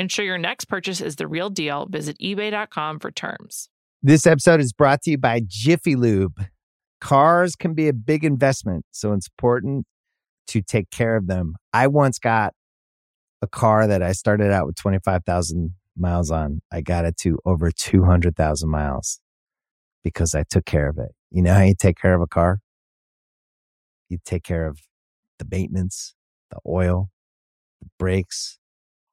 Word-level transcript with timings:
Ensure 0.00 0.24
your 0.24 0.38
next 0.38 0.64
purchase 0.64 1.02
is 1.02 1.16
the 1.16 1.28
real 1.28 1.50
deal. 1.50 1.84
Visit 1.84 2.16
eBay.com 2.20 3.00
for 3.00 3.10
terms. 3.10 3.68
This 4.02 4.26
episode 4.26 4.58
is 4.58 4.72
brought 4.72 5.02
to 5.02 5.10
you 5.10 5.18
by 5.18 5.42
Jiffy 5.46 5.94
Lube. 5.94 6.42
Cars 7.02 7.54
can 7.54 7.74
be 7.74 7.86
a 7.86 7.92
big 7.92 8.24
investment, 8.24 8.86
so 8.92 9.12
it's 9.12 9.28
important 9.28 9.84
to 10.46 10.62
take 10.62 10.90
care 10.90 11.16
of 11.16 11.26
them. 11.26 11.54
I 11.74 11.86
once 11.86 12.18
got 12.18 12.54
a 13.42 13.46
car 13.46 13.86
that 13.86 14.02
I 14.02 14.12
started 14.12 14.50
out 14.50 14.64
with 14.64 14.76
25,000 14.76 15.74
miles 15.98 16.30
on. 16.30 16.62
I 16.72 16.80
got 16.80 17.04
it 17.04 17.18
to 17.18 17.38
over 17.44 17.70
200,000 17.70 18.70
miles 18.70 19.20
because 20.02 20.34
I 20.34 20.44
took 20.48 20.64
care 20.64 20.88
of 20.88 20.96
it. 20.96 21.10
You 21.30 21.42
know 21.42 21.52
how 21.52 21.62
you 21.62 21.74
take 21.78 21.98
care 22.00 22.14
of 22.14 22.22
a 22.22 22.26
car? 22.26 22.60
You 24.08 24.16
take 24.24 24.44
care 24.44 24.66
of 24.66 24.78
the 25.38 25.44
maintenance, 25.50 26.14
the 26.50 26.56
oil, 26.66 27.10
the 27.82 27.88
brakes, 27.98 28.59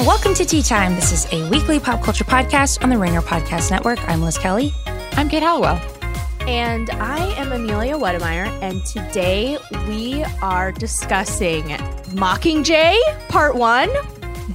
and 0.00 0.06
welcome 0.06 0.32
to 0.32 0.46
Tea 0.46 0.62
Time. 0.62 0.94
This 0.94 1.12
is 1.12 1.30
a 1.30 1.46
weekly 1.50 1.78
pop 1.78 2.02
culture 2.02 2.24
podcast 2.24 2.82
on 2.82 2.88
the 2.88 2.96
Ringer 2.96 3.20
Podcast 3.20 3.70
Network. 3.70 3.98
I'm 4.08 4.22
Liz 4.22 4.38
Kelly. 4.38 4.72
I'm 5.12 5.28
Kate 5.28 5.42
Halliwell. 5.42 5.78
And 6.48 6.88
I 6.92 7.18
am 7.34 7.52
Amelia 7.52 7.96
Wedemeyer, 7.98 8.46
and 8.62 8.82
today 8.86 9.58
we 9.86 10.24
are 10.40 10.72
discussing 10.72 11.64
Mockingjay 12.14 12.98
Part 13.28 13.56
1, 13.56 13.90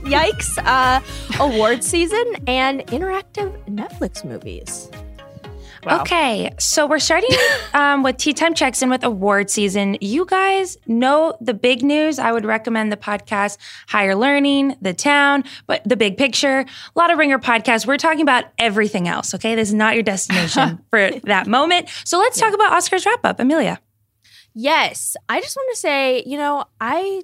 yikes, 0.06 0.58
uh, 0.66 1.00
award 1.40 1.84
season, 1.84 2.26
and 2.48 2.80
interactive 2.88 3.56
Netflix 3.68 4.26
movies. 4.26 4.90
Wow. 5.86 6.02
Okay, 6.02 6.52
so 6.58 6.88
we're 6.88 7.00
starting 7.00 7.30
um, 7.74 8.02
with 8.02 8.18
Tea 8.18 8.34
Time 8.34 8.56
Checks 8.56 8.82
In 8.82 8.90
with 8.90 9.04
award 9.04 9.52
season. 9.52 9.98
You 10.02 10.26
guys 10.26 10.78
know 10.88 11.38
the 11.40 11.54
big 11.54 11.84
news. 11.84 12.18
I 12.18 12.32
would 12.32 12.44
recommend 12.44 12.92
the 12.92 12.98
podcast 12.98 13.58
Higher 13.88 14.16
Learning, 14.16 14.76
The 14.82 14.94
Town, 14.94 15.44
but 15.68 15.84
the 15.86 15.96
big 15.96 16.18
picture. 16.18 16.60
A 16.60 17.00
lot 17.00 17.12
of 17.12 17.20
Ringer 17.20 17.38
podcasts. 17.38 17.86
We're 17.86 17.98
talking 17.98 18.22
about 18.22 18.46
everything 18.58 19.08
else, 19.08 19.36
okay? 19.36 19.54
This 19.54 19.68
is 19.70 19.76
not 19.76 19.94
your 19.94 20.04
destination 20.04 20.84
for 20.90 21.12
that 21.26 21.46
moment. 21.46 21.90
So 22.04 22.18
let's 22.18 22.40
talk 22.40 22.54
about 22.54 22.72
Oscars 22.72 23.06
wrap 23.06 23.24
up. 23.24 23.40
Amelia. 23.40 23.80
Yes, 24.56 25.16
I 25.30 25.42
just 25.42 25.56
want 25.56 25.70
to 25.76 25.80
say, 25.80 26.24
you 26.26 26.38
know, 26.38 26.66
I 26.80 27.22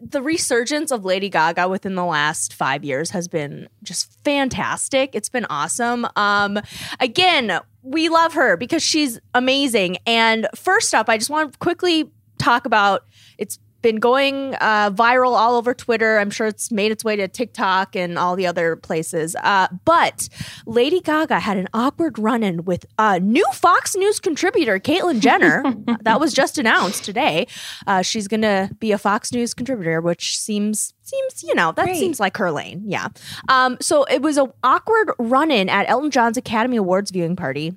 the 0.00 0.22
resurgence 0.22 0.90
of 0.90 1.04
Lady 1.04 1.28
Gaga 1.28 1.68
within 1.68 1.94
the 1.94 2.04
last 2.04 2.54
five 2.54 2.84
years 2.84 3.10
has 3.10 3.28
been 3.28 3.68
just 3.82 4.12
fantastic. 4.24 5.10
It's 5.14 5.28
been 5.28 5.46
awesome. 5.50 6.06
Um, 6.16 6.58
again, 7.00 7.60
we 7.82 8.08
love 8.08 8.34
her 8.34 8.56
because 8.56 8.82
she's 8.82 9.20
amazing. 9.34 9.98
And 10.06 10.48
first 10.54 10.94
up, 10.94 11.08
I 11.08 11.18
just 11.18 11.30
want 11.30 11.52
to 11.52 11.58
quickly 11.58 12.10
talk 12.38 12.66
about 12.66 13.04
it's 13.38 13.58
been 13.82 13.96
going 13.96 14.54
uh, 14.60 14.90
viral 14.90 15.32
all 15.32 15.56
over 15.56 15.74
Twitter. 15.74 16.18
I'm 16.18 16.30
sure 16.30 16.46
it's 16.46 16.70
made 16.70 16.92
its 16.92 17.04
way 17.04 17.16
to 17.16 17.28
TikTok 17.28 17.94
and 17.94 18.18
all 18.18 18.36
the 18.36 18.46
other 18.46 18.76
places. 18.76 19.36
Uh, 19.42 19.68
but 19.84 20.28
Lady 20.66 21.00
Gaga 21.00 21.40
had 21.40 21.56
an 21.56 21.68
awkward 21.72 22.18
run 22.18 22.42
in 22.42 22.64
with 22.64 22.86
uh, 22.98 23.18
new 23.22 23.46
Fox 23.52 23.94
News 23.96 24.20
contributor, 24.20 24.78
Caitlyn 24.78 25.20
Jenner. 25.20 25.62
that 26.02 26.20
was 26.20 26.32
just 26.32 26.58
announced 26.58 27.04
today. 27.04 27.46
Uh, 27.86 28.02
she's 28.02 28.28
going 28.28 28.42
to 28.42 28.70
be 28.78 28.92
a 28.92 28.98
Fox 28.98 29.32
News 29.32 29.54
contributor, 29.54 30.00
which 30.00 30.38
seems 30.38 30.92
seems 31.02 31.44
you 31.44 31.54
know 31.54 31.70
that 31.72 31.84
Great. 31.84 31.96
seems 31.96 32.18
like 32.18 32.36
her 32.36 32.50
lane. 32.50 32.82
Yeah. 32.84 33.08
Um, 33.48 33.76
so 33.80 34.04
it 34.04 34.22
was 34.22 34.36
an 34.38 34.52
awkward 34.64 35.12
run 35.18 35.50
in 35.50 35.68
at 35.68 35.88
Elton 35.88 36.10
John's 36.10 36.36
Academy 36.36 36.76
Awards 36.76 37.10
viewing 37.12 37.36
party 37.36 37.76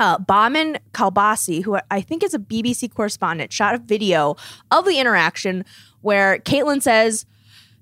uh, 0.00 0.18
Bahman 0.18 0.78
Kalbasi, 0.92 1.62
who 1.62 1.78
I 1.90 2.00
think 2.00 2.24
is 2.24 2.34
a 2.34 2.38
BBC 2.38 2.92
correspondent, 2.92 3.52
shot 3.52 3.74
a 3.74 3.78
video 3.78 4.36
of 4.70 4.86
the 4.86 4.98
interaction 4.98 5.64
where 6.00 6.38
Caitlyn 6.38 6.82
says, 6.82 7.26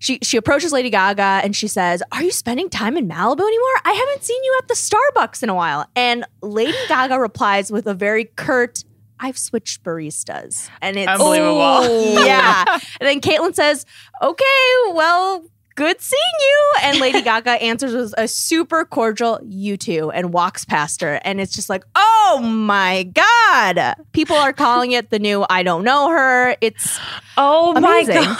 she, 0.00 0.18
she 0.22 0.36
approaches 0.36 0.72
Lady 0.72 0.90
Gaga 0.90 1.40
and 1.42 1.56
she 1.56 1.66
says, 1.68 2.02
Are 2.12 2.22
you 2.22 2.30
spending 2.30 2.68
time 2.68 2.96
in 2.96 3.08
Malibu 3.08 3.40
anymore? 3.40 3.80
I 3.84 3.92
haven't 3.92 4.24
seen 4.24 4.42
you 4.44 4.58
at 4.60 4.68
the 4.68 4.74
Starbucks 4.74 5.42
in 5.42 5.48
a 5.48 5.54
while. 5.54 5.86
And 5.96 6.24
Lady 6.42 6.76
Gaga 6.88 7.18
replies 7.18 7.72
with 7.72 7.86
a 7.86 7.94
very 7.94 8.24
curt, 8.24 8.84
I've 9.18 9.38
switched 9.38 9.82
baristas. 9.82 10.68
And 10.80 10.96
it's 10.96 11.08
Unbelievable. 11.08 12.14
yeah. 12.24 12.64
And 13.00 13.08
then 13.08 13.20
Caitlyn 13.20 13.54
says, 13.54 13.86
Okay, 14.22 14.74
well, 14.92 15.44
good 15.78 16.00
seeing 16.00 16.20
you. 16.40 16.72
And 16.82 16.98
Lady 16.98 17.22
Gaga 17.22 17.50
answers 17.62 17.94
with 17.94 18.12
a 18.18 18.26
super 18.26 18.84
cordial 18.84 19.38
you 19.44 19.76
too 19.76 20.10
and 20.10 20.32
walks 20.32 20.64
past 20.64 21.00
her. 21.02 21.20
And 21.22 21.40
it's 21.40 21.54
just 21.54 21.68
like, 21.70 21.84
oh 21.94 22.40
my 22.42 23.04
God. 23.04 23.94
People 24.12 24.34
are 24.36 24.52
calling 24.52 24.90
it 24.90 25.10
the 25.10 25.20
new 25.20 25.46
I 25.48 25.62
don't 25.62 25.84
know 25.84 26.10
her. 26.10 26.56
It's 26.60 26.98
Oh 27.40 27.72
Amazing. 27.76 28.16
my 28.16 28.36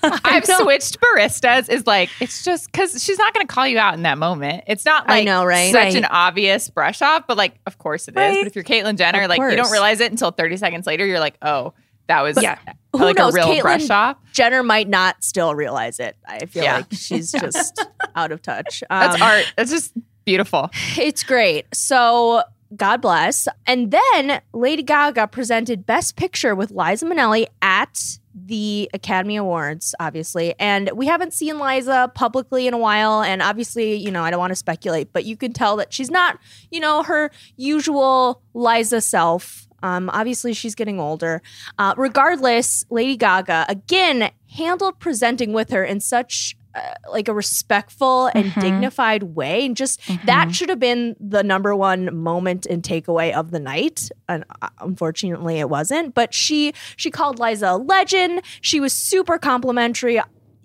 God. 0.00 0.20
I've 0.24 0.46
switched 0.46 1.00
baristas 1.00 1.68
is 1.68 1.84
like 1.88 2.08
it's 2.20 2.44
just 2.44 2.70
because 2.70 3.02
she's 3.02 3.18
not 3.18 3.34
going 3.34 3.44
to 3.44 3.52
call 3.52 3.66
you 3.66 3.80
out 3.80 3.94
in 3.94 4.02
that 4.02 4.16
moment. 4.16 4.62
It's 4.68 4.84
not 4.84 5.06
I 5.08 5.24
know, 5.24 5.44
right? 5.44 5.72
such 5.72 5.78
Right. 5.86 5.96
an 5.96 6.04
obvious 6.04 6.70
brush 6.70 7.02
off, 7.02 7.26
but 7.26 7.36
like 7.36 7.54
of 7.66 7.78
course 7.78 8.06
it 8.06 8.12
is. 8.12 8.16
Right. 8.16 8.38
But 8.40 8.46
if 8.46 8.54
you're 8.54 8.62
Caitlyn 8.64 8.96
Jenner, 8.96 9.22
Of 9.22 9.28
like 9.28 9.40
you 9.40 9.56
don't 9.56 9.72
realize 9.72 9.98
it 9.98 10.12
until 10.12 10.30
30 10.30 10.56
seconds 10.56 10.86
later. 10.86 11.04
You're 11.04 11.18
like, 11.18 11.36
oh, 11.42 11.74
that 12.08 12.22
was 12.22 12.40
Yeah. 12.42 12.58
Who 12.92 12.98
like 13.04 13.16
knows? 13.16 13.34
a 13.34 13.36
real 13.36 13.46
Caitlyn 13.48 13.60
brush 13.62 13.90
off. 13.90 14.16
Jenner 14.32 14.62
might 14.62 14.88
not 14.88 15.22
still 15.22 15.54
realize 15.54 16.00
it. 16.00 16.16
I 16.26 16.46
feel 16.46 16.64
Yeah. 16.64 16.76
like 16.78 16.86
she's 16.92 17.30
just 17.40 17.86
out 18.16 18.32
of 18.32 18.42
touch. 18.42 18.82
That's 18.90 19.14
Um, 19.16 19.22
art. 19.22 19.52
That's 19.56 19.70
just 19.70 19.92
beautiful. 20.24 20.70
It's 20.98 21.22
great. 21.22 21.66
So 21.74 22.42
God 22.76 23.00
bless. 23.00 23.48
And 23.66 23.90
then 23.90 24.40
Lady 24.52 24.82
Gaga 24.82 25.28
presented 25.28 25.86
Best 25.86 26.16
Picture 26.16 26.54
with 26.54 26.70
Liza 26.70 27.06
Minnelli 27.06 27.46
at 27.62 28.18
the 28.34 28.90
Academy 28.94 29.36
Awards, 29.36 29.94
obviously. 29.98 30.54
And 30.58 30.90
we 30.94 31.06
haven't 31.06 31.32
seen 31.32 31.58
Liza 31.58 32.12
publicly 32.14 32.66
in 32.66 32.74
a 32.74 32.78
while. 32.78 33.22
And 33.22 33.40
obviously, 33.42 33.94
you 33.96 34.10
know, 34.10 34.22
I 34.22 34.30
don't 34.30 34.38
want 34.38 34.50
to 34.50 34.56
speculate, 34.56 35.12
but 35.12 35.24
you 35.24 35.36
can 35.36 35.52
tell 35.52 35.76
that 35.76 35.92
she's 35.92 36.10
not, 36.10 36.38
you 36.70 36.78
know, 36.80 37.02
her 37.02 37.30
usual 37.56 38.42
Liza 38.54 39.00
self. 39.00 39.67
Um, 39.82 40.10
obviously, 40.12 40.52
she's 40.54 40.74
getting 40.74 40.98
older. 41.00 41.42
Uh, 41.78 41.94
regardless, 41.96 42.84
Lady 42.90 43.16
Gaga, 43.16 43.66
again, 43.68 44.30
handled 44.50 44.98
presenting 44.98 45.52
with 45.52 45.70
her 45.70 45.84
in 45.84 46.00
such 46.00 46.56
uh, 46.74 46.80
like 47.10 47.28
a 47.28 47.34
respectful 47.34 48.26
and 48.34 48.52
Mhm. 48.52 48.60
dignified 48.60 49.22
way. 49.22 49.64
And 49.64 49.74
just 49.76 50.00
that 50.26 50.54
should 50.54 50.68
have 50.68 50.78
been 50.78 51.16
the 51.18 51.42
number 51.42 51.74
one 51.74 52.14
moment 52.14 52.66
and 52.66 52.82
takeaway 52.82 53.32
of 53.32 53.50
the 53.50 53.58
night. 53.58 54.10
And 54.28 54.44
uh, 54.62 54.68
unfortunately 54.80 55.58
it 55.58 55.70
wasn't. 55.70 56.14
But 56.14 56.34
she 56.34 56.74
she 56.96 57.10
called 57.10 57.38
liza 57.40 57.70
a 57.70 57.78
legend. 57.78 58.42
She 58.60 58.80
was 58.80 58.92
super 58.92 59.38
complimentary 59.38 60.20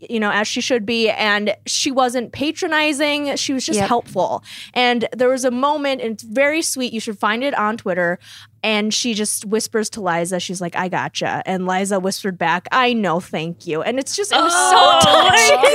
you 0.10 0.20
know 0.20 0.30
as 0.32 0.46
she 0.50 0.60
should 0.60 0.86
be. 0.86 1.10
And 1.10 1.56
she 1.66 1.90
wasn't 1.90 2.34
patronizing. 2.34 3.38
She 3.38 3.54
was 3.54 3.66
just 3.66 3.80
Yep. 3.80 3.88
helpful. 3.88 4.44
And 4.74 5.08
there 5.16 5.30
was 5.30 5.46
a 5.46 5.52
moment 5.52 6.02
and 6.02 6.14
it's 6.14 6.24
very 6.24 6.62
sweet. 6.62 6.92
You 6.92 7.00
should 7.00 7.18
find 7.18 7.44
it 7.44 7.54
on 7.58 7.78
twitter 7.78 8.20
and 8.64 8.94
she 8.94 9.14
just 9.14 9.46
whispers 9.46 9.90
to 9.92 10.02
Liza, 10.02 10.40
she's 10.40 10.62
like, 10.62 10.76
I 10.76 10.88
gotcha. 10.88 11.44
And 11.46 11.68
Liza 11.68 12.00
whispered 12.00 12.38
back, 12.38 12.68
I 12.72 12.94
know, 12.94 13.20
thank 13.20 13.68
you. 13.68 13.82
And 13.84 14.00
it's 14.00 14.16
just, 14.16 14.32
it 14.32 14.38
was 14.42 14.52
Oh, 14.56 15.00
so 15.04 15.10
touching. 15.12 15.60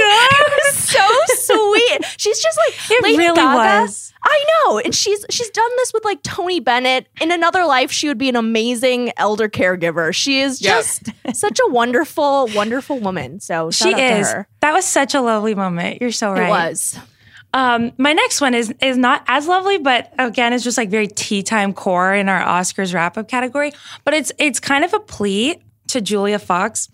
It 0.49 0.75
was 0.75 0.79
so 0.79 1.07
sweet. 1.55 2.05
She's 2.19 2.41
just 2.43 2.59
like, 2.67 2.91
It 2.91 3.03
Lady 3.03 3.19
really 3.19 3.37
Gaga. 3.37 3.83
was. 3.83 4.13
I 4.23 4.45
know. 4.67 4.79
And 4.81 4.95
she's 4.95 5.25
she's 5.31 5.49
done 5.51 5.71
this 5.77 5.93
with 5.93 6.05
like 6.05 6.23
Tony 6.23 6.59
Bennett. 6.61 7.07
In 7.21 7.31
another 7.31 7.65
life, 7.65 7.93
she 7.93 8.09
would 8.09 8.19
be 8.19 8.29
an 8.29 8.37
amazing 8.37 9.13
elder 9.17 9.49
caregiver. 9.49 10.13
She 10.13 10.41
is 10.41 10.61
Yep. 10.61 10.75
just 10.77 11.03
such 11.35 11.59
a 11.65 11.71
wonderful, 11.71 12.49
wonderful 12.55 12.99
woman. 12.99 13.39
So 13.41 13.71
She 13.71 13.93
out 13.95 14.01
is. 14.01 14.29
to 14.29 14.35
her. 14.35 14.49
That 14.61 14.73
was 14.73 14.85
such 14.85 15.15
a 15.15 15.21
lovely 15.21 15.55
moment. 15.55 16.01
You're 16.01 16.11
so 16.11 16.33
right. 16.33 16.47
It 16.47 16.51
was. 16.51 16.99
Um, 17.55 17.93
my 17.97 18.13
next 18.13 18.41
one 18.41 18.55
is 18.55 18.75
is 18.83 18.97
not 18.97 19.25
as 19.27 19.49
lovely, 19.49 19.79
but 19.79 20.13
again, 20.19 20.53
it's 20.53 20.65
just 20.65 20.77
like 20.77 20.91
very 20.91 21.07
tea 21.07 21.43
time 21.43 21.73
core 21.73 22.15
in 22.15 22.29
our 22.29 22.43
Oscars 22.43 22.93
wrap 22.93 23.17
up 23.17 23.29
category. 23.29 23.73
But 24.05 24.15
it's 24.15 24.33
it's 24.39 24.61
kind 24.61 24.85
of 24.85 24.93
a 24.93 25.01
plea 25.01 25.57
to 25.89 26.01
Julia 26.01 26.39
Fox. 26.39 26.89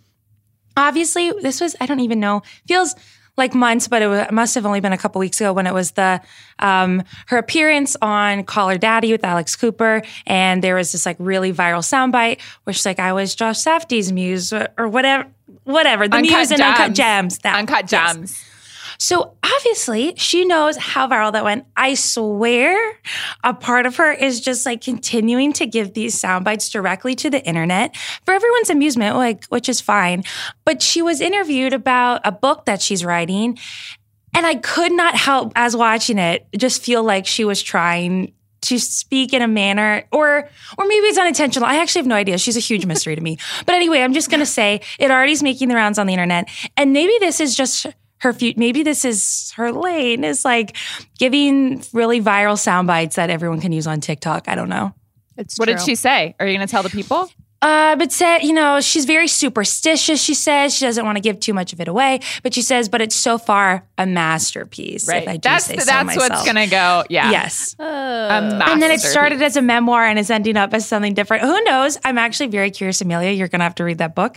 Obviously, 0.76 1.32
this 1.42 1.60
was 1.60 1.74
I 1.80 1.86
don't 1.86 2.00
even 2.00 2.20
know 2.20 2.42
feels 2.66 2.94
like 3.36 3.52
months, 3.52 3.88
but 3.88 4.00
it, 4.00 4.06
wa- 4.06 4.26
it 4.28 4.32
must 4.32 4.54
have 4.54 4.64
only 4.64 4.80
been 4.80 4.92
a 4.92 4.98
couple 4.98 5.18
weeks 5.18 5.40
ago 5.40 5.52
when 5.52 5.66
it 5.66 5.74
was 5.74 5.92
the 5.92 6.20
um, 6.60 7.02
her 7.26 7.36
appearance 7.36 7.96
on 8.00 8.44
Call 8.44 8.68
Her 8.68 8.78
Daddy 8.78 9.10
with 9.10 9.24
Alex 9.24 9.56
Cooper, 9.56 10.02
and 10.26 10.62
there 10.62 10.76
was 10.76 10.92
this 10.92 11.04
like 11.04 11.16
really 11.18 11.52
viral 11.52 11.80
soundbite 11.80 12.40
where 12.62 12.72
she's 12.72 12.86
like, 12.86 13.00
"I 13.00 13.12
was 13.12 13.34
Josh 13.34 13.58
Safdie's 13.58 14.12
muse" 14.12 14.52
or, 14.52 14.68
or 14.78 14.88
whatever, 14.88 15.28
whatever 15.64 16.06
the 16.06 16.20
muse 16.20 16.52
and 16.52 16.60
Uncut 16.60 16.92
Gems. 16.92 17.38
That 17.38 17.58
Uncut 17.58 17.90
yes. 17.90 18.44
So 18.99 19.37
obviously, 19.43 20.14
she 20.17 20.44
knows 20.44 20.76
how 20.76 21.08
viral 21.08 21.32
that 21.32 21.44
went. 21.44 21.67
I 21.76 21.94
swear, 21.94 22.99
a 23.43 23.55
part 23.55 23.87
of 23.87 23.96
her 23.96 24.12
is 24.12 24.41
just 24.41 24.67
like 24.67 24.81
continuing 24.82 25.52
to 25.55 25.67
give 25.67 25.94
these 25.94 26.19
sound 26.19 26.44
bites 26.44 26.69
directly 26.69 27.14
to 27.17 27.31
the 27.31 27.44
internet 27.44 27.96
for 28.25 28.35
everyone's 28.35 28.70
amusement, 28.70 29.17
like 29.17 29.46
which 29.46 29.69
is 29.69 29.81
fine. 29.81 30.25
But 30.64 30.82
she 30.82 31.02
was 31.02 31.20
interviewed 31.20 31.73
about 31.73 32.20
a 32.25 32.32
book 32.32 32.67
that 32.67 32.81
she's 32.81 33.05
writing, 33.05 33.58
and 34.35 34.46
I 34.46 34.56
could 34.56 34.93
not 34.93 35.14
help 35.14 35.52
as 35.56 35.76
watching 35.76 36.19
it 36.19 36.46
just 36.56 36.82
feel 36.82 37.02
like 37.02 37.26
she 37.26 37.44
was 37.44 37.62
trying 37.62 38.32
to 38.64 38.79
speak 38.79 39.32
in 39.32 39.43
a 39.43 39.49
manner 39.49 40.05
or 40.11 40.49
or 40.79 40.87
maybe 40.87 41.06
it's 41.06 41.19
unintentional. 41.19 41.69
I 41.69 41.76
actually 41.76 42.00
have 42.00 42.06
no 42.06 42.14
idea. 42.14 42.38
She's 42.38 42.56
a 42.56 42.61
huge 42.61 42.87
mystery 42.87 43.14
to 43.14 43.20
me. 43.20 43.38
But 43.67 43.75
anyway, 43.76 44.00
I'm 44.00 44.12
just 44.12 44.31
going 44.31 44.41
to 44.41 44.46
say 44.46 44.81
it 44.99 45.11
already 45.11 45.32
is 45.32 45.43
making 45.43 45.69
the 45.69 45.75
rounds 45.75 45.99
on 45.99 46.06
the 46.06 46.12
internet 46.12 46.49
and 46.76 46.93
maybe 46.93 47.12
this 47.20 47.41
is 47.41 47.56
just 47.56 47.87
her 48.24 48.32
few, 48.32 48.52
maybe 48.56 48.82
this 48.82 49.04
is 49.04 49.52
her 49.56 49.70
lane 49.72 50.24
is 50.24 50.44
like 50.44 50.76
giving 51.18 51.82
really 51.92 52.20
viral 52.20 52.58
sound 52.58 52.88
bites 52.88 53.16
that 53.16 53.30
everyone 53.30 53.60
can 53.60 53.72
use 53.72 53.86
on 53.86 54.00
TikTok. 54.00 54.48
I 54.48 54.56
don't 54.56 54.68
know. 54.68 54.92
It's 55.36 55.58
What 55.58 55.66
did 55.68 55.80
she 55.80 55.94
say? 55.94 56.34
Are 56.40 56.46
you 56.46 56.56
going 56.56 56.66
to 56.66 56.70
tell 56.70 56.82
the 56.82 56.90
people? 56.90 57.30
Uh, 57.62 57.96
but 57.96 58.12
said, 58.12 58.40
you 58.40 58.52
know, 58.52 58.78
she's 58.82 59.06
very 59.06 59.26
superstitious. 59.26 60.22
She 60.22 60.34
says 60.34 60.74
she 60.74 60.84
doesn't 60.84 61.02
want 61.06 61.16
to 61.16 61.22
give 61.22 61.40
too 61.40 61.54
much 61.54 61.72
of 61.72 61.80
it 61.80 61.88
away, 61.88 62.20
but 62.42 62.52
she 62.52 62.60
says, 62.60 62.90
but 62.90 63.00
it's 63.00 63.16
so 63.16 63.38
far 63.38 63.86
a 63.96 64.04
masterpiece. 64.04 65.08
If 65.08 65.26
I 65.26 65.36
do 65.36 65.48
That's 65.48 65.64
say 65.64 65.76
the, 65.76 65.80
so 65.80 65.86
that's 65.86 66.04
myself. 66.04 66.28
what's 66.28 66.44
going 66.44 66.56
to 66.56 66.66
go. 66.70 67.04
Yeah. 67.08 67.30
Yes. 67.30 67.74
A 67.78 67.82
And 67.82 68.82
then 68.82 68.90
it 68.90 69.00
started 69.00 69.38
masterpiece. 69.38 69.52
as 69.52 69.56
a 69.56 69.62
memoir 69.62 70.04
and 70.04 70.18
is 70.18 70.30
ending 70.30 70.58
up 70.58 70.74
as 70.74 70.86
something 70.86 71.14
different. 71.14 71.42
Who 71.44 71.58
knows? 71.62 71.96
I'm 72.04 72.18
actually 72.18 72.48
very 72.48 72.70
curious, 72.70 73.00
Amelia. 73.00 73.30
You're 73.30 73.48
going 73.48 73.60
to 73.60 73.64
have 73.64 73.76
to 73.76 73.84
read 73.84 73.96
that 73.98 74.14
book 74.14 74.36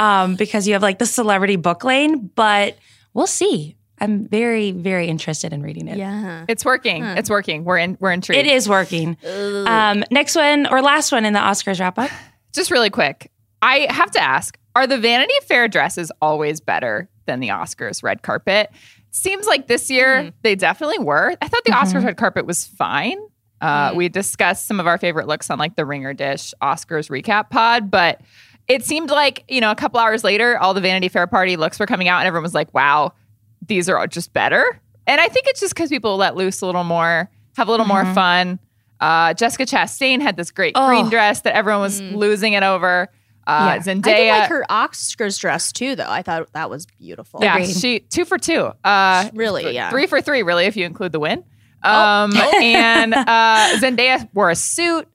um, 0.00 0.34
because 0.34 0.66
you 0.66 0.72
have 0.72 0.82
like 0.82 0.98
the 0.98 1.06
celebrity 1.06 1.54
book 1.54 1.84
lane, 1.84 2.28
but 2.34 2.76
we'll 3.14 3.26
see. 3.26 3.76
I'm 4.00 4.26
very, 4.26 4.72
very 4.72 5.06
interested 5.06 5.52
in 5.52 5.62
reading 5.62 5.86
it. 5.88 5.96
Yeah. 5.96 6.44
It's 6.48 6.64
working. 6.64 7.04
It's 7.04 7.30
working. 7.30 7.64
We're 7.64 7.78
in. 7.78 7.96
We're 8.00 8.10
intrigued. 8.12 8.44
It 8.44 8.50
is 8.52 8.68
working. 8.68 9.16
Um, 9.24 10.04
next 10.10 10.34
one 10.36 10.66
or 10.66 10.82
last 10.82 11.12
one 11.12 11.24
in 11.24 11.32
the 11.32 11.38
Oscars 11.38 11.80
wrap 11.80 11.98
up. 11.98 12.10
Just 12.52 12.70
really 12.70 12.90
quick. 12.90 13.30
I 13.62 13.86
have 13.90 14.10
to 14.12 14.20
ask: 14.22 14.58
Are 14.76 14.86
the 14.86 14.98
Vanity 14.98 15.32
Fair 15.44 15.68
dresses 15.68 16.10
always 16.20 16.60
better 16.60 17.08
than 17.26 17.40
the 17.40 17.48
Oscars 17.48 18.02
red 18.02 18.22
carpet? 18.22 18.70
Seems 19.10 19.46
like 19.46 19.68
this 19.68 19.90
year 19.90 20.32
they 20.42 20.56
definitely 20.56 20.98
were. 20.98 21.36
I 21.40 21.48
thought 21.48 21.62
the 21.64 21.70
Oscars 21.72 22.04
red 22.04 22.16
carpet 22.16 22.46
was 22.46 22.64
fine. 22.66 23.18
Uh, 23.60 23.92
We 23.94 24.08
discussed 24.08 24.66
some 24.66 24.80
of 24.80 24.88
our 24.88 24.98
favorite 24.98 25.28
looks 25.28 25.48
on 25.50 25.58
like 25.58 25.76
the 25.76 25.86
Ringer 25.86 26.12
Dish 26.14 26.52
Oscars 26.60 27.08
recap 27.08 27.48
pod, 27.48 27.90
but 27.92 28.20
it 28.68 28.84
seemed 28.84 29.10
like 29.10 29.44
you 29.48 29.60
know 29.60 29.70
a 29.70 29.74
couple 29.76 30.00
hours 30.00 30.24
later, 30.24 30.58
all 30.58 30.74
the 30.74 30.80
Vanity 30.80 31.08
Fair 31.08 31.26
party 31.26 31.56
looks 31.56 31.78
were 31.78 31.86
coming 31.86 32.08
out, 32.08 32.20
and 32.20 32.26
everyone 32.26 32.42
was 32.44 32.54
like, 32.54 32.72
"Wow, 32.74 33.12
these 33.66 33.88
are 33.88 34.06
just 34.06 34.32
better." 34.32 34.80
And 35.06 35.20
I 35.20 35.28
think 35.28 35.46
it's 35.48 35.60
just 35.60 35.74
because 35.74 35.90
people 35.90 36.16
let 36.16 36.34
loose 36.36 36.60
a 36.62 36.66
little 36.66 36.84
more, 36.84 37.30
have 37.56 37.68
a 37.68 37.70
little 37.70 37.86
more 37.86 38.04
fun. 38.14 38.58
Uh, 39.00 39.34
Jessica 39.34 39.64
Chastain 39.66 40.22
had 40.22 40.36
this 40.36 40.50
great 40.50 40.72
Oh. 40.76 40.86
green 40.88 41.10
dress 41.10 41.42
that 41.42 41.54
everyone 41.54 41.82
was 41.82 42.00
losing 42.00 42.54
it 42.54 42.62
over. 42.62 43.10
Uh, 43.46 43.72
Yeah. 43.76 43.78
Zendaya, 43.82 44.06
I 44.06 44.14
did 44.14 44.28
like 44.30 44.48
her 44.48 44.64
Oscars 44.70 45.38
dress 45.38 45.72
too, 45.72 45.94
though. 45.96 46.08
I 46.08 46.22
thought 46.22 46.50
that 46.54 46.70
was 46.70 46.86
beautiful. 46.86 47.40
yeah, 47.42 47.56
Agreed. 47.58 47.76
she 47.76 48.00
two 48.00 48.24
for 48.24 48.38
two. 48.38 48.70
Uh, 48.82 49.28
Really, 49.34 49.74
yeah. 49.74 49.90
three 49.90 50.06
for 50.06 50.22
three, 50.22 50.42
really, 50.42 50.64
if 50.64 50.74
you 50.76 50.86
include 50.86 51.12
the 51.12 51.20
win. 51.20 51.44
Oh. 51.82 51.90
Um, 51.90 52.32
and 52.62 53.12
uh, 53.12 53.76
Zendaya 53.78 54.26
wore 54.32 54.48
a 54.48 54.56
suit. 54.56 55.06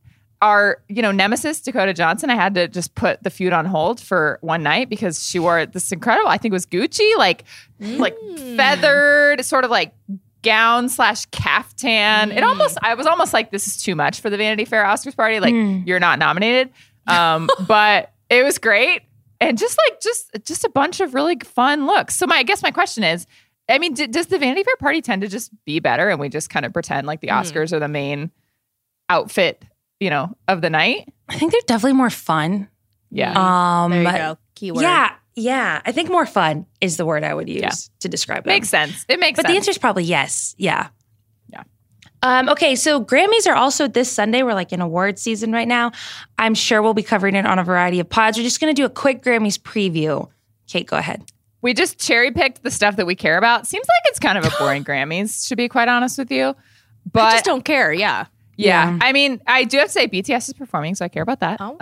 Our, 0.41 0.81
you 0.87 1.01
know, 1.01 1.11
nemesis 1.11 1.59
Dakota 1.61 1.93
Johnson. 1.93 2.29
I 2.29 2.35
had 2.35 2.55
to 2.55 2.67
just 2.69 2.95
put 2.95 3.21
the 3.23 3.29
feud 3.29 3.51
on 3.51 3.65
hold 3.65 3.99
for 3.99 4.37
one 4.41 4.63
night 4.63 4.89
because 4.89 5.23
she 5.25 5.37
wore 5.39 5.65
this 5.65 5.91
incredible. 5.91 6.29
I 6.29 6.37
think 6.37 6.51
it 6.51 6.55
was 6.55 6.65
Gucci, 6.65 7.17
like, 7.17 7.43
like 7.79 8.15
Mm. 8.17 8.55
feathered, 8.55 9.43
sort 9.43 9.65
of 9.65 9.71
like 9.71 9.93
gown 10.41 10.87
slash 10.87 11.25
caftan. 11.27 12.29
Mm. 12.31 12.37
It 12.37 12.43
almost, 12.43 12.77
I 12.81 12.93
was 12.93 13.05
almost 13.05 13.33
like, 13.33 13.51
this 13.51 13.67
is 13.67 13.81
too 13.83 13.95
much 13.95 14.21
for 14.21 14.29
the 14.29 14.37
Vanity 14.37 14.63
Fair 14.63 14.85
Oscars 14.85 15.15
party. 15.15 15.41
Like, 15.41 15.53
you're 15.85 15.99
not 15.99 16.19
nominated. 16.19 16.69
Um, 17.07 17.49
but 17.67 18.13
it 18.29 18.43
was 18.43 18.57
great 18.59 19.01
and 19.41 19.57
just 19.57 19.77
like 19.89 19.99
just 20.01 20.29
just 20.45 20.63
a 20.65 20.69
bunch 20.69 20.99
of 21.01 21.13
really 21.13 21.37
fun 21.43 21.85
looks. 21.85 22.15
So 22.15 22.27
my 22.27 22.35
I 22.37 22.43
guess 22.43 22.61
my 22.63 22.71
question 22.71 23.03
is, 23.03 23.25
I 23.67 23.77
mean, 23.79 23.93
d- 23.93 24.07
does 24.07 24.27
the 24.27 24.37
Vanity 24.37 24.63
Fair 24.63 24.75
party 24.77 25.01
tend 25.01 25.21
to 25.23 25.27
just 25.27 25.51
be 25.65 25.79
better, 25.79 26.09
and 26.09 26.19
we 26.19 26.29
just 26.29 26.49
kind 26.49 26.65
of 26.65 26.73
pretend 26.73 27.07
like 27.07 27.21
the 27.21 27.27
Hmm. 27.29 27.33
Oscars 27.35 27.71
are 27.73 27.79
the 27.79 27.87
main 27.87 28.31
outfit, 29.09 29.63
you 29.99 30.09
know, 30.09 30.35
of 30.47 30.61
the 30.61 30.69
night? 30.69 31.11
I 31.27 31.37
think 31.37 31.51
they're 31.51 31.61
definitely 31.67 31.93
more 31.93 32.09
fun. 32.09 32.67
Yeah, 33.11 33.33
Um, 33.83 33.91
There 33.91 34.01
you 34.03 34.11
go. 34.17 34.37
Keyword. 34.55 34.81
Yeah, 34.83 35.11
yeah. 35.35 35.81
I 35.85 35.91
think 35.91 36.09
more 36.09 36.25
fun 36.25 36.65
is 36.81 36.97
the 36.97 37.05
word 37.05 37.23
I 37.23 37.33
would 37.33 37.49
use 37.49 37.61
Yeah. 37.61 37.69
to 38.01 38.09
describe 38.09 38.45
it. 38.45 38.47
makes 38.47 38.69
sense. 38.69 39.05
It 39.09 39.19
makes 39.19 39.37
sense. 39.37 39.37
But 39.37 39.41
sense. 39.43 39.53
the 39.53 39.57
answer 39.57 39.71
is 39.71 39.77
probably 39.77 40.03
yes. 40.03 40.53
Yeah. 40.57 40.89
Yeah. 41.51 41.63
Um, 42.21 42.49
okay, 42.49 42.75
so 42.75 43.03
Grammys 43.03 43.47
are 43.47 43.55
also 43.55 43.87
this 43.87 44.11
Sunday. 44.11 44.43
We're 44.43 44.53
like 44.53 44.71
in 44.73 44.81
award 44.81 45.17
season 45.17 45.51
right 45.51 45.67
now. 45.67 45.91
I'm 46.37 46.53
sure 46.53 46.81
we'll 46.81 46.93
be 46.93 47.03
covering 47.03 47.35
it 47.35 47.45
on 47.45 47.57
a 47.59 47.63
variety 47.63 47.99
of 47.99 48.09
pods. 48.09 48.37
We're 48.37 48.43
just 48.43 48.59
going 48.59 48.73
to 48.73 48.79
do 48.79 48.85
a 48.85 48.89
quick 48.89 49.23
Grammys 49.23 49.57
preview. 49.57 50.29
Kate, 50.67 50.85
go 50.85 50.97
ahead. 50.97 51.23
we 51.61 51.73
just 51.73 51.99
cherry 51.99 52.31
picked 52.31 52.61
the 52.63 52.71
stuff 52.71 52.95
that 52.97 53.05
we 53.07 53.15
care 53.15 53.37
about. 53.37 53.65
Seems 53.67 53.85
like 53.87 54.11
it's 54.11 54.19
kind 54.19 54.37
of 54.37 54.45
a 54.45 54.51
boring 54.59 54.83
Grammys, 54.85 55.47
to 55.49 55.55
be 55.55 55.67
quite 55.67 55.87
honest 55.87 56.17
with 56.17 56.31
you. 56.31 56.55
But 57.11 57.23
I 57.23 57.31
just 57.31 57.45
don't 57.45 57.65
care. 57.65 57.91
Yeah. 57.91 58.25
Yeah. 58.59 58.91
Yeah. 58.91 58.99
I 59.01 59.13
mean, 59.13 59.41
I 59.47 59.63
do 59.63 59.77
have 59.77 59.87
to 59.87 59.91
say 59.93 60.07
BTS 60.07 60.49
is 60.49 60.53
performing, 60.53 60.95
so 60.95 61.05
I 61.05 61.07
care 61.07 61.23
about 61.23 61.39
that. 61.39 61.57
Oh, 61.61 61.71
um, 61.71 61.77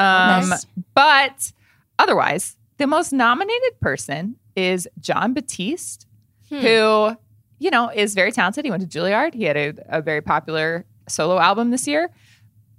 nice. 0.50 0.65
But 0.93 1.51
otherwise, 2.00 2.55
the 2.77 2.88
most 2.88 3.12
nominated 3.12 3.79
person 3.81 4.36
is 4.55 4.88
Jon 5.00 5.34
Batiste, 5.34 6.05
Hmm. 6.50 6.60
who, 6.60 7.17
you 7.60 7.69
know, 7.72 7.89
is 7.89 8.13
very 8.13 8.31
talented. 8.31 8.63
He 8.63 8.72
went 8.72 8.89
to 8.89 9.00
Juilliard. 9.00 9.34
He 9.34 9.43
had 9.43 9.57
a, 9.57 9.74
a 9.98 10.01
very 10.01 10.22
popular 10.22 10.86
solo 11.10 11.38
album 11.39 11.72
this 11.72 11.88
year. 11.88 12.10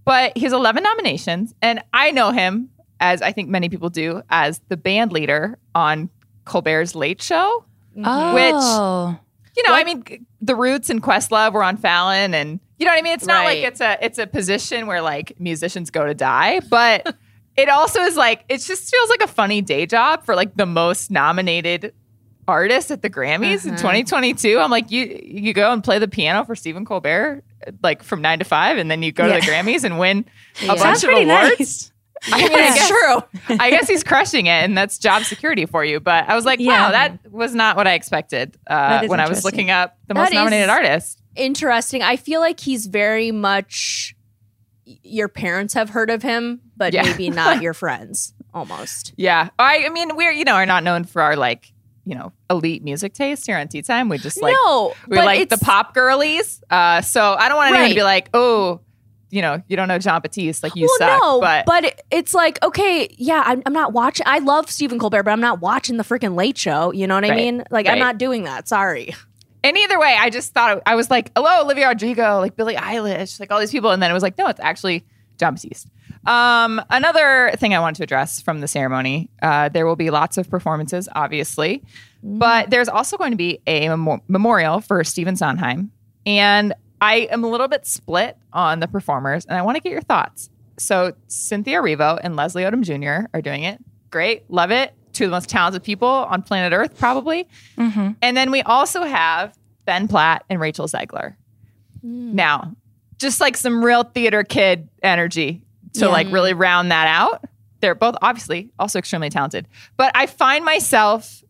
But 0.04 0.32
he 0.38 0.44
has 0.44 0.52
11 0.54 0.82
nominations. 0.82 1.52
And 1.60 1.82
I 1.92 2.10
know 2.12 2.30
him, 2.30 2.70
as 2.98 3.20
I 3.20 3.32
think 3.32 3.50
many 3.50 3.68
people 3.68 3.90
do, 3.90 4.22
as 4.30 4.60
the 4.68 4.76
band 4.78 5.12
leader 5.12 5.58
on 5.74 6.08
Colbert's 6.46 6.94
Late 6.94 7.20
Show. 7.20 7.64
Oh. 8.02 9.18
You 9.56 9.62
know, 9.66 9.74
I 9.74 9.84
mean, 9.84 10.26
the 10.40 10.54
Roots 10.54 10.88
and 10.88 11.02
Questlove 11.02 11.52
were 11.52 11.64
on 11.64 11.76
Fallon, 11.76 12.32
and 12.32 12.60
You 12.78 12.87
know 12.87 12.92
what 12.92 12.99
I 12.99 13.02
mean? 13.02 13.14
It's 13.14 13.26
not 13.26 13.44
like 13.44 13.58
it's 13.58 13.80
a 13.80 13.99
it's 14.04 14.18
a 14.18 14.26
position 14.26 14.87
where 14.87 15.02
like 15.02 15.38
musicians 15.40 15.90
go 15.90 16.06
to 16.06 16.14
die, 16.14 16.61
but 16.61 17.14
it 17.56 17.68
also 17.68 18.00
is 18.02 18.16
like 18.16 18.44
it 18.49 18.58
just 18.58 18.90
feels 18.90 19.08
like 19.11 19.23
a 19.23 19.26
funny 19.26 19.61
day 19.62 19.85
job 19.87 20.25
for 20.25 20.35
like 20.37 20.54
the 20.56 20.66
most 20.66 21.11
nominated 21.11 21.92
artist 22.47 22.90
at 22.90 23.02
the 23.02 23.11
Grammys 23.11 23.64
in 23.66 23.73
2022. 23.76 24.58
I'm 24.58 24.70
like, 24.70 24.90
you 24.90 25.20
you 25.25 25.52
go 25.52 25.73
and 25.73 25.82
play 25.82 25.99
the 25.99 26.08
piano 26.08 26.44
for 26.44 26.54
Stephen 26.54 26.85
Colbert 26.85 27.42
like 27.82 28.02
from 28.02 28.23
nine 28.23 28.38
to 28.38 28.44
five, 28.44 28.78
and 28.78 28.90
then 28.90 29.02
you 29.02 29.11
go 29.12 29.26
to 29.26 29.35
the 29.35 29.40
Grammys 29.52 29.82
and 29.85 29.99
win 29.99 30.25
a 30.62 30.66
bunch 30.68 30.80
Sounds 30.80 31.04
of 31.04 31.11
awards. 31.11 31.28
nice. 31.58 31.92
I 32.32 32.38
mean, 32.38 32.52
I 32.52 32.66
It's 32.68 32.75
guess, 32.75 32.88
true. 32.88 33.56
I 33.61 33.70
guess 33.70 33.88
he's 33.88 34.02
crushing 34.02 34.47
it, 34.47 34.50
and 34.64 34.76
that's 34.76 34.99
job 34.99 35.23
security 35.23 35.66
for 35.66 35.85
you. 35.85 36.00
But 36.00 36.28
I 36.28 36.35
was 36.35 36.44
like, 36.44 36.58
Yeah. 36.58 36.87
wow, 36.87 36.90
that 36.90 37.30
was 37.30 37.54
not 37.54 37.76
what 37.76 37.87
I 37.87 37.94
expected 37.94 38.56
uh, 38.66 39.06
when 39.06 39.20
I 39.20 39.28
was 39.28 39.44
looking 39.44 39.70
up 39.70 39.97
the 40.08 40.14
That 40.14 40.20
most 40.20 40.32
nominated 40.32 40.64
is- 40.64 40.70
artists. 40.70 41.23
Interesting. 41.38 42.02
I 42.02 42.16
feel 42.16 42.40
like 42.40 42.61
he's 42.61 42.87
very 42.87 43.30
much 43.30 44.14
your 44.85 45.28
parents 45.28 45.75
have 45.75 45.90
heard 45.90 46.11
of 46.11 46.23
him, 46.23 46.61
but 46.76 46.92
Yeah. 46.95 47.02
maybe 47.02 47.30
not 47.30 47.62
your 47.62 47.75
friends. 47.75 48.33
Almost. 48.54 49.12
Yeah. 49.16 49.50
I, 49.59 49.85
I 49.85 49.88
mean, 49.90 50.16
we're, 50.16 50.33
you 50.33 50.45
know, 50.45 50.54
are 50.54 50.66
not 50.66 50.83
known 50.83 51.04
for 51.04 51.21
our 51.23 51.37
like, 51.37 51.73
you 52.04 52.14
know, 52.14 52.33
elite 52.49 52.83
music 52.83 53.12
taste 53.12 53.47
here 53.47 53.59
on 53.59 53.68
Tea 53.68 53.83
Time. 53.83 54.09
We 54.09 54.16
just 54.16 54.40
like, 54.40 54.54
no, 54.64 54.95
we 55.07 55.16
but 55.16 55.26
like 55.26 55.49
the 55.50 55.59
pop 55.59 55.92
girlies. 55.95 56.62
Uh, 56.71 57.02
so 57.02 57.35
I 57.38 57.49
don't 57.49 57.59
want 57.59 57.71
anyone 57.75 57.90
to 57.90 57.95
be 57.95 58.02
like, 58.02 58.30
oh, 58.33 58.80
you 59.30 59.42
know, 59.42 59.62
you 59.68 59.76
don't 59.76 59.88
know 59.88 59.99
Jon 59.99 60.23
Batiste, 60.23 60.62
like 60.62 60.75
you 60.75 60.87
well, 60.99 61.11
suck. 61.11 61.21
no, 61.23 61.40
but, 61.42 61.66
but 61.66 62.02
it's 62.11 62.33
like 62.33 62.62
okay, 62.64 63.14
yeah, 63.18 63.42
I'm, 63.45 63.62
I'm 63.66 63.75
not 63.75 63.92
watching. 63.92 64.25
I 64.26 64.38
love 64.38 64.71
Stephen 64.71 64.99
Colbert, 64.99 65.25
but 65.25 65.33
I'm 65.33 65.40
not 65.42 65.61
watching 65.61 65.99
the 65.99 66.02
freaking 66.02 66.35
Late 66.35 66.57
Show. 66.57 66.92
You 66.92 67.07
know 67.07 67.14
what 67.14 67.26
I 67.26 67.35
mean? 67.37 67.59
Like 67.71 67.85
Right. 67.87 67.92
I'm 67.92 67.99
not 67.99 68.16
doing 68.16 68.45
that. 68.45 68.68
Sorry. 68.68 69.14
And 69.64 69.76
either 69.76 69.98
way, 69.98 70.16
I 70.18 70.30
just 70.30 70.52
thought 70.52 70.82
I 70.86 70.94
was 70.94 71.10
like, 71.10 71.32
hello, 71.36 71.62
Olivia 71.62 71.88
Rodrigo, 71.88 72.38
like 72.38 72.56
Billie 72.56 72.76
Eilish, 72.76 73.40
like 73.40 73.50
all 73.50 73.58
these 73.58 73.72
people, 73.72 73.90
and 73.90 74.02
then 74.02 74.10
it 74.10 74.14
was 74.14 74.22
like, 74.22 74.38
no, 74.38 74.46
it's 74.46 74.60
actually 74.60 75.04
Jon 75.38 75.54
Batiste. 75.54 75.88
Um, 76.26 76.82
another 76.90 77.52
thing 77.56 77.74
I 77.74 77.80
wanted 77.80 77.96
to 77.96 78.02
address 78.04 78.40
from 78.40 78.60
the 78.60 78.68
ceremony, 78.68 79.30
uh, 79.42 79.68
there 79.68 79.86
will 79.86 79.96
be 79.96 80.10
lots 80.10 80.36
of 80.36 80.48
performances, 80.50 81.08
obviously, 81.14 81.82
but 82.22 82.70
there's 82.70 82.88
also 82.88 83.16
going 83.16 83.30
to 83.32 83.36
be 83.36 83.60
a 83.66 83.88
memo- 83.88 84.22
memorial 84.28 84.80
for 84.80 85.02
Stephen 85.04 85.36
Sondheim, 85.36 85.90
and 86.26 86.74
I 87.00 87.28
am 87.30 87.44
a 87.44 87.48
little 87.48 87.68
bit 87.68 87.86
split 87.86 88.36
on 88.52 88.80
the 88.80 88.88
performers, 88.88 89.44
and 89.44 89.56
I 89.56 89.62
want 89.62 89.76
to 89.76 89.82
get 89.82 89.92
your 89.92 90.02
thoughts. 90.02 90.50
So 90.78 91.14
Cynthia 91.26 91.80
Erivo 91.80 92.20
and 92.22 92.36
Leslie 92.36 92.62
Odom 92.62 92.82
Jr. 92.82 93.28
are 93.34 93.42
doing 93.42 93.64
it. 93.64 93.78
Great, 94.10 94.48
love 94.50 94.70
it. 94.70 94.94
Two 95.18 95.25
of 95.25 95.30
the 95.30 95.37
most 95.37 95.48
talented 95.48 95.82
people 95.82 96.06
on 96.08 96.42
planet 96.42 96.72
Earth, 96.72 96.96
probably. 96.96 97.48
Mm-hmm. 97.76 98.10
And 98.22 98.37
then 98.37 98.52
we 98.52 98.62
also 98.62 99.02
have 99.02 99.52
Ben 99.84 100.06
Platt 100.06 100.44
and 100.48 100.60
Rachel 100.60 100.87
Zegler. 100.87 101.34
Now, 102.04 102.76
just 103.18 103.40
like 103.40 103.56
some 103.56 103.84
real 103.84 104.04
theater 104.04 104.44
kid 104.44 104.88
energy 105.02 105.62
to 105.94 106.00
Yeah. 106.04 106.06
like 106.12 106.30
really 106.30 106.54
round 106.54 106.92
that 106.92 107.08
out. 107.08 107.44
They're 107.80 107.96
both 107.96 108.14
obviously 108.22 108.70
also 108.78 109.00
extremely 109.00 109.28
talented. 109.28 109.66
But 109.96 110.12
I 110.14 110.26
find 110.26 110.64
myself 110.64 111.42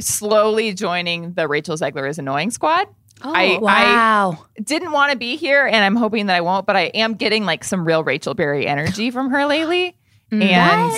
slowly 0.00 0.74
joining 0.74 1.32
the 1.34 1.46
Rachel 1.46 1.76
Zegler 1.76 2.08
is 2.08 2.18
annoying 2.18 2.50
squad. 2.50 2.88
I, 3.22 3.58
Wow. 3.62 4.44
I 4.58 4.60
didn't 4.62 4.90
want 4.92 5.12
to 5.12 5.18
be 5.18 5.36
here 5.36 5.64
and 5.64 5.76
I'm 5.76 5.94
hoping 5.96 6.26
that 6.26 6.34
I 6.36 6.40
won't, 6.40 6.66
but 6.66 6.74
I 6.76 6.86
am 6.86 7.14
getting 7.14 7.44
like 7.44 7.62
some 7.64 7.84
real 7.84 8.02
Rachel 8.04 8.34
Berry 8.34 8.66
energy 8.66 9.10
from 9.12 9.30
her 9.30 9.46
lately. 9.46 9.96
And 10.32 10.92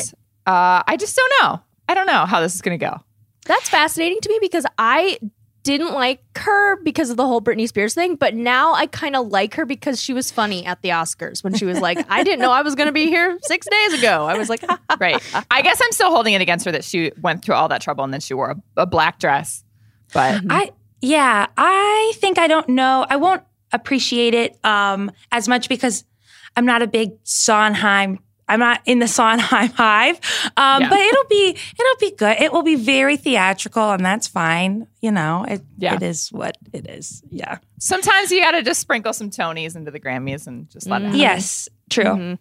uh, 0.47 0.83
I 0.87 0.97
just 0.99 1.15
don't 1.15 1.33
know. 1.43 1.61
I 1.89 1.95
don't 1.95 2.07
know 2.07 2.27
how 2.27 2.41
this 2.41 2.55
is 2.55 2.63
going 2.63 2.79
to 2.79 2.85
go. 2.85 3.01
That's 3.47 3.69
fascinating 3.69 4.21
to 4.21 4.29
me 4.29 4.39
because 4.41 4.67
I 4.77 5.19
didn't 5.63 5.93
like 5.93 6.23
her 6.39 6.83
because 6.83 7.11
of 7.11 7.17
the 7.17 7.27
whole 7.27 7.43
Britney 7.43 7.69
Spears 7.69 7.95
thing, 7.95 8.15
but 8.15 8.35
now 8.35 8.73
I 8.73 8.87
kind 8.87 9.17
of 9.17 9.29
like 9.29 9.55
her 9.55 9.67
because 9.67 10.01
she 10.01 10.13
was 10.15 10.31
funny 10.31 10.65
at 10.65 10.81
the 10.83 10.91
Oscars 10.91 11.43
when 11.43 11.55
she 11.55 11.65
was 11.65 11.81
like, 11.81 11.99
I 12.11 12.23
didn't 12.25 12.41
know 12.41 12.51
I 12.51 12.63
was 12.63 12.75
going 12.75 12.87
to 12.87 12.93
be 12.93 13.07
here 13.07 13.39
six 13.43 13.67
days 13.71 13.99
ago. 13.99 14.27
I 14.27 14.39
was 14.39 14.49
like, 14.49 14.63
right. 15.01 15.23
I 15.51 15.63
guess 15.63 15.81
I'm 15.83 15.93
still 15.93 16.11
holding 16.11 16.35
it 16.35 16.41
against 16.41 16.65
her 16.65 16.73
that 16.73 16.85
she 16.85 17.13
went 17.21 17.45
through 17.45 17.55
all 17.55 17.69
that 17.69 17.83
trouble 17.83 18.05
and 18.05 18.13
then 18.13 18.21
she 18.21 18.35
wore 18.35 18.51
a, 18.51 18.83
a 18.83 18.87
black 18.87 19.19
dress. 19.19 19.65
But 20.15 20.43
I 20.49 20.73
yeah, 21.01 21.47
I 21.57 22.13
think 22.17 22.39
I 22.39 22.47
don't 22.47 22.71
know. 22.71 23.07
I 23.09 23.17
won't 23.17 23.43
appreciate 23.71 24.33
it 24.33 24.59
um 24.65 25.11
as 25.31 25.49
much 25.49 25.69
because 25.69 26.05
I'm 26.57 26.65
not 26.65 26.81
a 26.81 26.87
big 26.87 27.11
Sondheim. 27.25 28.21
I'm 28.49 28.61
not 28.61 28.81
in 28.87 28.99
the 28.99 29.09
Sondheim 29.09 29.71
hive. 29.77 30.17
Um, 30.57 30.83
Yeah. 30.83 30.89
but 30.91 30.99
it'll 30.99 31.25
be 31.29 31.51
it'll 31.51 31.97
be 32.01 32.11
good. 32.17 32.37
It 32.41 32.53
will 32.53 32.63
be 32.63 32.77
very 32.77 33.17
theatrical 33.17 33.91
and 33.93 34.05
that's 34.05 34.27
fine. 34.29 34.87
You 35.01 35.13
know, 35.13 35.45
it, 35.49 35.63
Yeah. 35.77 35.95
it 35.95 36.03
is 36.03 36.31
what 36.33 36.57
it 36.73 36.89
is. 36.89 37.23
Yeah. 37.31 37.59
sometimes 37.79 38.33
you 38.33 38.41
got 38.41 38.53
to 38.53 38.63
just 38.63 38.81
sprinkle 38.81 39.13
some 39.13 39.31
Tonys 39.31 39.77
into 39.77 39.91
the 39.91 40.01
Grammys 40.01 40.47
and 40.47 40.69
just 40.71 40.89
let 40.89 41.03
it 41.03 41.07
happen. 41.07 41.21
Yes, 41.21 41.69
true. 41.91 42.05
Mm-hmm. 42.05 42.35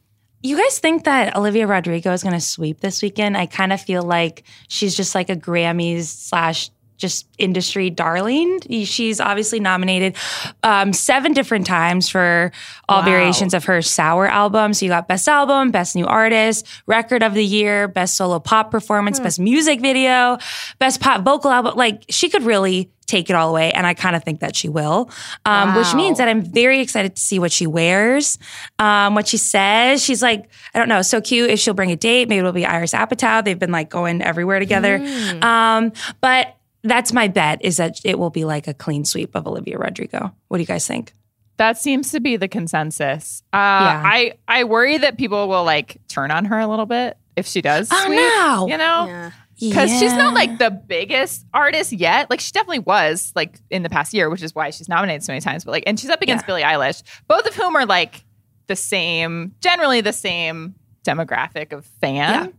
You 0.44 0.56
guys 0.58 0.78
think 0.80 1.04
that 1.06 1.36
Olivia 1.36 1.66
Rodrigo 1.68 2.12
is 2.14 2.22
going 2.22 2.36
to 2.36 2.40
sweep 2.40 2.80
this 2.80 3.02
weekend? 3.02 3.36
I 3.36 3.48
kind 3.48 3.74
of 3.74 3.82
feel 3.82 4.04
like 4.04 4.44
she's 4.68 4.96
just 4.96 5.16
like 5.16 5.30
a 5.32 5.36
Grammys 5.36 6.04
slash 6.06 6.70
just 6.98 7.28
industry 7.38 7.90
darling. 7.90 8.60
She's 8.86 9.20
obviously 9.20 9.60
nominated 9.60 10.16
um, 10.64 10.94
seven 10.94 11.34
different 11.34 11.66
times 11.66 12.10
for 12.10 12.52
all 12.90 13.00
Wow. 13.00 13.06
variations 13.06 13.54
of 13.54 13.66
her 13.66 13.82
Sour 13.82 14.28
album. 14.28 14.74
So 14.74 14.86
you 14.86 14.90
got 14.92 15.08
Best 15.08 15.28
Album, 15.28 15.72
Best 15.72 15.96
New 15.96 16.06
Artist, 16.08 16.66
Record 16.88 17.22
of 17.24 17.34
the 17.36 17.46
Year, 17.46 17.88
Best 17.88 18.16
Solo 18.18 18.40
Pop 18.40 18.72
Performance, 18.72 19.20
Best 19.20 19.40
Music 19.40 19.80
Video, 19.82 20.38
Best 20.80 21.00
Pop 21.00 21.24
Vocal 21.24 21.52
Album. 21.52 21.76
Like 21.76 22.04
she 22.10 22.30
could 22.30 22.44
really 22.44 22.92
take 23.06 23.30
it 23.30 23.34
all 23.38 23.50
away, 23.52 23.72
and 23.72 23.88
I 23.88 23.94
kind 23.94 24.18
of 24.18 24.24
think 24.26 24.42
that 24.42 24.54
she 24.54 24.68
will. 24.68 25.10
Um, 25.46 25.76
Which 25.76 25.94
means 25.94 26.18
that 26.18 26.28
I'm 26.28 26.42
very 26.42 26.82
excited 26.82 27.16
to 27.16 27.22
see 27.22 27.40
what 27.40 27.54
she 27.54 27.66
wears, 27.66 28.38
um, 28.80 29.16
what 29.16 29.30
she 29.30 29.38
says. 29.38 30.04
She's 30.04 30.22
like, 30.22 30.50
I 30.74 30.80
don't 30.80 30.90
know, 30.90 31.02
so 31.02 31.22
cute. 31.22 31.50
If 31.50 31.60
she'll 31.60 31.74
bring 31.74 31.92
a 31.92 31.96
date, 31.96 32.28
maybe 32.28 32.40
it'll 32.40 32.52
be 32.52 32.66
Iris 32.66 32.92
Apatow. 32.92 33.46
They've 33.46 33.58
been 33.58 33.72
like 33.72 33.90
going 33.90 34.22
everywhere 34.22 34.60
together. 34.60 34.98
Um, 35.42 35.94
but 36.20 36.56
that's 36.84 37.12
my 37.14 37.28
bet 37.28 37.64
is 37.64 37.78
that 37.78 38.00
it 38.04 38.18
will 38.20 38.30
be 38.30 38.46
like 38.46 38.68
a 38.68 38.74
clean 38.74 39.06
sweep 39.06 39.36
of 39.36 39.48
Olivia 39.48 39.78
Rodrigo. 39.78 40.34
What 40.48 40.58
do 40.58 40.62
you 40.62 40.68
guys 40.68 40.88
think? 40.88 41.14
That 41.58 41.78
seems 41.78 42.12
to 42.12 42.20
be 42.20 42.38
the 42.38 42.48
consensus. 42.48 43.42
Uh, 43.52 43.58
Yeah. 43.58 44.04
I, 44.06 44.34
I 44.48 44.64
worry 44.66 44.98
that 45.00 45.18
people 45.18 45.48
will 45.50 45.64
like 45.64 45.98
turn 46.08 46.30
on 46.32 46.46
her 46.46 46.60
a 46.60 46.68
little 46.68 46.86
bit 46.86 47.18
if 47.36 47.48
she 47.48 47.62
does. 47.62 47.90
Oh, 47.92 48.04
sweep, 48.06 48.16
no. 48.16 48.68
You 48.70 48.78
know? 48.78 49.06
yeah. 49.08 49.32
because 49.60 49.90
she's 50.00 50.14
not 50.14 50.36
like 50.36 50.60
the 50.60 50.70
biggest 50.70 51.46
artist 51.56 51.92
yet. 51.92 52.30
Like 52.30 52.40
she 52.42 52.52
definitely 52.52 52.80
was 52.80 53.32
like 53.36 53.60
in 53.72 53.82
the 53.82 53.90
past 53.90 54.14
year, 54.14 54.30
which 54.30 54.44
is 54.44 54.54
why 54.54 54.70
she's 54.70 54.88
nominated 54.88 55.24
so 55.24 55.32
many 55.34 55.42
times. 55.42 55.66
But 55.66 55.72
like, 55.72 55.84
and 55.88 56.00
she's 56.00 56.12
up 56.12 56.22
against 56.22 56.44
Yeah. 56.44 56.48
Billie 56.48 56.62
Eilish, 56.62 57.02
both 57.28 57.48
of 57.48 57.56
whom 57.56 57.76
are 57.76 57.88
like 57.88 58.24
the 58.68 58.76
same, 58.76 59.56
generally 59.60 60.02
the 60.02 60.14
same 60.14 60.76
demographic 61.04 61.74
of 61.74 61.86
fan. 62.02 62.54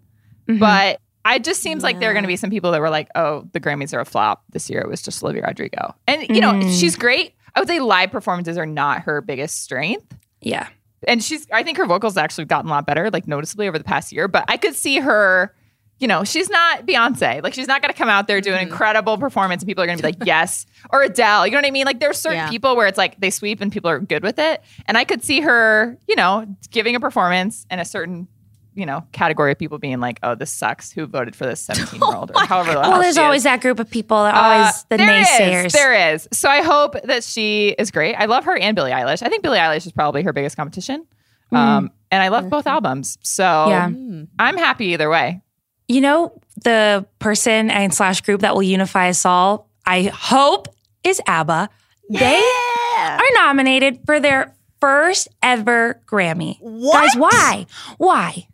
Mhm. 0.48 0.58
But 0.58 1.00
it 1.34 1.44
just 1.44 1.62
seems 1.62 1.82
like 1.82 2.00
there 2.00 2.10
are 2.10 2.12
going 2.14 2.24
to 2.24 2.28
be 2.28 2.36
some 2.36 2.50
people 2.50 2.72
that 2.72 2.80
were 2.80 2.90
like, 2.90 3.08
"Oh, 3.14 3.48
the 3.52 3.60
Grammys 3.60 3.92
are 3.94 4.00
a 4.00 4.04
flop 4.04 4.44
this 4.50 4.68
year. 4.70 4.80
It 4.80 4.88
was 4.88 5.02
just 5.02 5.22
Olivia 5.22 5.42
Rodrigo," 5.42 5.94
and 6.06 6.22
you 6.28 6.40
know 6.40 6.52
Mm. 6.52 6.78
she's 6.80 6.96
great. 6.96 7.34
I 7.54 7.60
would 7.60 7.68
say 7.68 7.80
live 7.80 8.10
performances 8.10 8.56
are 8.58 8.66
not 8.66 9.00
her 9.02 9.20
biggest 9.20 9.62
strength 9.62 10.14
yeah. 10.40 10.68
and 11.06 11.22
she's 11.24 11.46
I 11.52 11.62
think 11.62 11.76
her 11.78 11.86
vocals 11.86 12.16
actually 12.16 12.44
gotten 12.44 12.68
a 12.70 12.72
lot 12.72 12.86
better, 12.86 13.10
like 13.10 13.26
noticeably 13.26 13.66
over 13.68 13.78
the 13.78 13.84
past 13.84 14.12
year. 14.12 14.28
But 14.28 14.44
I 14.48 14.56
could 14.58 14.74
see 14.76 14.98
her, 15.00 15.52
you 15.98 16.06
know, 16.06 16.22
she's 16.22 16.48
not 16.48 16.86
Beyonce. 16.86 17.42
Like 17.42 17.54
she's 17.54 17.66
not 17.66 17.82
gonna 17.82 17.94
come 17.94 18.08
out 18.08 18.28
there 18.28 18.40
do 18.40 18.52
an 18.52 18.60
incredible 18.60 19.18
performance 19.18 19.62
and 19.62 19.68
people 19.68 19.82
are 19.82 19.86
gonna 19.88 19.96
be 19.96 20.04
like, 20.04 20.24
yes, 20.24 20.66
or 20.90 21.02
Adele. 21.02 21.46
You 21.46 21.52
know 21.52 21.58
what 21.58 21.66
I 21.66 21.70
mean? 21.72 21.86
Like 21.86 21.98
there's 21.98 22.18
certain 22.20 22.38
Yeah. 22.38 22.50
people 22.50 22.76
where 22.76 22.86
it's 22.86 22.98
like 22.98 23.18
they 23.20 23.30
sweep 23.30 23.60
and 23.60 23.72
people 23.72 23.90
are 23.90 23.98
good 23.98 24.22
with 24.22 24.38
it. 24.38 24.62
And 24.86 24.96
I 24.96 25.02
could 25.04 25.24
see 25.24 25.40
her, 25.40 25.98
you 26.06 26.14
know, 26.14 26.46
giving 26.70 26.94
a 26.94 27.00
performance 27.00 27.66
and 27.70 27.80
a 27.80 27.84
certain 27.84 28.28
you 28.78 28.86
know, 28.86 29.04
category 29.12 29.50
of 29.52 29.58
people 29.58 29.78
being 29.78 29.98
like, 30.00 30.18
"Oh, 30.22 30.34
this 30.34 30.52
sucks." 30.52 30.92
Who 30.92 31.06
voted 31.06 31.34
for 31.34 31.44
this 31.46 31.60
seventeen-year-old 31.68 32.30
or 32.34 32.40
however? 32.46 32.72
the 32.74 32.78
Well, 32.80 32.92
there's 33.00 33.06
she 33.16 33.20
is. 33.20 33.24
always 33.24 33.42
that 33.42 33.60
group 33.60 33.80
of 33.80 33.90
people 33.90 34.22
that 34.22 34.34
Uh, 34.34 34.38
always 34.40 34.84
the 34.88 34.96
there 34.98 35.20
is, 35.20 35.26
naysayers. 35.28 35.72
there 35.72 36.12
is. 36.14 36.28
So 36.32 36.48
I 36.48 36.62
hope 36.62 36.94
that 37.04 37.24
she 37.24 37.70
is 37.78 37.90
great. 37.90 38.14
I 38.14 38.26
love 38.26 38.44
her 38.44 38.56
and 38.56 38.74
Billie 38.76 38.92
Eilish. 38.92 39.22
I 39.22 39.28
think 39.28 39.42
Billie 39.42 39.58
Eilish 39.58 39.84
is 39.86 39.92
probably 39.92 40.22
her 40.22 40.32
biggest 40.32 40.56
competition. 40.56 41.06
Um, 41.50 41.90
and 42.10 42.22
I 42.22 42.28
love 42.28 42.48
both 42.50 42.66
albums. 42.66 43.16
So 43.22 43.42
Yeah. 43.68 43.86
I'm 44.38 44.56
happy 44.58 44.86
either 44.88 45.08
way. 45.10 45.40
You 45.88 46.02
know, 46.02 46.38
the 46.62 47.06
person 47.18 47.70
and 47.70 47.92
slash 47.94 48.20
group 48.20 48.42
that 48.42 48.54
will 48.54 48.62
unify 48.62 49.08
us 49.08 49.24
all, 49.24 49.70
I 49.86 50.02
hope, 50.14 50.68
is 51.02 51.20
ABBA. 51.26 51.70
They 52.10 52.42
are 52.98 53.20
nominated 53.36 54.00
for 54.04 54.20
their 54.20 54.54
first 54.80 55.28
ever 55.42 56.00
Grammy. 56.06 56.56
What? 56.60 56.92
Guys, 56.92 57.16
why? 57.16 57.66
Why? 57.96 58.46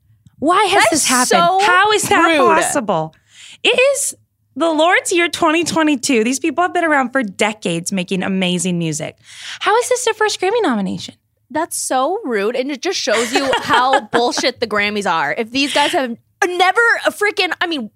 Why 0.45 0.65
has 0.65 0.83
That 0.85 0.91
this 0.91 1.07
happened? 1.07 1.29
so 1.29 1.59
How 1.67 1.91
is 1.93 2.03
that 2.11 2.27
rude. 2.27 2.39
possible? 2.39 3.15
It 3.63 3.79
is 3.93 4.15
the 4.55 4.71
Lord's 4.71 5.11
year 5.11 5.29
2022. 5.29 6.23
These 6.23 6.39
people 6.39 6.63
have 6.63 6.75
been 6.75 6.85
around 6.85 7.11
for 7.13 7.23
decades 7.23 7.93
making 7.93 8.23
amazing 8.23 8.79
music. 8.79 9.17
How 9.61 9.75
is 9.79 9.89
this 9.89 10.05
their 10.05 10.15
first 10.15 10.41
Grammy 10.41 10.61
nomination? 10.63 11.15
That's 11.51 11.77
so 11.77 12.19
rude, 12.25 12.57
and 12.57 12.71
it 12.71 12.83
just 12.83 12.99
shows 12.99 13.33
you 13.33 13.51
how 13.63 14.01
bullshit 14.13 14.61
the 14.61 14.67
Grammys 14.67 15.11
are. 15.11 15.35
If 15.37 15.51
these 15.51 15.73
guys 15.73 15.93
have 15.93 16.17
never 16.47 16.81
a 17.07 17.11
freaking, 17.11 17.53
I 17.61 17.67
mean, 17.67 17.91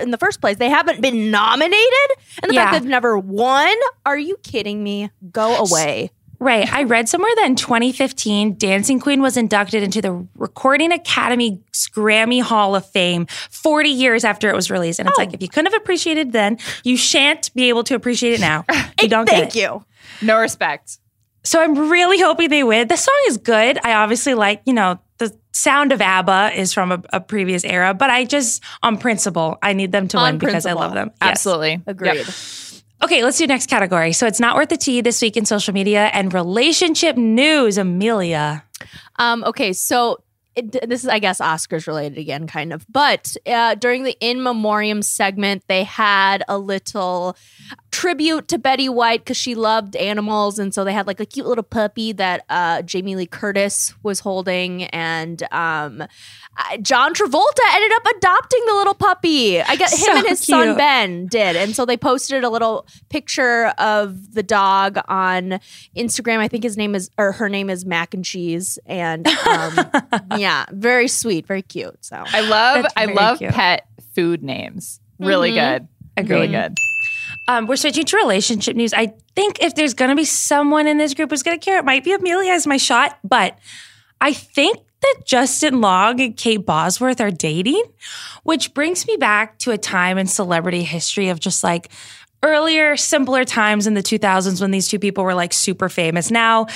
in 0.00 0.10
the 0.10 0.18
first 0.18 0.40
place, 0.40 0.56
they 0.58 0.70
haven't 0.70 1.00
been 1.02 1.30
nominated, 1.30 2.08
and 2.42 2.50
the 2.50 2.54
Yeah. 2.54 2.70
fact 2.70 2.80
they've 2.82 2.88
never 2.90 3.18
won. 3.18 3.74
Are 4.06 4.16
you 4.18 4.36
kidding 4.42 4.82
me? 4.82 5.10
Go 5.32 5.56
away. 5.56 6.10
Right. 6.44 6.70
I 6.70 6.82
read 6.82 7.08
somewhere 7.08 7.30
that 7.36 7.46
in 7.46 7.56
2015, 7.56 8.56
Dancing 8.58 9.00
Queen 9.00 9.22
was 9.22 9.38
inducted 9.38 9.82
into 9.82 10.02
the 10.02 10.26
Recording 10.36 10.92
Academy's 10.92 11.58
Grammy 11.94 12.42
Hall 12.42 12.76
of 12.76 12.84
Fame 12.90 13.26
40 13.50 13.88
years 13.88 14.24
after 14.24 14.50
it 14.50 14.54
was 14.54 14.70
released. 14.70 14.98
And 15.00 15.08
it's 15.08 15.18
Oh. 15.18 15.22
like, 15.22 15.32
if 15.32 15.40
you 15.40 15.48
couldn't 15.48 15.72
have 15.72 15.80
appreciated 15.80 16.28
it 16.28 16.32
then, 16.32 16.58
you 16.84 16.98
shan't 16.98 17.52
be 17.54 17.70
able 17.70 17.82
to 17.84 17.94
appreciate 17.94 18.34
it 18.34 18.40
now. 18.40 18.64
You 19.02 19.08
don't 19.08 19.26
get 19.28 19.38
Thank 19.52 19.56
it. 19.56 19.60
you. 19.60 19.84
No 20.22 20.38
respect. 20.38 20.98
So 21.44 21.62
I'm 21.62 21.90
really 21.90 22.20
hoping 22.20 22.48
they 22.50 22.62
win. 22.62 22.88
The 22.88 22.96
song 22.96 23.18
is 23.28 23.36
good. 23.38 23.78
I 23.82 23.94
obviously 23.94 24.34
like, 24.34 24.62
you 24.66 24.72
know, 24.72 24.98
the 25.18 25.34
sound 25.52 25.92
of 25.92 26.00
ABBA 26.00 26.52
is 26.56 26.72
from 26.72 26.90
a, 26.92 27.02
a 27.12 27.20
previous 27.20 27.64
era, 27.64 27.92
but 27.94 28.10
I 28.10 28.24
just, 28.24 28.62
on 28.82 28.98
principle, 28.98 29.58
I 29.62 29.72
need 29.72 29.92
them 29.92 30.08
to 30.08 30.18
On 30.18 30.24
win 30.34 30.38
because 30.38 30.66
I 30.66 30.72
love 30.72 30.92
them. 30.94 31.10
Yes. 31.22 31.30
Absolutely. 31.30 31.80
Agreed. 31.86 32.16
Yep. 32.16 32.26
Okay, 33.02 33.22
let's 33.22 33.38
do 33.38 33.46
next 33.46 33.68
category. 33.68 34.12
So 34.12 34.26
it's 34.26 34.40
not 34.40 34.56
worth 34.56 34.70
the 34.70 34.76
tea 34.76 35.00
this 35.00 35.20
week 35.20 35.36
in 35.36 35.44
social 35.44 35.74
media 35.74 36.06
and 36.12 36.32
relationship 36.32 37.16
news. 37.16 37.76
Amelia. 37.76 38.64
Um, 39.16 39.44
okay, 39.44 39.72
so 39.72 40.18
it, 40.56 40.88
this 40.88 41.02
is, 41.02 41.08
I 41.08 41.18
guess, 41.18 41.40
Oscars 41.40 41.86
related 41.86 42.18
again, 42.18 42.46
kind 42.46 42.72
of. 42.72 42.86
But 42.88 43.36
uh, 43.46 43.74
during 43.74 44.04
the 44.04 44.16
in 44.20 44.42
memoriam 44.42 45.02
segment, 45.02 45.64
they 45.68 45.84
had 45.84 46.44
a 46.48 46.58
little 46.58 47.36
tribute 47.94 48.48
to 48.48 48.58
Betty 48.58 48.88
White 48.88 49.20
because 49.20 49.36
she 49.36 49.54
loved 49.54 49.94
animals, 49.94 50.58
and 50.58 50.74
so 50.74 50.82
they 50.82 50.92
had 50.92 51.06
like 51.06 51.20
a 51.20 51.26
cute 51.26 51.46
little 51.46 51.62
puppy 51.62 52.10
that 52.10 52.44
uh, 52.48 52.82
Jamie 52.82 53.14
Lee 53.14 53.26
Curtis 53.26 53.94
was 54.02 54.18
holding, 54.18 54.82
and 54.84 55.40
um, 55.52 56.00
uh, 56.02 56.76
John 56.78 57.14
Travolta 57.14 57.60
ended 57.72 57.92
up 57.94 58.02
adopting 58.16 58.60
the 58.66 58.74
little 58.74 58.94
puppy. 58.94 59.60
I 59.60 59.76
got 59.76 59.92
him 59.92 60.16
and 60.16 60.26
his 60.26 60.40
son. 60.40 60.76
Ben 60.76 61.26
did, 61.28 61.54
and 61.54 61.76
so 61.76 61.86
they 61.86 61.96
posted 61.96 62.42
a 62.42 62.48
little 62.50 62.84
picture 63.10 63.66
of 63.78 64.34
the 64.34 64.42
dog 64.42 64.98
on 65.06 65.60
Instagram. 65.96 66.38
I 66.38 66.48
think 66.48 66.64
his 66.64 66.76
name 66.76 66.96
is 66.96 67.12
or 67.16 67.30
her 67.30 67.48
name 67.48 67.70
is 67.70 67.86
Mac 67.86 68.12
and 68.12 68.24
Cheese, 68.24 68.76
and 68.86 69.24
um, 69.28 69.78
yeah, 70.36 70.66
very 70.72 71.06
sweet, 71.06 71.46
very 71.46 71.62
cute. 71.62 72.04
So 72.04 72.20
I 72.26 72.40
love 72.40 72.86
I 72.96 73.04
love 73.04 73.38
cute. 73.38 73.52
pet 73.52 73.86
food 74.16 74.42
names. 74.42 75.00
Really 75.20 75.52
good. 75.52 75.86
Really 76.16 76.46
Agreed. 76.46 76.50
good. 76.50 76.74
Um, 77.46 77.66
we're 77.66 77.76
switching 77.76 78.04
to 78.04 78.16
relationship 78.16 78.76
news. 78.76 78.94
I 78.94 79.14
think 79.34 79.62
if 79.62 79.74
there's 79.74 79.94
going 79.94 80.10
to 80.10 80.16
be 80.16 80.24
someone 80.24 80.86
in 80.86 80.98
this 80.98 81.14
group 81.14 81.30
who's 81.30 81.42
going 81.42 81.58
to 81.58 81.64
care, 81.64 81.78
it 81.78 81.84
might 81.84 82.04
be 82.04 82.12
Amelia 82.12 82.52
as 82.52 82.66
my 82.66 82.76
shot. 82.76 83.18
But 83.22 83.58
I 84.20 84.32
think 84.32 84.78
that 85.02 85.22
Justin 85.26 85.80
Long 85.80 86.20
and 86.20 86.36
Kate 86.36 86.64
Bosworth 86.64 87.20
are 87.20 87.30
dating, 87.30 87.84
which 88.42 88.72
brings 88.72 89.06
me 89.06 89.16
back 89.16 89.58
to 89.58 89.72
a 89.72 89.78
time 89.78 90.16
in 90.16 90.26
celebrity 90.26 90.82
history 90.82 91.28
of 91.28 91.38
just 91.38 91.62
like 91.62 91.90
earlier, 92.42 92.96
simpler 92.96 93.44
times 93.44 93.86
in 93.86 93.94
the 93.94 94.02
2000s 94.02 94.60
when 94.60 94.70
these 94.70 94.88
two 94.88 94.98
people 94.98 95.24
were 95.24 95.34
like 95.34 95.52
super 95.52 95.88
famous. 95.88 96.30
Now, 96.30 96.66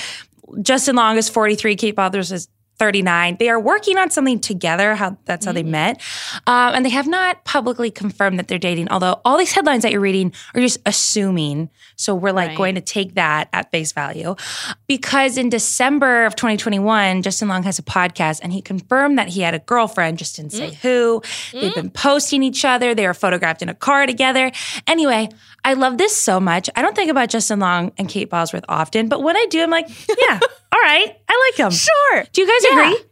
Justin 0.61 0.95
Long 0.95 1.17
is 1.17 1.29
43, 1.29 1.75
Kate 1.75 1.95
Bosworth 1.95 2.31
is 2.31 2.47
39. 2.79 3.37
They 3.39 3.49
are 3.49 3.59
working 3.59 3.97
on 3.97 4.09
something 4.09 4.39
together. 4.39 4.95
How 4.95 5.17
that's 5.25 5.45
how 5.45 5.51
they 5.51 5.63
mm. 5.63 5.69
met, 5.69 6.01
um, 6.47 6.73
and 6.75 6.85
they 6.85 6.89
have 6.89 7.07
not 7.07 7.43
publicly 7.45 7.91
confirmed 7.91 8.39
that 8.39 8.47
they're 8.47 8.57
dating. 8.57 8.89
Although 8.89 9.21
all 9.25 9.37
these 9.37 9.51
headlines 9.51 9.83
that 9.83 9.91
you're 9.91 10.01
reading 10.01 10.33
are 10.55 10.61
just 10.61 10.79
assuming, 10.85 11.69
so 11.95 12.15
we're 12.15 12.31
like 12.31 12.49
Right. 12.49 12.57
going 12.57 12.75
to 12.75 12.81
take 12.81 13.15
that 13.15 13.49
at 13.53 13.69
face 13.71 13.91
value. 13.91 14.35
Because 14.87 15.37
in 15.37 15.49
December 15.49 16.25
of 16.25 16.35
2021, 16.35 17.21
Justin 17.21 17.47
Long 17.47 17.63
has 17.63 17.77
a 17.77 17.83
podcast, 17.83 18.39
and 18.41 18.53
he 18.53 18.61
confirmed 18.61 19.17
that 19.17 19.27
he 19.27 19.41
had 19.41 19.53
a 19.53 19.59
girlfriend. 19.59 20.17
Just 20.17 20.37
didn't 20.37 20.53
say 20.53 20.71
mm. 20.71 20.75
who. 20.75 21.21
They've 21.51 21.71
mm. 21.71 21.75
been 21.75 21.91
posting 21.91 22.43
each 22.43 22.65
other. 22.65 22.95
They 22.95 23.05
were 23.05 23.13
photographed 23.13 23.61
in 23.61 23.69
a 23.69 23.73
car 23.73 24.05
together. 24.05 24.51
Anyway, 24.87 25.29
I 25.69 25.73
love 25.73 25.97
this 25.99 26.15
so 26.15 26.39
much. 26.39 26.69
I 26.75 26.81
don't 26.81 26.95
think 26.95 27.11
about 27.11 27.29
Justin 27.29 27.59
Long 27.59 27.91
and 27.97 28.09
Kate 28.09 28.29
Bosworth 28.29 28.65
often, 28.67 29.07
but 29.07 29.21
when 29.21 29.37
I 29.37 29.45
do, 29.49 29.61
I'm 29.61 29.69
like, 29.69 29.87
yeah, 30.19 30.39
all 30.41 30.79
right, 30.81 31.15
I 31.29 31.49
like 31.51 31.57
them. 31.57 31.71
sure, 31.71 32.23
Do 32.33 32.41
you 32.41 32.47
guys 32.47 32.65
Yeah. 32.69 32.81
agree? 32.87 33.05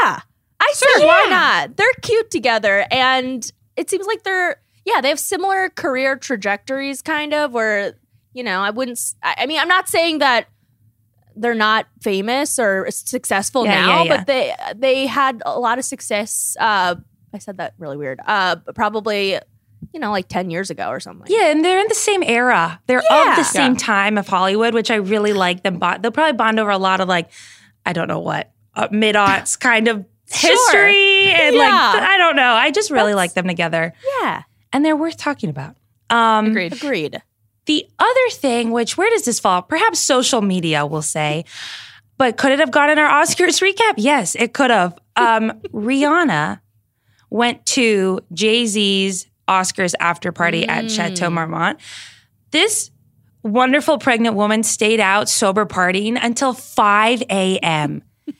yeah, 0.00 0.20
I 0.60 0.72
said 0.74 1.06
why 1.06 1.26
not? 1.30 1.76
They're 1.76 1.92
cute 2.02 2.30
together, 2.30 2.86
and 2.90 3.50
it 3.76 3.88
seems 3.88 4.06
like 4.06 4.22
they're 4.24 4.60
yeah 4.84 5.00
they 5.00 5.08
have 5.08 5.18
similar 5.20 5.70
career 5.70 6.16
trajectories, 6.16 7.00
kind 7.02 7.32
of. 7.32 7.52
Where 7.52 7.94
you 8.34 8.42
know 8.42 8.60
I 8.60 8.70
wouldn't. 8.70 9.00
I 9.22 9.46
mean, 9.46 9.58
I'm 9.58 9.68
not 9.68 9.88
saying 9.88 10.18
that 10.18 10.48
they're 11.36 11.54
not 11.54 11.86
famous 12.02 12.58
or 12.58 12.90
successful 12.90 13.64
Yeah, 13.64 13.86
now, 13.86 13.88
yeah, 13.98 14.02
yeah. 14.02 14.16
but 14.18 14.26
they 14.26 14.54
they 14.76 15.06
had 15.06 15.42
a 15.46 15.58
lot 15.58 15.78
of 15.78 15.84
success. 15.86 16.56
Uh, 16.60 16.96
I 17.32 17.38
said 17.38 17.56
that 17.58 17.72
really 17.78 17.96
weird. 17.96 18.20
Uh, 18.26 18.56
probably 18.74 19.38
you 19.92 20.00
know 20.00 20.10
like 20.10 20.28
ten 20.28 20.50
years 20.50 20.70
ago 20.70 20.88
or 20.88 21.00
something. 21.00 21.26
Yeah, 21.28 21.50
and 21.50 21.64
they're 21.64 21.78
in 21.80 21.88
the 21.88 21.94
same 21.94 22.22
era. 22.22 22.80
They're 22.86 23.02
Yeah. 23.10 23.30
of 23.32 23.36
the 23.36 23.44
same 23.44 23.72
Yeah. 23.72 23.78
time 23.78 24.18
of 24.18 24.26
Hollywood, 24.28 24.74
which 24.74 24.90
I 24.90 24.96
really 24.96 25.32
like 25.32 25.62
them. 25.62 25.78
Bond. 25.78 26.02
They'll 26.02 26.10
probably 26.12 26.32
bond 26.34 26.58
over 26.60 26.70
a 26.70 26.78
lot 26.78 27.00
of 27.00 27.08
like, 27.08 27.30
I 27.86 27.92
don't 27.92 28.08
know 28.08 28.20
what, 28.20 28.50
uh, 28.74 28.88
mid 28.90 29.14
aughts 29.16 29.58
kind 29.68 29.88
of 29.88 30.04
Sure. 30.32 30.50
history 30.50 31.24
and 31.32 31.56
like, 31.56 31.72
I 31.72 32.16
don't 32.16 32.36
know. 32.36 32.52
I 32.52 32.70
just 32.70 32.90
really 32.90 33.12
That's- 33.12 33.16
like 33.16 33.34
them 33.34 33.48
together, 33.48 33.92
yeah, 34.22 34.42
and 34.72 34.84
they're 34.84 34.96
worth 34.96 35.16
talking 35.16 35.50
about. 35.50 35.76
Um, 36.08 36.46
Agreed. 36.46 36.72
agreed. 36.72 37.22
The 37.66 37.86
other 37.98 38.30
thing, 38.30 38.70
which 38.70 38.96
where 38.96 39.10
does 39.10 39.24
this 39.24 39.38
fall? 39.40 39.62
Perhaps 39.62 39.98
social 39.98 40.40
media, 40.40 40.86
we'll 40.86 41.02
say. 41.02 41.44
But 42.16 42.36
could 42.36 42.52
it 42.52 42.58
have 42.58 42.70
gone 42.70 42.90
in 42.90 42.98
our 42.98 43.22
Oscars 43.22 43.60
recap? 43.62 43.94
Yes, 43.96 44.34
it 44.34 44.52
could 44.52 44.70
have. 44.70 44.98
Um, 45.16 45.52
Rihanna 45.72 46.60
went 47.30 47.64
to 47.66 48.20
Jay 48.32 48.66
Z's 48.66 49.26
Oscars 49.50 49.94
after 49.98 50.32
party 50.32 50.66
at 50.66 50.90
Chateau 50.90 51.28
mm. 51.28 51.32
Marmont. 51.32 51.80
This 52.52 52.90
wonderful 53.42 53.98
pregnant 53.98 54.36
woman 54.36 54.62
stayed 54.62 55.00
out 55.00 55.28
sober 55.28 55.66
partying 55.66 56.18
until 56.22 56.52
5 56.52 57.22
a.m. 57.22 58.02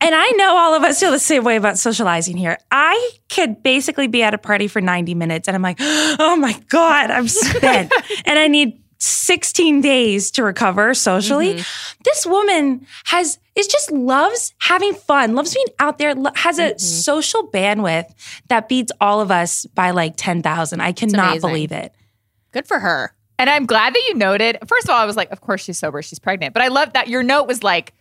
And 0.00 0.14
I 0.14 0.28
know 0.32 0.54
all 0.54 0.74
of 0.74 0.82
us 0.82 1.00
feel 1.00 1.12
the 1.12 1.18
same 1.18 1.44
way 1.44 1.56
about 1.56 1.78
socializing 1.78 2.36
here. 2.36 2.58
I 2.70 3.10
could 3.30 3.62
basically 3.62 4.06
be 4.06 4.22
at 4.22 4.34
a 4.34 4.38
party 4.38 4.68
for 4.68 4.82
90 4.82 5.14
minutes 5.14 5.48
and 5.48 5.54
I'm 5.54 5.62
like, 5.62 5.78
oh 5.80 6.36
my 6.38 6.60
God, 6.68 7.10
I'm 7.10 7.26
spent. 7.26 7.90
and 8.26 8.38
I 8.38 8.46
need 8.48 8.82
16 8.98 9.80
days 9.80 10.30
to 10.32 10.42
recover 10.42 10.92
socially. 10.92 11.54
Mm-hmm. 11.54 12.02
This 12.04 12.26
woman 12.26 12.86
has, 13.06 13.38
is 13.54 13.66
just 13.66 13.90
loves 13.92 14.52
having 14.58 14.94
fun, 14.94 15.34
loves 15.34 15.54
being 15.54 15.66
out 15.78 15.98
there, 15.98 16.14
lo- 16.14 16.32
has 16.34 16.58
a 16.58 16.70
mm-hmm. 16.70 16.78
social 16.78 17.48
bandwidth 17.50 18.12
that 18.48 18.68
beats 18.68 18.92
all 19.00 19.20
of 19.20 19.30
us 19.30 19.66
by 19.66 19.90
like 19.90 20.14
10,000. 20.16 20.80
I 20.80 20.92
cannot 20.92 21.40
believe 21.40 21.72
it. 21.72 21.94
Good 22.52 22.66
for 22.66 22.78
her. 22.78 23.14
And 23.38 23.50
I'm 23.50 23.66
glad 23.66 23.94
that 23.94 24.02
you 24.08 24.14
noted. 24.14 24.58
First 24.66 24.84
of 24.84 24.90
all, 24.90 24.98
I 25.00 25.04
was 25.04 25.16
like, 25.16 25.30
of 25.30 25.40
course 25.40 25.62
she's 25.64 25.78
sober, 25.78 26.02
she's 26.02 26.18
pregnant. 26.18 26.54
But 26.54 26.62
I 26.62 26.68
love 26.68 26.92
that 26.92 27.08
your 27.08 27.22
note 27.22 27.48
was 27.48 27.62
like, 27.62 27.92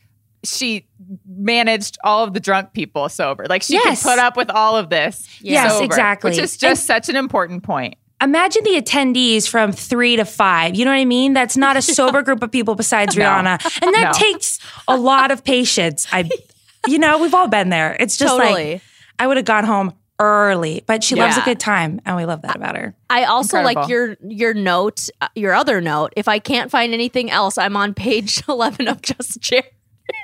she 0.43 0.87
managed 1.25 1.97
all 2.03 2.23
of 2.23 2.33
the 2.33 2.39
drunk 2.39 2.73
people 2.73 3.07
sober. 3.09 3.45
Like 3.47 3.63
she 3.63 3.73
Yes. 3.73 4.03
could 4.03 4.09
put 4.09 4.19
up 4.19 4.35
with 4.37 4.49
all 4.49 4.75
of 4.75 4.89
this. 4.89 5.27
Yes, 5.41 5.73
sober, 5.73 5.85
exactly. 5.85 6.31
Which 6.31 6.39
is 6.39 6.57
just 6.57 6.85
such 6.85 7.09
an 7.09 7.15
important 7.15 7.63
point. 7.63 7.95
Imagine 8.23 8.63
the 8.63 8.81
attendees 8.81 9.47
from 9.49 9.71
three 9.73 10.15
to 10.15 10.25
five. 10.25 10.75
You 10.75 10.85
know 10.85 10.91
what 10.91 10.97
I 10.97 11.05
mean? 11.05 11.33
That's 11.33 11.57
not 11.57 11.75
a 11.77 11.81
sober 11.81 12.21
group 12.21 12.41
of 12.41 12.51
people 12.51 12.75
besides 12.75 13.15
No. 13.17 13.25
Rihanna. 13.25 13.81
And 13.83 13.93
that 13.93 14.13
No. 14.13 14.19
takes 14.19 14.59
a 14.87 14.95
lot 14.97 15.29
of 15.31 15.43
patience. 15.43 16.07
I, 16.11 16.29
you 16.87 16.99
know, 16.99 17.19
we've 17.19 17.33
all 17.33 17.47
been 17.49 17.69
there. 17.69 17.95
It's 17.99 18.17
just 18.17 18.35
Totally. 18.37 18.73
like, 18.75 18.81
I 19.19 19.27
would 19.27 19.37
have 19.37 19.45
gone 19.45 19.65
home 19.65 19.93
early, 20.19 20.83
but 20.85 21.03
she 21.03 21.15
loves 21.15 21.37
a 21.37 21.41
good 21.41 21.59
time. 21.59 21.99
And 22.05 22.15
we 22.15 22.23
love 22.25 22.43
that 22.43 22.55
about 22.55 22.77
her. 22.77 22.95
I 23.09 23.25
also 23.25 23.61
like 23.61 23.89
your 23.89 24.15
your 24.21 24.53
note, 24.53 25.09
uh, 25.21 25.27
your 25.35 25.53
other 25.53 25.81
note. 25.81 26.13
If 26.15 26.27
I 26.27 26.39
can't 26.39 26.71
find 26.71 26.93
anything 26.93 27.29
else, 27.29 27.57
I'm 27.57 27.75
on 27.75 27.93
page 27.93 28.41
eleven 28.49 28.87
of 28.87 29.01
Just 29.01 29.41
Jared. 29.41 29.65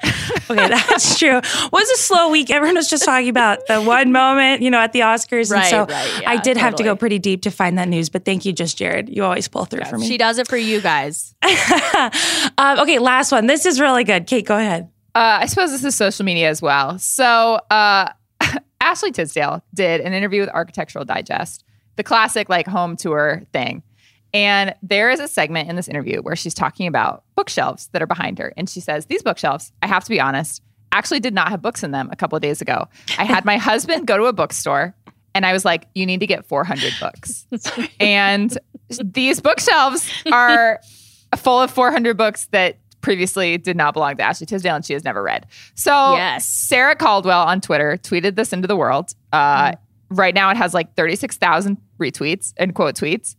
Okay, 0.52 0.68
that's 0.68 1.20
true. 1.20 1.38
It 1.38 1.72
Was 1.72 1.90
a 1.92 1.98
slow 1.98 2.30
week. 2.30 2.50
Everyone 2.50 2.76
was 2.76 2.90
just 2.90 3.06
talking 3.06 3.30
about 3.30 3.68
the 3.68 3.82
one 3.82 4.12
moment, 4.12 4.64
you 4.64 4.72
know, 4.72 4.80
at 4.80 4.94
the 4.94 5.02
Oscars. 5.02 5.52
Right, 5.52 5.72
and 5.72 5.90
so 5.90 5.94
right, 5.94 6.22
yeah, 6.22 6.30
I 6.30 6.38
did 6.38 6.58
have 6.58 6.76
to 6.76 6.84
go 6.84 6.96
pretty 6.96 7.20
deep 7.20 7.44
to 7.44 7.52
find 7.52 7.78
that 7.78 7.88
news. 7.88 8.10
But 8.10 8.26
thank 8.26 8.46
you, 8.46 8.54
just 8.54 8.78
Jared. 8.78 9.10
You 9.10 9.24
always 9.24 9.48
pull 9.48 9.66
through 9.66 9.86
for 9.86 10.00
me. 10.00 10.08
She 10.08 10.18
does 10.18 10.40
it 10.40 10.48
for 10.48 10.58
you 10.58 10.82
guys. 10.82 11.36
um, 12.58 12.80
okay, 12.80 12.98
last 12.98 13.32
one. 13.32 13.46
This 13.46 13.66
is 13.68 13.80
really 13.80 14.04
good. 14.04 14.26
Kate, 14.26 14.46
go 14.46 14.58
ahead. 14.58 14.90
Uh, 15.14 15.40
I 15.42 15.46
suppose 15.46 15.72
this 15.72 15.84
is 15.84 15.96
social 15.96 16.26
media 16.26 16.50
as 16.50 16.62
well. 16.62 16.98
So 16.98 17.60
uh, 17.70 18.12
Ashley 18.82 19.12
Tisdale 19.12 19.64
did 19.74 20.02
an 20.02 20.14
interview 20.14 20.42
with 20.42 20.50
Architectural 20.50 21.06
Digest, 21.06 21.64
the 21.96 22.04
classic 22.04 22.50
like 22.50 22.68
home 22.68 22.96
tour 22.96 23.44
thing. 23.54 23.84
And 24.34 24.76
there 24.84 25.10
is 25.10 25.20
a 25.20 25.28
segment 25.28 25.70
in 25.70 25.76
this 25.76 25.88
interview 25.88 26.22
where 26.22 26.36
she's 26.36 26.54
talking 26.54 26.88
about 26.88 27.24
bookshelves 27.36 27.88
that 27.94 28.02
are 28.02 28.08
behind 28.08 28.38
her. 28.40 28.54
And 28.58 28.70
she 28.70 28.80
says, 28.80 29.08
These 29.08 29.24
bookshelves, 29.24 29.72
I 29.82 29.88
have 29.88 30.04
to 30.04 30.10
be 30.10 30.20
honest, 30.20 30.62
actually 30.92 31.20
did 31.20 31.34
not 31.34 31.50
have 31.50 31.62
books 31.62 31.84
in 31.84 31.92
them 31.92 32.10
a 32.12 32.16
couple 32.16 32.36
of 32.36 32.42
days 32.42 32.62
ago. 32.62 32.88
I 33.18 33.24
had 33.24 33.46
my 33.46 33.58
husband 33.70 34.08
go 34.08 34.18
to 34.18 34.26
a 34.26 34.34
bookstore 34.34 34.94
and 35.34 35.46
I 35.46 35.54
was 35.54 35.66
like, 35.66 35.88
You 35.96 36.06
need 36.06 36.20
to 36.20 36.28
get 36.28 36.46
400 36.46 36.94
books. 37.00 37.46
and 38.00 38.56
these 39.04 39.40
bookshelves 39.42 40.10
are 40.32 40.80
full 41.38 41.60
of 41.62 41.72
400 41.72 42.18
books 42.18 42.48
that 42.52 42.78
previously 43.02 43.58
did 43.58 43.78
not 43.78 43.94
belong 43.94 44.18
to 44.18 44.24
Ashley 44.24 44.46
Tisdale 44.46 44.76
and 44.76 44.86
she 44.86 44.94
has 44.94 45.04
never 45.04 45.24
read. 45.24 45.48
So 45.76 45.92
Yes. 46.16 46.46
Sarah 46.46 46.96
Caldwell 46.96 47.44
on 47.48 47.62
Twitter 47.62 47.98
tweeted 47.98 48.36
this 48.36 48.52
into 48.54 48.68
the 48.68 48.76
world. 48.76 49.14
Uh, 49.32 49.74
Right 50.12 50.34
now 50.34 50.50
it 50.50 50.58
has 50.58 50.74
like 50.74 50.96
36,000 50.96 51.78
retweets 52.00 52.52
and 52.58 52.74
quote 52.74 52.96
tweets. 52.96 53.36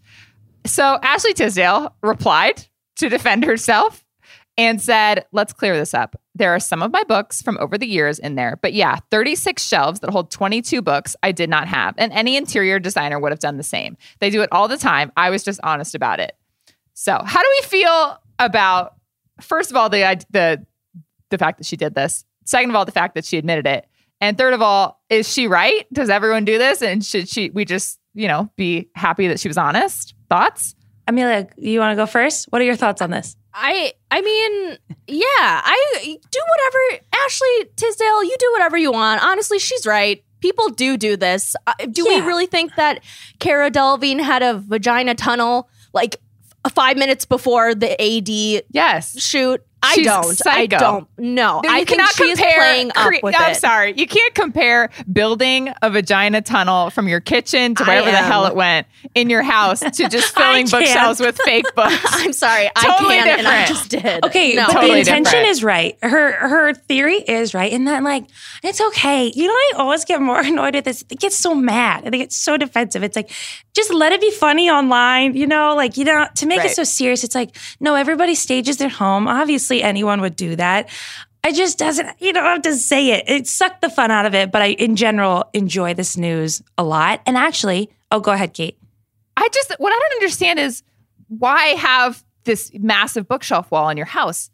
So 0.66 0.98
Ashley 1.02 1.32
Tisdale 1.32 1.94
replied 2.02 2.66
to 2.96 3.08
defend 3.08 3.44
herself 3.44 4.04
and 4.56 4.80
said, 4.80 5.24
let's 5.32 5.52
clear 5.52 5.76
this 5.76 5.94
up. 5.94 6.20
There 6.34 6.54
are 6.54 6.60
some 6.60 6.82
of 6.82 6.92
my 6.92 7.02
books 7.04 7.40
from 7.40 7.56
over 7.60 7.78
the 7.78 7.86
years 7.86 8.18
in 8.18 8.34
there, 8.34 8.58
but 8.60 8.74
yeah, 8.74 8.98
36 9.10 9.62
shelves 9.62 10.00
that 10.00 10.10
hold 10.10 10.30
22 10.30 10.82
books 10.82 11.16
I 11.22 11.32
did 11.32 11.48
not 11.48 11.66
have. 11.68 11.94
And 11.96 12.12
any 12.12 12.36
interior 12.36 12.78
designer 12.78 13.18
would 13.18 13.32
have 13.32 13.38
done 13.38 13.56
the 13.56 13.62
same. 13.62 13.96
They 14.18 14.28
do 14.28 14.42
it 14.42 14.50
all 14.52 14.68
the 14.68 14.76
time. 14.76 15.12
I 15.16 15.30
was 15.30 15.42
just 15.42 15.60
honest 15.62 15.94
about 15.94 16.20
it. 16.20 16.36
So, 16.92 17.18
how 17.24 17.40
do 17.40 17.48
we 17.60 17.66
feel 17.68 18.18
about, 18.38 18.96
first 19.40 19.70
of 19.70 19.76
all, 19.76 19.88
the, 19.88 20.22
the, 20.30 20.66
the 21.30 21.38
fact 21.38 21.56
that 21.58 21.64
she 21.64 21.76
did 21.78 21.94
this? 21.94 22.26
Second 22.44 22.68
of 22.68 22.76
all, 22.76 22.84
the 22.84 22.92
fact 22.92 23.14
that 23.14 23.24
she 23.24 23.38
admitted 23.38 23.66
it. 23.66 23.86
And 24.20 24.36
third 24.36 24.52
of 24.52 24.60
all, 24.60 25.00
is 25.08 25.32
she 25.32 25.46
right? 25.46 25.86
Does 25.92 26.10
everyone 26.10 26.44
do 26.44 26.58
this? 26.58 26.82
And 26.82 27.02
should 27.02 27.28
she, 27.28 27.48
we 27.48 27.64
just, 27.64 27.98
you 28.12 28.28
know, 28.28 28.50
be 28.56 28.90
happy 28.94 29.28
that 29.28 29.40
she 29.40 29.48
was 29.48 29.56
honest? 29.56 30.09
Thoughts? 30.30 30.74
Amelia, 31.06 31.48
you 31.58 31.80
want 31.80 31.92
to 31.92 31.96
go 31.96 32.06
first? 32.06 32.46
What 32.50 32.62
are 32.62 32.64
your 32.64 32.76
thoughts 32.76 33.02
on 33.02 33.10
this? 33.10 33.36
I 33.52 33.92
I 34.12 34.20
mean, 34.20 34.78
yeah, 35.08 35.24
I 35.64 36.16
do 36.30 36.40
whatever. 36.48 37.04
Ashley 37.24 37.70
Tisdale, 37.76 38.22
you 38.24 38.36
do 38.38 38.48
whatever 38.52 38.78
you 38.78 38.92
want. 38.92 39.22
Honestly, 39.24 39.58
she's 39.58 39.86
right. 39.86 40.22
People 40.40 40.68
do 40.68 40.96
do 40.96 41.16
this. 41.16 41.56
Uh, 41.66 41.74
do 41.90 42.08
Yeah. 42.08 42.20
we 42.20 42.26
really 42.26 42.46
think 42.46 42.76
that 42.76 43.02
Cara 43.40 43.70
Delevingne 43.70 44.20
had 44.20 44.42
a 44.42 44.54
vagina 44.58 45.14
tunnel 45.16 45.68
like 45.92 46.16
five 46.72 46.96
minutes 46.96 47.24
before 47.24 47.74
the 47.74 48.00
AD 48.00 48.62
Yes. 48.70 49.20
shoot? 49.20 49.60
I 49.82 49.94
She's 49.94 50.06
don't. 50.06 50.24
psycho. 50.36 50.76
I 50.76 50.78
don't. 50.78 51.08
No, 51.18 51.60
No, 51.62 51.70
I 51.70 51.78
you 51.78 51.84
think 51.84 51.88
cannot 51.98 52.10
she's 52.14 52.38
compare. 52.38 52.56
playing 52.58 52.88
up 52.96 53.06
cre- 53.08 53.14
with 53.22 53.34
I'm 53.38 53.52
it. 53.52 53.54
sorry, 53.56 53.94
you 53.96 54.06
can't 54.06 54.34
compare 54.34 54.90
building 55.10 55.72
a 55.82 55.90
vagina 55.90 56.42
tunnel 56.42 56.90
from 56.90 57.08
your 57.08 57.20
kitchen 57.20 57.74
to 57.76 57.84
wherever 57.84 58.10
the 58.10 58.16
hell 58.18 58.44
it 58.46 58.54
went 58.54 58.86
in 59.14 59.30
your 59.30 59.42
house 59.42 59.80
to 59.80 60.08
just 60.08 60.34
filling 60.36 60.66
bookshelves 60.68 61.18
with 61.20 61.38
fake 61.44 61.64
books. 61.74 61.96
I'm 62.10 62.32
sorry. 62.34 62.68
Totally 62.76 63.14
I 63.14 63.22
can, 63.24 63.38
and 63.38 63.48
I 63.48 63.66
just 63.66 63.88
did. 63.88 64.24
Okay, 64.26 64.54
no. 64.54 64.66
but 64.66 64.72
Totally 64.74 64.92
the 64.92 64.98
intention 65.00 65.24
different. 65.32 65.48
is 65.48 65.64
right. 65.64 65.98
Her 66.02 66.32
her 66.32 66.74
theory 66.74 67.16
is 67.16 67.54
right 67.54 67.72
in 67.72 67.84
that 67.86 68.02
like 68.02 68.24
it's 68.62 68.80
okay. 68.80 69.32
You 69.34 69.46
know, 69.46 69.52
I 69.54 69.72
always 69.76 70.04
get 70.04 70.20
more 70.20 70.40
annoyed 70.44 70.76
at 70.76 70.84
this. 70.84 71.02
They 71.04 71.16
get 71.16 71.32
so 71.32 71.54
mad. 71.54 72.04
They 72.04 72.18
get 72.18 72.32
so 72.32 72.56
defensive. 72.56 73.02
It's 73.02 73.16
like 73.16 73.30
just 73.74 73.92
let 73.92 74.12
it 74.12 74.20
be 74.20 74.30
funny 74.32 74.68
online. 74.68 75.34
You 75.36 75.46
know, 75.46 75.74
like 75.74 75.96
you 75.96 76.04
know 76.04 76.26
to 76.36 76.46
make 76.46 76.58
Right. 76.58 76.70
it 76.70 76.74
so 76.74 76.84
serious. 76.84 77.24
It's 77.24 77.34
like 77.34 77.56
no, 77.80 77.94
everybody 77.94 78.34
stages 78.34 78.76
their 78.76 78.88
home. 78.90 79.26
Obviously, 79.26 79.69
anyone 79.78 80.20
would 80.20 80.36
do 80.36 80.56
that. 80.56 80.88
I 81.42 81.52
just 81.52 81.78
doesn't. 81.78 82.08
You 82.20 82.32
don't 82.32 82.44
have 82.44 82.62
to 82.62 82.74
say 82.74 83.12
it. 83.12 83.24
It 83.28 83.46
sucked 83.46 83.80
the 83.80 83.88
fun 83.88 84.10
out 84.10 84.26
of 84.26 84.34
it. 84.34 84.52
But 84.52 84.62
I, 84.62 84.66
in 84.72 84.96
general, 84.96 85.48
enjoy 85.54 85.94
this 85.94 86.16
news 86.16 86.62
a 86.76 86.84
lot. 86.84 87.20
And 87.26 87.36
actually, 87.36 87.90
oh, 88.10 88.20
go 88.20 88.32
ahead, 88.32 88.52
Kate. 88.52 88.76
I 89.36 89.48
just 89.52 89.74
what 89.78 89.92
I 89.92 89.98
don't 89.98 90.22
understand 90.22 90.58
is 90.58 90.82
why 91.28 91.68
have 91.68 92.22
this 92.44 92.70
massive 92.74 93.26
bookshelf 93.28 93.70
wall 93.70 93.88
in 93.88 93.96
your 93.96 94.06
house 94.06 94.50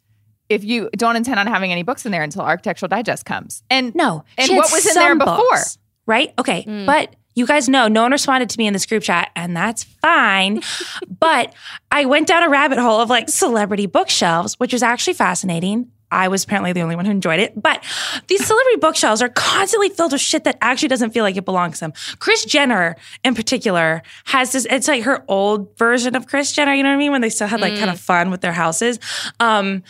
if 0.49 0.63
you 0.63 0.89
don't 0.97 1.17
intend 1.17 1.41
on 1.41 1.47
having 1.47 1.73
any 1.73 1.83
books 1.83 2.07
in 2.07 2.13
there 2.13 2.23
until 2.23 2.43
Architectural 2.43 2.89
Digest 2.89 3.25
comes. 3.25 3.65
And 3.69 3.95
No. 3.95 4.25
And 4.39 4.57
what 4.57 4.71
was 4.71 4.87
in 4.87 4.95
there 4.95 5.17
before? 5.17 5.37
books, 5.37 5.79
right? 6.07 6.33
Okay. 6.39 6.63
Mm. 6.65 6.87
But 6.87 7.17
you 7.37 7.47
guys 7.47 7.69
know 7.69 7.87
no 7.87 8.03
one 8.03 8.11
responded 8.11 8.51
to 8.51 8.59
me 8.59 8.67
in 8.67 8.73
this 8.73 8.87
group 8.87 9.05
chat, 9.05 9.31
and 9.37 9.57
that's 9.57 9.85
fine. 9.85 10.63
but 11.21 11.55
I 11.93 12.07
went 12.07 12.27
down 12.27 12.43
a 12.43 12.49
rabbit 12.49 12.79
hole 12.79 13.01
of 13.01 13.09
like 13.09 13.29
celebrity 13.29 13.87
bookshelves, 13.87 14.59
which 14.59 14.73
was 14.73 14.83
actually 14.83 15.15
fascinating. 15.15 15.93
I 16.11 16.29
was 16.29 16.45
apparently 16.45 16.73
the 16.73 16.83
only 16.83 16.95
one 16.95 17.05
who 17.05 17.11
enjoyed 17.11 17.41
it. 17.41 17.61
But 17.61 17.83
these 18.29 18.45
celebrity 18.47 18.79
bookshelves 18.79 19.21
are 19.23 19.29
constantly 19.29 19.89
filled 19.89 20.13
with 20.13 20.21
shit 20.21 20.45
that 20.45 20.57
actually 20.61 20.89
doesn't 20.89 21.11
feel 21.11 21.25
like 21.25 21.37
it 21.37 21.45
belongs 21.45 21.79
to 21.79 21.87
them. 21.87 21.93
Kris 22.21 22.45
Jenner, 22.45 22.97
in 23.25 23.35
particular, 23.35 24.03
has 24.25 24.53
this, 24.53 24.67
it's 24.71 24.87
like 24.87 25.03
her 25.03 25.25
old 25.29 25.77
version 25.77 26.15
of 26.15 26.27
Kris 26.27 26.53
Jenner, 26.53 26.73
you 26.75 26.85
know 26.85 26.91
what 26.91 26.95
I 26.95 26.99
mean? 26.99 27.13
When 27.13 27.23
they 27.23 27.29
still 27.29 27.49
had 27.49 27.61
like 27.61 27.77
kind 27.77 27.91
of 27.91 27.99
fun 27.99 28.31
with 28.31 28.41
their 28.41 28.53
houses. 28.53 29.01
Um, 29.41 29.83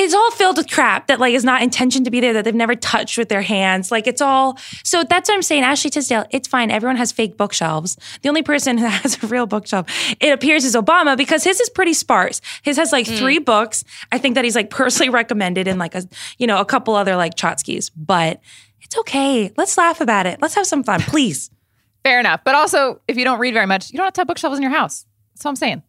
it's 0.00 0.14
all 0.14 0.30
filled 0.30 0.56
with 0.56 0.70
crap 0.70 1.08
that 1.08 1.20
like 1.20 1.34
is 1.34 1.44
not 1.44 1.62
intentioned 1.62 2.04
to 2.04 2.10
be 2.10 2.20
there 2.20 2.32
that 2.32 2.44
they've 2.44 2.54
never 2.54 2.74
touched 2.74 3.18
with 3.18 3.28
their 3.28 3.42
hands. 3.42 3.90
Like 3.90 4.06
it's 4.06 4.20
all 4.20 4.58
so 4.82 5.04
that's 5.04 5.28
what 5.28 5.34
i'm 5.34 5.42
saying. 5.42 5.62
Ashley 5.62 5.90
tisdale 5.90 6.24
it's 6.30 6.48
fine. 6.48 6.70
Everyone 6.70 6.96
has 6.96 7.12
fake 7.12 7.36
bookshelves. 7.36 7.96
The 8.22 8.28
only 8.28 8.42
person 8.42 8.76
that 8.82 9.02
has 9.02 9.22
a 9.22 9.26
real 9.26 9.46
bookshelf 9.46 9.86
it 10.20 10.32
appears 10.32 10.64
is 10.64 10.74
obama 10.74 11.16
because 11.16 11.44
his 11.44 11.60
is 11.60 11.68
pretty 11.70 11.92
sparse. 11.94 12.40
His 12.62 12.76
has 12.76 12.92
like 12.92 13.06
three 13.06 13.38
mm. 13.38 13.44
books 13.44 13.84
i 14.12 14.18
think 14.18 14.34
that 14.34 14.44
he's 14.44 14.54
like 14.54 14.70
personally 14.70 15.10
recommended 15.20 15.68
and 15.68 15.78
like 15.78 15.94
a 15.94 16.02
you 16.38 16.46
know 16.46 16.60
a 16.60 16.64
couple 16.64 16.94
other 16.94 17.16
like 17.16 17.34
chotskis 17.34 17.90
but 17.96 18.40
it's 18.82 18.96
okay. 18.98 19.52
Let's 19.56 19.76
laugh 19.78 20.00
about 20.00 20.26
it. 20.26 20.40
Let's 20.40 20.54
have 20.54 20.66
some 20.66 20.82
fun 20.82 21.00
please. 21.00 21.50
Fair 22.02 22.18
enough. 22.18 22.40
But 22.44 22.54
also, 22.54 23.00
if 23.06 23.16
you 23.16 23.24
don't 23.24 23.38
read 23.38 23.52
very 23.52 23.66
much, 23.66 23.90
you 23.90 23.98
don't 23.98 24.06
have 24.06 24.14
to 24.14 24.20
have 24.22 24.28
bookshelves 24.28 24.56
in 24.56 24.62
your 24.62 24.72
house. 24.72 25.04
That's 25.34 25.44
what 25.44 25.50
I'm 25.50 25.56
saying. 25.56 25.82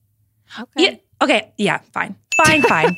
yeah 0.78 0.96
okay. 1.22 1.54
Yeah 1.58 1.80
fine. 1.94 2.16
Fine 2.36 2.62
fine 2.64 2.98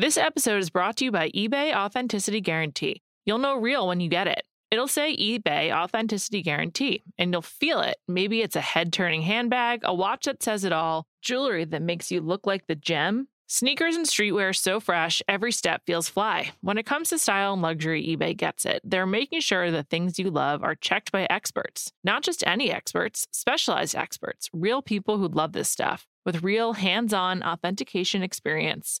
This 0.00 0.16
episode 0.16 0.58
is 0.58 0.70
brought 0.70 0.98
to 0.98 1.06
you 1.06 1.10
by 1.10 1.30
eBay 1.30 1.74
Authenticity 1.74 2.40
Guarantee. 2.40 3.02
You'll 3.26 3.38
know 3.38 3.56
real 3.56 3.88
when 3.88 3.98
you 3.98 4.08
get 4.08 4.28
it. 4.28 4.42
It'll 4.70 4.86
say 4.86 5.16
eBay 5.16 5.74
Authenticity 5.74 6.40
Guarantee, 6.40 7.02
and 7.18 7.32
you'll 7.32 7.42
feel 7.42 7.80
it. 7.80 7.96
Maybe 8.06 8.40
it's 8.40 8.54
a 8.54 8.60
head 8.60 8.92
turning 8.92 9.22
handbag, 9.22 9.80
a 9.82 9.92
watch 9.92 10.26
that 10.26 10.40
says 10.40 10.62
it 10.62 10.72
all, 10.72 11.08
jewelry 11.20 11.64
that 11.64 11.82
makes 11.82 12.12
you 12.12 12.20
look 12.20 12.46
like 12.46 12.68
the 12.68 12.76
gem. 12.76 13.26
Sneakers 13.48 13.96
and 13.96 14.06
streetwear 14.06 14.54
so 14.54 14.78
fresh, 14.78 15.20
every 15.26 15.50
step 15.50 15.82
feels 15.84 16.08
fly. 16.08 16.52
When 16.60 16.78
it 16.78 16.86
comes 16.86 17.08
to 17.08 17.18
style 17.18 17.54
and 17.54 17.62
luxury, 17.62 18.06
eBay 18.06 18.36
gets 18.36 18.64
it. 18.66 18.82
They're 18.84 19.04
making 19.04 19.40
sure 19.40 19.72
the 19.72 19.82
things 19.82 20.16
you 20.16 20.30
love 20.30 20.62
are 20.62 20.76
checked 20.76 21.10
by 21.10 21.26
experts. 21.28 21.92
Not 22.04 22.22
just 22.22 22.46
any 22.46 22.70
experts, 22.70 23.26
specialized 23.32 23.96
experts, 23.96 24.48
real 24.52 24.80
people 24.80 25.18
who 25.18 25.26
love 25.26 25.54
this 25.54 25.68
stuff, 25.68 26.06
with 26.24 26.44
real 26.44 26.74
hands 26.74 27.12
on 27.12 27.42
authentication 27.42 28.22
experience. 28.22 29.00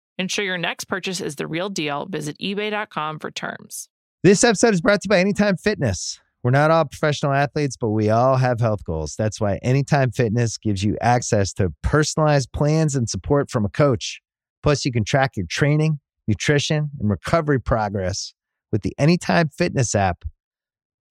Ensure 0.21 0.45
your 0.45 0.57
next 0.59 0.83
purchase 0.83 1.19
is 1.19 1.37
the 1.37 1.47
real 1.47 1.67
deal. 1.67 2.05
Visit 2.05 2.37
eBay.com 2.37 3.17
for 3.17 3.31
terms. 3.31 3.89
This 4.21 4.43
episode 4.43 4.75
is 4.75 4.79
brought 4.79 5.01
to 5.01 5.07
you 5.07 5.09
by 5.09 5.17
Anytime 5.19 5.57
Fitness. 5.57 6.19
We're 6.43 6.51
not 6.51 6.69
all 6.69 6.85
professional 6.85 7.33
athletes, 7.33 7.75
but 7.75 7.89
we 7.89 8.11
all 8.11 8.35
have 8.35 8.59
health 8.59 8.83
goals. 8.83 9.15
That's 9.17 9.41
why 9.41 9.57
Anytime 9.63 10.11
Fitness 10.11 10.59
gives 10.59 10.83
you 10.83 10.95
access 11.01 11.53
to 11.53 11.73
personalized 11.81 12.51
plans 12.51 12.95
and 12.95 13.09
support 13.09 13.49
from 13.49 13.65
a 13.65 13.69
coach. 13.69 14.21
Plus, 14.61 14.85
you 14.85 14.91
can 14.91 15.03
track 15.03 15.31
your 15.35 15.47
training, 15.49 15.99
nutrition, 16.27 16.91
and 16.99 17.09
recovery 17.09 17.59
progress 17.59 18.35
with 18.71 18.83
the 18.83 18.93
Anytime 18.99 19.49
Fitness 19.49 19.95
app, 19.95 20.23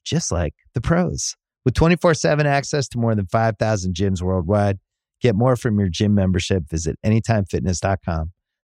just 0.05 0.31
like 0.31 0.55
the 0.73 0.81
pros. 0.81 1.35
With 1.64 1.75
24 1.75 2.14
7 2.14 2.46
access 2.46 2.87
to 2.90 2.99
more 2.99 3.16
than 3.16 3.27
5,000 3.27 3.92
gyms 3.92 4.23
worldwide, 4.23 4.79
get 5.20 5.35
more 5.35 5.57
from 5.57 5.81
your 5.81 5.88
gym 5.88 6.14
membership. 6.14 6.70
Visit 6.70 6.96
anytimefitness.com 7.05 8.31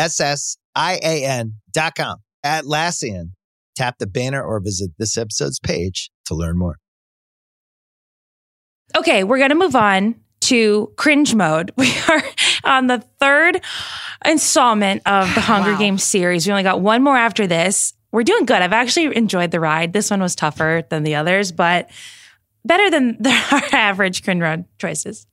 S 0.00 0.18
S 0.18 0.56
I 0.74 0.98
A 1.02 1.24
N.com. 1.24 2.16
Atlassian. 2.44 3.32
Tap 3.76 3.96
the 3.98 4.06
banner 4.06 4.42
or 4.42 4.60
visit 4.60 4.90
this 4.98 5.16
episode's 5.16 5.60
page 5.60 6.10
to 6.26 6.34
learn 6.34 6.58
more. 6.58 6.76
Okay, 8.96 9.24
we're 9.24 9.38
going 9.38 9.50
to 9.50 9.54
move 9.54 9.76
on 9.76 10.16
to 10.42 10.92
cringe 10.96 11.34
mode. 11.34 11.70
We 11.76 11.92
are 12.08 12.22
on 12.64 12.86
the 12.86 12.98
third 13.20 13.62
installment 14.24 15.02
of 15.06 15.32
the 15.34 15.40
Hunger 15.52 15.72
Wow. 15.72 15.78
Games 15.78 16.02
series. 16.02 16.46
We 16.46 16.52
only 16.52 16.62
got 16.62 16.80
one 16.80 17.02
more 17.02 17.16
after 17.16 17.46
this. 17.46 17.94
We're 18.10 18.24
doing 18.24 18.44
good. 18.46 18.60
I've 18.60 18.72
actually 18.72 19.14
enjoyed 19.16 19.50
the 19.50 19.60
ride. 19.60 19.92
This 19.92 20.10
one 20.10 20.20
was 20.20 20.34
tougher 20.34 20.82
than 20.90 21.04
the 21.04 21.14
others, 21.14 21.52
but 21.52 21.90
better 22.64 22.90
than 22.90 23.16
the, 23.20 23.30
our 23.52 23.78
average 23.78 24.24
cringe 24.24 24.40
mode 24.40 24.64
choices. 24.78 25.26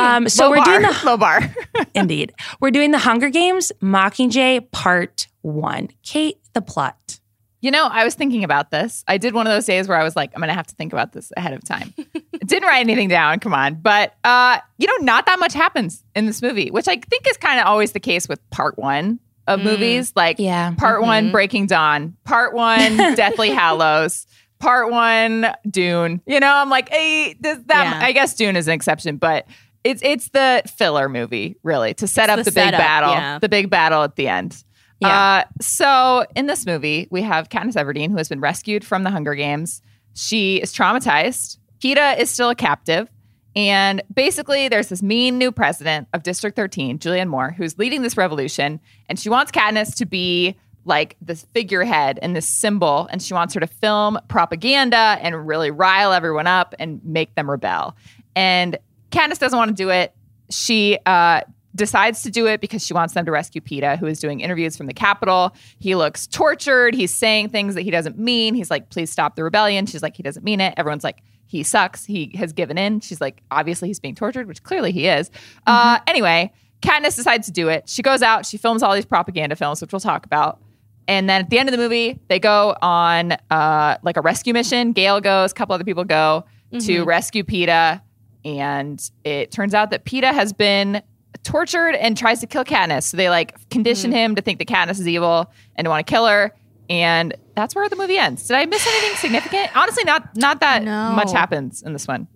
Um, 0.00 0.28
so 0.28 0.44
Low 0.44 0.50
we're 0.50 0.56
bar. 0.56 0.64
doing 0.66 0.82
the 0.82 1.00
low 1.04 1.16
bar. 1.16 1.40
Indeed. 1.94 2.32
We're 2.60 2.70
doing 2.70 2.90
the 2.90 2.98
Hunger 2.98 3.30
Games 3.30 3.72
Mockingjay 3.82 4.70
Part 4.70 5.26
one. 5.42 5.88
Kate, 6.02 6.38
the 6.54 6.60
plot. 6.62 7.20
You 7.60 7.72
know, 7.72 7.86
I 7.90 8.04
was 8.04 8.14
thinking 8.14 8.44
about 8.44 8.70
this. 8.70 9.02
I 9.08 9.18
did 9.18 9.34
one 9.34 9.46
of 9.48 9.52
those 9.52 9.64
days 9.64 9.88
where 9.88 9.98
I 9.98 10.04
was 10.04 10.14
like, 10.14 10.30
I'm 10.34 10.40
going 10.40 10.48
to 10.48 10.54
have 10.54 10.68
to 10.68 10.74
think 10.76 10.92
about 10.92 11.12
this 11.12 11.32
ahead 11.36 11.54
of 11.54 11.64
time. 11.64 11.92
Didn't 12.46 12.68
write 12.68 12.80
anything 12.80 13.08
down, 13.08 13.40
come 13.40 13.52
on. 13.52 13.74
But, 13.74 14.14
uh, 14.22 14.58
you 14.78 14.86
know, 14.86 15.04
not 15.04 15.26
that 15.26 15.40
much 15.40 15.54
happens 15.54 16.04
in 16.14 16.26
this 16.26 16.40
movie, 16.40 16.70
which 16.70 16.86
I 16.86 16.94
think 16.96 17.26
is 17.28 17.36
kind 17.36 17.58
of 17.58 17.66
always 17.66 17.90
the 17.92 17.98
case 18.00 18.28
with 18.28 18.38
part 18.50 18.78
one 18.78 19.18
of 19.48 19.60
movies. 19.60 20.12
Like, 20.14 20.38
Yeah. 20.38 20.72
part 20.76 21.02
one, 21.02 21.32
Breaking 21.32 21.66
Dawn, 21.66 22.16
part 22.24 22.54
one, 22.54 22.96
Deathly 23.16 23.50
Hallows, 23.50 24.26
part 24.58 24.90
one, 24.90 25.46
Dune. 25.68 26.20
You 26.26 26.40
know, 26.40 26.52
I'm 26.52 26.70
like, 26.70 26.88
hey, 26.88 27.34
does 27.34 27.62
that, 27.64 28.00
Yeah. 28.00 28.06
I 28.06 28.12
guess 28.12 28.34
Dune 28.34 28.56
is 28.56 28.68
an 28.68 28.74
exception, 28.74 29.16
but 29.16 29.46
it's 29.84 30.02
it's 30.02 30.30
the 30.30 30.62
filler 30.66 31.08
movie, 31.08 31.56
really, 31.62 31.94
to 31.94 32.06
set 32.06 32.30
up 32.30 32.38
the 32.38 32.44
the, 32.44 32.52
big 32.52 32.64
setup, 32.64 32.78
battle, 32.78 33.10
yeah. 33.10 33.38
the 33.38 33.48
big 33.48 33.70
battle 33.70 34.02
at 34.02 34.16
the 34.16 34.28
end. 34.28 34.62
Yeah. 35.00 35.08
Uh, 35.08 35.44
so 35.60 36.26
in 36.34 36.46
this 36.46 36.66
movie, 36.66 37.06
we 37.10 37.22
have 37.22 37.48
Katniss 37.48 37.74
Everdeen, 37.74 38.10
who 38.10 38.16
has 38.16 38.28
been 38.28 38.40
rescued 38.40 38.84
from 38.84 39.04
the 39.04 39.10
Hunger 39.10 39.34
Games. 39.34 39.80
She 40.14 40.56
is 40.56 40.74
traumatized. 40.74 41.58
Peeta 41.80 42.18
is 42.18 42.30
still 42.30 42.50
a 42.50 42.54
captive. 42.56 43.08
And 43.54 44.02
basically, 44.12 44.68
there's 44.68 44.88
this 44.88 45.02
mean 45.02 45.38
new 45.38 45.50
president 45.50 46.08
of 46.12 46.22
District 46.22 46.54
13, 46.54 46.98
Julianne 46.98 47.28
Moore, 47.28 47.52
who's 47.56 47.78
leading 47.78 48.02
this 48.02 48.16
revolution. 48.16 48.80
And 49.08 49.18
she 49.18 49.30
wants 49.30 49.50
Katniss 49.52 49.96
to 49.96 50.06
be 50.06 50.56
like 50.88 51.16
this 51.20 51.46
figurehead 51.52 52.18
and 52.20 52.34
this 52.34 52.46
symbol. 52.46 53.08
And 53.12 53.22
she 53.22 53.34
wants 53.34 53.54
her 53.54 53.60
to 53.60 53.66
film 53.66 54.18
propaganda 54.28 55.18
and 55.20 55.46
really 55.46 55.70
rile 55.70 56.12
everyone 56.12 56.46
up 56.46 56.74
and 56.78 57.00
make 57.04 57.34
them 57.34 57.50
rebel. 57.50 57.96
And 58.34 58.78
Katniss 59.10 59.38
doesn't 59.38 59.56
want 59.56 59.68
to 59.68 59.74
do 59.74 59.90
it. 59.90 60.12
She 60.50 60.98
uh, 61.06 61.42
decides 61.74 62.22
to 62.22 62.30
do 62.30 62.46
it 62.46 62.60
because 62.60 62.84
she 62.84 62.94
wants 62.94 63.14
them 63.14 63.24
to 63.24 63.30
rescue 63.30 63.60
Peeta, 63.60 63.98
who 63.98 64.06
is 64.06 64.20
doing 64.20 64.40
interviews 64.40 64.76
from 64.76 64.86
the 64.86 64.94
Capitol. 64.94 65.54
He 65.78 65.94
looks 65.94 66.26
tortured. 66.26 66.94
He's 66.94 67.14
saying 67.14 67.50
things 67.50 67.74
that 67.74 67.82
he 67.82 67.90
doesn't 67.90 68.18
mean. 68.18 68.54
He's 68.54 68.70
like, 68.70 68.90
please 68.90 69.10
stop 69.10 69.36
the 69.36 69.44
rebellion. 69.44 69.86
She's 69.86 70.02
like, 70.02 70.16
he 70.16 70.22
doesn't 70.22 70.44
mean 70.44 70.60
it. 70.60 70.74
Everyone's 70.76 71.04
like, 71.04 71.22
he 71.46 71.62
sucks. 71.62 72.04
He 72.04 72.32
has 72.36 72.52
given 72.52 72.76
in. 72.76 73.00
She's 73.00 73.20
like, 73.20 73.42
obviously 73.50 73.88
he's 73.88 74.00
being 74.00 74.14
tortured, 74.14 74.46
which 74.46 74.62
clearly 74.62 74.92
he 74.92 75.08
is. 75.08 75.30
Uh, 75.66 75.98
anyway, 76.06 76.52
Katniss 76.82 77.16
decides 77.16 77.46
to 77.46 77.52
do 77.52 77.68
it. 77.68 77.88
She 77.88 78.02
goes 78.02 78.22
out, 78.22 78.44
she 78.44 78.58
films 78.58 78.82
all 78.82 78.94
these 78.94 79.06
propaganda 79.06 79.56
films, 79.56 79.80
which 79.80 79.92
we'll 79.92 80.00
talk 80.00 80.26
about. 80.26 80.60
And 81.08 81.28
then 81.28 81.40
at 81.40 81.50
the 81.50 81.58
end 81.58 81.68
of 81.68 81.72
the 81.72 81.78
movie, 81.78 82.20
they 82.28 82.38
go 82.38 82.76
on 82.82 83.32
uh, 83.50 83.96
like 84.02 84.16
a 84.16 84.20
rescue 84.20 84.52
mission. 84.52 84.92
Gale 84.92 85.20
goes, 85.20 85.50
a 85.50 85.54
couple 85.54 85.74
other 85.74 85.82
people 85.84 86.04
go 86.04 86.44
to 86.80 87.02
rescue 87.04 87.42
Peeta. 87.42 88.02
And 88.44 89.02
it 89.24 89.50
turns 89.50 89.72
out 89.74 89.90
that 89.90 90.04
Peeta 90.04 90.32
has 90.32 90.52
been 90.52 91.02
tortured 91.44 91.94
and 91.94 92.16
tries 92.16 92.40
to 92.40 92.46
kill 92.46 92.62
Katniss. 92.64 93.04
So 93.04 93.16
they 93.16 93.30
like 93.30 93.68
condition 93.70 94.12
him 94.12 94.34
to 94.36 94.42
think 94.42 94.58
that 94.58 94.68
Katniss 94.68 95.00
is 95.00 95.08
evil 95.08 95.50
and 95.76 95.86
to 95.86 95.88
want 95.90 96.06
to 96.06 96.10
kill 96.10 96.26
her. 96.26 96.54
And 96.90 97.34
that's 97.54 97.74
where 97.74 97.88
the 97.88 97.96
movie 97.96 98.18
ends. 98.18 98.46
Did 98.46 98.56
I 98.56 98.66
miss 98.66 98.86
anything 98.86 99.16
significant? 99.16 99.74
Honestly, 99.76 100.04
not 100.04 100.36
not 100.36 100.60
that 100.60 100.82
No. 100.84 101.12
much 101.12 101.32
happens 101.32 101.82
in 101.82 101.92
this 101.94 102.06
one. 102.06 102.28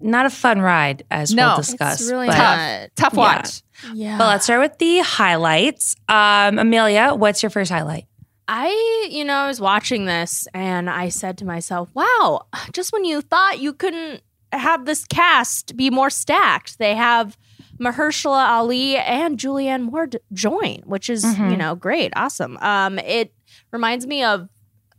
Not 0.00 0.26
a 0.26 0.30
fun 0.30 0.60
ride, 0.60 1.04
as 1.10 1.32
No, 1.32 1.48
we'll 1.50 1.58
it's 1.58 1.68
discuss. 1.68 2.00
It's 2.00 2.10
really 2.10 2.26
but, 2.28 2.36
not. 2.38 2.88
Tough 2.96 3.12
Yeah. 3.14 3.18
watch. 3.18 3.62
Yeah. 3.94 4.18
but 4.18 4.26
let's 4.28 4.44
start 4.44 4.60
with 4.60 4.78
the 4.78 4.98
highlights. 5.00 5.94
Um, 6.08 6.58
Amelia, 6.58 7.14
what's 7.14 7.42
your 7.42 7.50
first 7.50 7.70
highlight? 7.70 8.06
I, 8.48 9.08
you 9.10 9.24
know, 9.24 9.34
I 9.34 9.46
was 9.46 9.60
watching 9.60 10.04
this 10.04 10.46
and 10.52 10.90
I 10.90 11.08
said 11.08 11.38
to 11.38 11.44
myself, 11.44 11.88
wow, 11.94 12.46
just 12.72 12.92
when 12.92 13.04
you 13.04 13.20
thought 13.20 13.60
you 13.60 13.72
couldn't 13.72 14.22
have 14.52 14.84
this 14.84 15.04
cast 15.04 15.76
be 15.76 15.90
more 15.90 16.10
stacked, 16.10 16.78
they 16.78 16.94
have 16.94 17.38
Mahershala 17.80 18.48
Ali 18.48 18.96
and 18.96 19.38
Julianne 19.38 19.82
Moore 19.90 20.08
join, 20.32 20.82
which 20.84 21.08
is, 21.08 21.24
you 21.50 21.56
know, 21.56 21.74
great, 21.74 22.12
awesome. 22.16 22.58
Um, 22.58 22.98
it 22.98 23.32
reminds 23.72 24.06
me 24.06 24.22
of 24.22 24.48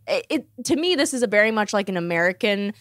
it, 0.08 0.26
it. 0.30 0.48
To 0.66 0.76
me, 0.76 0.96
this 0.96 1.14
is 1.14 1.24
a 1.24 1.28
very 1.28 1.52
much 1.52 1.72
like 1.74 1.88
an 1.90 1.98
American 1.98 2.74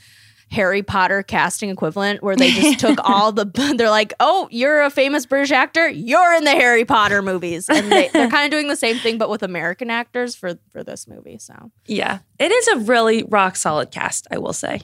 Harry 0.53 0.83
Potter 0.83 1.23
casting 1.23 1.71
equivalent, 1.71 2.23
where 2.23 2.37
they 2.37 2.51
just 2.51 2.79
took 2.79 2.99
all 3.05 3.33
the. 3.33 3.47
They're 3.77 3.91
like, 3.91 4.13
oh, 4.21 4.49
you're 4.51 4.83
a 4.83 4.91
famous 4.91 5.27
British 5.27 5.51
actor, 5.51 5.89
you're 5.89 6.35
in 6.35 6.45
the 6.45 6.51
Harry 6.51 6.85
Potter 6.85 7.23
movies, 7.23 7.69
and 7.69 7.91
they, 7.91 8.09
they're 8.09 8.31
kind 8.31 8.45
of 8.45 8.51
doing 8.51 8.69
the 8.69 8.77
same 8.77 8.99
thing, 8.99 9.19
but 9.19 9.31
with 9.31 9.43
American 9.43 9.91
actors 9.91 10.37
for 10.37 10.59
for 10.71 10.85
this 10.85 11.09
movie. 11.09 11.39
So 11.39 11.71
Yeah, 11.87 12.21
it 12.39 12.53
is 12.53 12.69
a 12.69 12.77
really 12.81 13.25
rock 13.25 13.57
solid 13.57 13.91
cast, 13.91 14.27
I 14.31 14.39
will 14.39 14.53
say. 14.53 14.83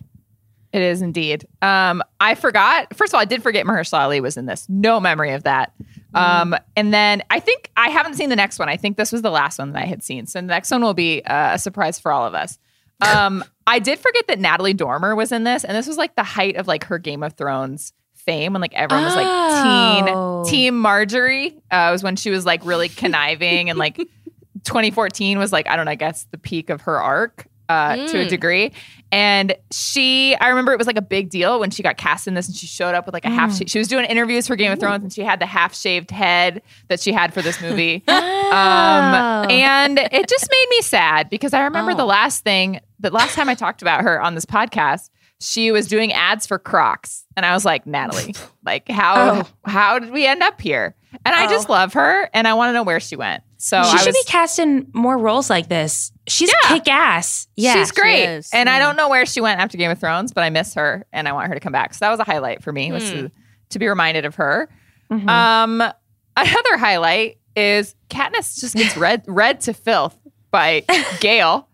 It 0.72 0.82
is 0.82 1.00
indeed. 1.00 1.46
Um, 1.62 2.02
I 2.20 2.34
forgot. 2.34 2.94
First 2.94 3.12
of 3.12 3.16
all, 3.16 3.22
I 3.22 3.24
did 3.24 3.42
forget 3.42 3.64
Mahershala 3.64 4.00
Ali 4.00 4.20
was 4.20 4.36
in 4.36 4.46
this. 4.46 4.66
No 4.68 5.00
memory 5.00 5.32
of 5.32 5.44
that. 5.44 5.72
Um, 6.14 6.54
and 6.76 6.92
then 6.92 7.22
I 7.30 7.40
think 7.40 7.70
I 7.76 7.88
haven't 7.88 8.14
seen 8.14 8.28
the 8.28 8.36
next 8.36 8.58
one. 8.58 8.68
I 8.68 8.76
think 8.76 8.96
this 8.96 9.12
was 9.12 9.22
the 9.22 9.30
last 9.30 9.58
one 9.58 9.72
that 9.72 9.82
I 9.82 9.86
had 9.86 10.02
seen. 10.02 10.26
So 10.26 10.40
the 10.40 10.46
next 10.46 10.70
one 10.70 10.82
will 10.82 10.94
be 10.94 11.22
uh, 11.24 11.54
a 11.54 11.58
surprise 11.58 11.98
for 11.98 12.12
all 12.12 12.26
of 12.26 12.34
us. 12.34 12.58
Um, 13.06 13.44
I 13.66 13.78
did 13.78 13.98
forget 13.98 14.26
that 14.28 14.38
Natalie 14.38 14.74
Dormer 14.74 15.14
was 15.14 15.30
in 15.32 15.44
this, 15.44 15.64
and 15.64 15.76
this 15.76 15.86
was 15.86 15.96
like 15.96 16.16
the 16.16 16.22
height 16.24 16.56
of 16.56 16.66
like 16.66 16.84
her 16.84 16.98
Game 16.98 17.22
of 17.22 17.34
Thrones 17.34 17.92
fame 18.14 18.52
when 18.52 18.60
like 18.60 18.74
everyone 18.74 19.04
was 19.04 19.14
Oh. 19.16 20.42
like 20.44 20.44
teen 20.44 20.50
team 20.52 20.82
Margaery. 20.82 21.56
Uh, 21.70 21.90
was 21.92 22.02
when 22.02 22.16
she 22.16 22.30
was 22.30 22.44
like 22.44 22.64
really 22.64 22.88
conniving 22.88 23.70
and 23.70 23.78
like 23.78 23.96
2014 24.64 25.38
was 25.38 25.52
like 25.52 25.68
I 25.68 25.76
don't 25.76 25.84
know, 25.86 25.92
I 25.92 25.96
guess 25.96 26.24
the 26.30 26.38
peak 26.38 26.68
of 26.70 26.82
her 26.82 27.00
arc 27.00 27.46
uh, 27.68 27.96
to 27.96 28.20
a 28.22 28.24
Mm. 28.24 28.28
degree. 28.28 28.72
And 29.12 29.54
she, 29.72 30.34
I 30.36 30.48
remember 30.48 30.72
it 30.72 30.78
was 30.78 30.86
like 30.86 30.96
a 30.98 31.02
big 31.02 31.30
deal 31.30 31.60
when 31.60 31.70
she 31.70 31.82
got 31.82 31.96
cast 31.96 32.26
in 32.26 32.34
this, 32.34 32.46
and 32.46 32.54
she 32.56 32.66
showed 32.66 32.94
up 32.94 33.06
with 33.06 33.14
like 33.14 33.24
a 33.24 33.30
half. 33.30 33.54
Sh- 33.56 33.62
she 33.70 33.78
was 33.78 33.88
doing 33.88 34.04
interviews 34.06 34.46
for 34.46 34.54
Game 34.56 34.70
of 34.72 34.78
Thrones, 34.80 35.02
and 35.02 35.10
she 35.12 35.22
had 35.22 35.38
the 35.40 35.46
half 35.46 35.74
shaved 35.74 36.10
head 36.10 36.60
that 36.88 37.00
she 37.00 37.12
had 37.12 37.32
for 37.32 37.40
this 37.42 37.60
movie. 37.62 38.02
Um, 38.48 39.50
and 39.50 39.98
it 39.98 40.26
just 40.26 40.48
made 40.50 40.66
me 40.70 40.80
sad 40.80 41.28
because 41.28 41.52
I 41.52 41.64
remember 41.64 41.94
the 41.94 42.06
last 42.06 42.44
thing, 42.44 42.80
the 43.00 43.10
last 43.10 43.34
time 43.34 43.48
I 43.48 43.54
talked 43.54 43.82
about 43.82 44.02
her 44.02 44.20
on 44.20 44.34
this 44.34 44.44
podcast, 44.46 45.10
she 45.40 45.70
was 45.70 45.86
doing 45.86 46.12
ads 46.12 46.46
for 46.46 46.58
Crocs, 46.58 47.24
and 47.36 47.46
I 47.46 47.54
was 47.54 47.64
like, 47.64 47.86
Natalie, 47.86 48.34
like 48.64 48.88
how 48.88 49.46
how 49.64 49.98
did 49.98 50.10
we 50.10 50.26
end 50.26 50.42
up 50.42 50.60
here? 50.60 50.94
And 51.24 51.34
I 51.34 51.48
just 51.48 51.68
love 51.68 51.92
her, 51.94 52.28
and 52.34 52.46
I 52.48 52.54
want 52.54 52.68
to 52.70 52.72
know 52.74 52.82
where 52.82 53.00
she 53.00 53.16
went. 53.16 53.42
So 53.56 53.82
she 53.82 53.88
I 53.88 53.96
should 53.98 54.06
was, 54.08 54.16
be 54.16 54.24
cast 54.30 54.58
in 54.58 54.88
more 54.92 55.16
roles 55.16 55.48
like 55.48 55.68
this. 55.68 56.12
She's 56.28 56.50
Yeah. 56.50 56.68
kick 56.68 56.88
ass. 56.88 57.48
Yeah, 57.56 57.74
she's 57.74 57.90
great, 57.92 58.24
is, 58.24 58.50
and 58.52 58.68
I 58.68 58.78
don't 58.78 58.96
know 58.96 59.08
where 59.08 59.24
she 59.26 59.40
went 59.40 59.60
after 59.60 59.78
Game 59.78 59.90
of 59.90 59.98
Thrones, 59.98 60.32
but 60.32 60.42
I 60.44 60.50
miss 60.50 60.74
her, 60.74 61.06
and 61.12 61.26
I 61.28 61.32
want 61.32 61.48
her 61.48 61.54
to 61.54 61.60
come 61.60 61.72
back. 61.72 61.94
So 61.94 62.04
that 62.04 62.10
was 62.10 62.20
a 62.20 62.24
highlight 62.24 62.62
for 62.62 62.72
me, 62.72 62.92
was 62.92 63.08
to, 63.10 63.30
to 63.70 63.78
be 63.78 63.86
reminded 63.88 64.24
of 64.26 64.34
her. 64.36 64.68
Mhm. 65.10 65.28
Um, 65.28 65.92
another 66.36 66.76
highlight 66.76 67.38
is 67.56 67.94
Katniss 68.10 68.60
just 68.60 68.74
gets 68.74 68.96
read 68.98 69.22
read 69.26 69.60
to 69.62 69.72
filth 69.72 70.16
by 70.50 70.84
Gale. 71.20 71.68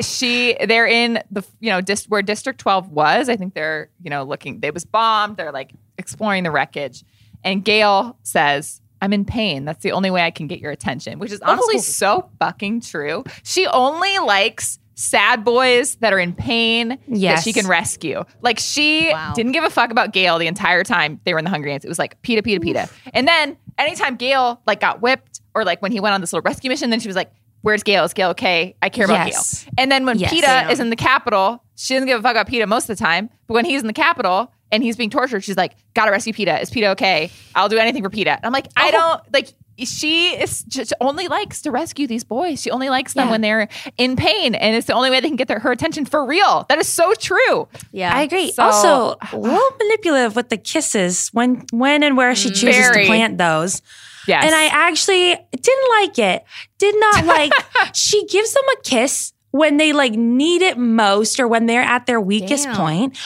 She 0.00 0.56
they're 0.66 0.86
in 0.86 1.22
the 1.30 1.44
you 1.60 1.70
know 1.70 1.80
dis, 1.80 2.04
where 2.08 2.22
District 2.22 2.58
12 2.58 2.90
was. 2.90 3.28
I 3.28 3.36
think 3.36 3.54
they're 3.54 3.90
you 4.02 4.10
know 4.10 4.24
looking. 4.24 4.60
They 4.60 4.70
was 4.70 4.84
bombed. 4.84 5.36
They're 5.36 5.52
like 5.52 5.72
exploring 5.98 6.42
the 6.44 6.50
wreckage, 6.50 7.04
and 7.42 7.64
Gale 7.64 8.16
says. 8.22 8.80
I'm 9.02 9.12
in 9.12 9.26
pain. 9.26 9.66
That's 9.66 9.82
the 9.82 9.92
only 9.92 10.10
way 10.10 10.22
I 10.22 10.30
can 10.30 10.46
get 10.46 10.60
your 10.60 10.70
attention, 10.70 11.18
which 11.18 11.30
is 11.30 11.42
honestly 11.42 11.74
Oh. 11.76 11.80
so 11.80 12.30
fucking 12.38 12.80
true. 12.80 13.22
She 13.42 13.66
only 13.66 14.18
likes 14.20 14.78
sad 14.94 15.44
boys 15.44 15.96
that 15.96 16.14
are 16.14 16.18
in 16.18 16.32
pain 16.32 16.96
that 17.08 17.42
she 17.42 17.52
can 17.52 17.66
rescue. 17.66 18.24
Like 18.40 18.58
she 18.58 19.10
Wow. 19.12 19.34
didn't 19.34 19.52
give 19.52 19.62
a 19.62 19.68
fuck 19.68 19.90
about 19.90 20.14
Gale 20.14 20.38
the 20.38 20.46
entire 20.46 20.84
time 20.84 21.20
they 21.24 21.34
were 21.34 21.38
in 21.38 21.44
the 21.44 21.50
hungry 21.50 21.72
ants 21.74 21.84
It 21.84 21.88
was 21.88 21.98
like 21.98 22.22
Peeta, 22.22 22.38
Peeta, 22.40 22.60
Peeta. 22.60 22.90
And 23.12 23.28
then 23.28 23.58
anytime 23.76 24.16
Gale 24.16 24.62
like 24.66 24.80
got 24.80 25.02
whipped 25.02 25.42
or 25.54 25.64
like 25.66 25.82
when 25.82 25.92
he 25.92 26.00
went 26.00 26.14
on 26.14 26.22
this 26.22 26.32
little 26.32 26.44
rescue 26.44 26.70
mission, 26.70 26.88
then 26.88 27.00
she 27.00 27.08
was 27.08 27.16
like, 27.16 27.30
Where's 27.64 27.82
Gale? 27.82 28.04
Is 28.04 28.12
Gale 28.12 28.28
okay? 28.30 28.76
I 28.82 28.90
care 28.90 29.06
about 29.06 29.26
Yes. 29.26 29.64
Gale. 29.64 29.72
And 29.78 29.90
then 29.90 30.04
when 30.04 30.18
Yes. 30.18 30.34
Peeta 30.34 30.70
is 30.70 30.80
in 30.80 30.90
the 30.90 30.96
Capitol, 30.96 31.64
she 31.76 31.94
doesn't 31.94 32.06
give 32.06 32.20
a 32.20 32.22
fuck 32.22 32.32
about 32.32 32.46
Peeta 32.46 32.68
most 32.68 32.90
of 32.90 32.98
the 32.98 33.02
time. 33.02 33.30
But 33.46 33.54
when 33.54 33.64
he's 33.64 33.80
in 33.80 33.86
the 33.86 33.94
Capitol 33.94 34.52
and 34.70 34.82
he's 34.82 34.96
being 34.96 35.08
tortured, 35.08 35.42
she's 35.42 35.56
like, 35.56 35.74
Gotta 35.94 36.10
rescue 36.10 36.34
Peeta. 36.34 36.60
Is 36.60 36.70
Peeta 36.70 36.88
okay? 36.90 37.30
I'll 37.54 37.70
do 37.70 37.78
anything 37.78 38.02
for 38.02 38.10
Peeta. 38.10 38.36
And 38.36 38.44
I'm 38.44 38.52
like, 38.52 38.68
I 38.76 38.88
oh. 38.88 38.90
don't 38.90 39.32
like 39.32 39.48
she 39.78 40.28
is 40.28 40.62
just 40.64 40.92
only 41.00 41.26
likes 41.26 41.62
to 41.62 41.70
rescue 41.70 42.06
these 42.06 42.22
boys. 42.22 42.60
She 42.60 42.70
only 42.70 42.90
likes 42.90 43.14
them 43.14 43.26
Yeah. 43.26 43.30
when 43.32 43.40
they're 43.40 43.68
in 43.96 44.14
pain, 44.14 44.54
and 44.54 44.76
it's 44.76 44.86
the 44.86 44.92
only 44.92 45.10
way 45.10 45.20
they 45.20 45.28
can 45.28 45.36
get 45.36 45.48
their, 45.48 45.58
her 45.58 45.72
attention 45.72 46.04
for 46.04 46.24
real. 46.24 46.66
That 46.68 46.78
is 46.78 46.86
so 46.86 47.12
true. 47.14 47.66
yeah, 47.92 48.14
I 48.14 48.22
agree. 48.22 48.52
So- 48.52 48.62
also, 48.62 49.16
a 49.32 49.36
little 49.36 49.70
manipulative 49.80 50.36
with 50.36 50.48
the 50.48 50.58
kisses 50.58 51.30
when, 51.32 51.64
when 51.72 52.02
and 52.02 52.16
where 52.16 52.34
she 52.34 52.50
mm. 52.50 52.54
chooses 52.54 52.86
Very. 52.86 53.02
to 53.02 53.06
plant 53.06 53.38
those. 53.38 53.82
Yes, 54.26 54.44
And 54.44 54.54
I 54.54 54.66
actually 54.66 55.34
didn't 55.52 55.90
like 56.00 56.18
it. 56.18 56.44
Did 56.78 56.94
not 56.98 57.24
like. 57.36 57.52
she 57.94 58.26
gives 58.26 58.52
them 58.54 58.62
a 58.78 58.82
kiss 58.82 59.32
when 59.50 59.76
they 59.76 59.92
like 59.92 60.12
need 60.14 60.62
it 60.62 60.76
most 60.78 61.38
or 61.38 61.46
when 61.46 61.66
they're 61.66 61.82
at 61.82 62.06
their 62.06 62.20
weakest 62.20 62.68
point. 62.70 63.16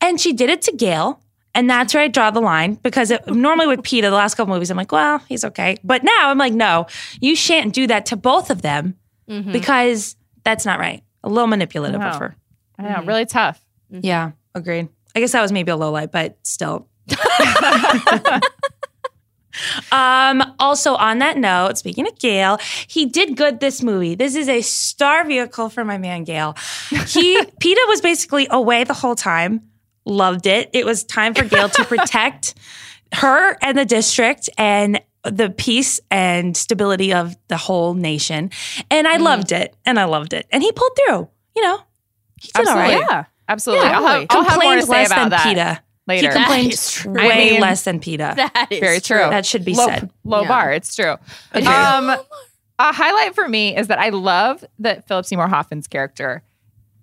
And 0.00 0.20
she 0.20 0.32
did 0.32 0.50
it 0.50 0.62
to 0.62 0.72
Gale. 0.72 1.20
And 1.54 1.68
that's 1.68 1.94
where 1.94 2.02
I 2.02 2.08
draw 2.08 2.30
the 2.30 2.40
line 2.40 2.74
because 2.74 3.10
it, 3.10 3.26
normally 3.26 3.66
with 3.66 3.80
Peeta, 3.80 4.02
the 4.02 4.10
last 4.12 4.34
couple 4.36 4.52
movies, 4.54 4.70
I'm 4.70 4.76
like, 4.76 4.92
well, 4.92 5.18
he's 5.28 5.44
okay. 5.44 5.76
But 5.82 6.04
now 6.04 6.28
I'm 6.30 6.38
like, 6.38 6.52
no, 6.52 6.86
you 7.20 7.34
shan't 7.34 7.72
do 7.74 7.86
that 7.88 8.06
to 8.06 8.16
both 8.16 8.50
of 8.50 8.62
them 8.62 8.94
Mhm. 9.28 9.52
because 9.52 10.14
that's 10.44 10.64
not 10.64 10.78
right. 10.78 11.02
A 11.24 11.28
little 11.28 11.48
manipulative 11.48 12.00
Wow. 12.00 12.10
of 12.10 12.16
her. 12.16 12.36
I 12.78 12.82
know, 12.82 13.02
really 13.04 13.26
tough. 13.26 13.60
Yeah, 13.90 14.32
agreed. 14.54 14.88
I 15.16 15.20
guess 15.20 15.32
that 15.32 15.42
was 15.42 15.50
maybe 15.50 15.70
a 15.72 15.76
low 15.76 15.90
light, 15.90 16.12
but 16.12 16.38
still. 16.44 16.86
Um, 19.92 20.42
also, 20.58 20.94
on 20.94 21.18
that 21.18 21.36
note, 21.36 21.78
speaking 21.78 22.06
of 22.06 22.18
Gale, 22.18 22.58
he 22.86 23.06
did 23.06 23.36
good 23.36 23.60
this 23.60 23.82
movie. 23.82 24.14
This 24.14 24.34
is 24.34 24.48
a 24.48 24.60
star 24.62 25.24
vehicle 25.24 25.68
for 25.68 25.84
my 25.84 25.98
man 25.98 26.24
Gale. 26.24 26.56
He 26.90 27.40
Peeta 27.60 27.88
was 27.88 28.00
basically 28.00 28.46
away 28.50 28.84
the 28.84 28.94
whole 28.94 29.14
time. 29.14 29.62
Loved 30.04 30.46
it. 30.46 30.70
It 30.72 30.86
was 30.86 31.04
time 31.04 31.34
for 31.34 31.44
Gale 31.44 31.68
to 31.68 31.84
protect 31.86 32.54
her 33.12 33.56
and 33.62 33.76
the 33.76 33.84
district 33.84 34.48
and 34.56 35.00
the 35.24 35.50
peace 35.50 36.00
and 36.10 36.56
stability 36.56 37.12
of 37.12 37.36
the 37.48 37.56
whole 37.56 37.94
nation. 37.94 38.50
And 38.90 39.06
I 39.06 39.16
loved 39.16 39.52
it. 39.52 39.74
And 39.84 39.98
I 39.98 40.04
loved 40.04 40.32
it. 40.32 40.46
And 40.50 40.62
he 40.62 40.72
pulled 40.72 40.92
through. 40.96 41.28
You 41.56 41.62
know, 41.62 41.80
he 42.40 42.50
did 42.54 42.68
all 42.68 42.78
Absolutely. 42.78 42.94
right. 42.96 43.06
Yeah. 43.10 43.24
Absolutely. 43.48 43.86
Yeah, 43.86 43.98
I'll, 43.98 44.06
have, 44.06 44.26
I'll 44.30 44.44
have 44.44 44.62
more 44.62 44.74
to 44.76 44.82
say 44.82 45.06
about 45.06 45.30
that 45.30 45.40
Peeta. 45.40 45.80
Later. 46.08 46.28
He 46.28 46.34
complained 46.34 47.16
way 47.16 47.32
I 47.32 47.50
mean- 47.52 47.60
less 47.60 47.84
than 47.84 48.00
Peeta. 48.00 48.34
That 48.36 48.68
is 48.70 48.80
Very 48.80 49.00
true. 49.00 49.18
That 49.18 49.44
should 49.46 49.64
be 49.64 49.74
low, 49.74 49.86
said. 49.86 50.10
Low 50.24 50.42
Yeah. 50.42 50.48
bar. 50.48 50.72
It's 50.72 50.96
true. 50.96 51.16
Um, 51.54 52.10
a 52.80 52.92
highlight 52.92 53.34
for 53.34 53.48
me 53.48 53.76
is 53.76 53.88
that 53.88 53.98
I 53.98 54.08
love 54.08 54.64
that 54.78 55.06
Philip 55.06 55.26
Seymour 55.26 55.48
Hoffman's 55.48 55.86
character 55.86 56.42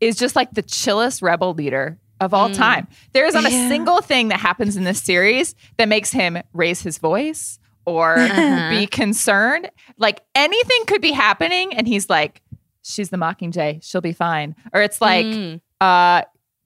is 0.02 0.16
just 0.16 0.36
like 0.36 0.52
the 0.52 0.62
chillest 0.64 1.22
rebel 1.22 1.54
leader 1.54 1.98
of 2.20 2.34
all 2.34 2.50
time. 2.50 2.88
There 3.14 3.26
is 3.26 3.34
not 3.34 3.46
a 3.46 3.52
single 3.52 4.02
thing 4.02 4.30
that 4.30 4.40
happens 4.40 4.76
in 4.78 4.84
this 4.86 5.02
series 5.02 5.54
that 5.78 5.88
makes 5.90 6.12
him 6.12 6.38
raise 6.54 6.82
his 6.82 6.98
voice 6.98 7.60
or 7.86 8.16
be 8.70 8.88
concerned. 8.88 9.70
Like 9.98 10.22
anything 10.34 10.86
could 10.88 11.02
be 11.02 11.12
happening, 11.12 11.74
and 11.76 11.88
he's 11.88 12.10
like, 12.10 12.42
"She's 12.84 13.10
the 13.10 13.18
Mockingjay. 13.18 13.84
She'll 13.84 14.02
be 14.02 14.14
fine." 14.14 14.56
Or 14.74 14.82
it's 14.82 15.02
like, 15.02 15.26
Mm. 15.26 15.62
uh, 15.82 16.22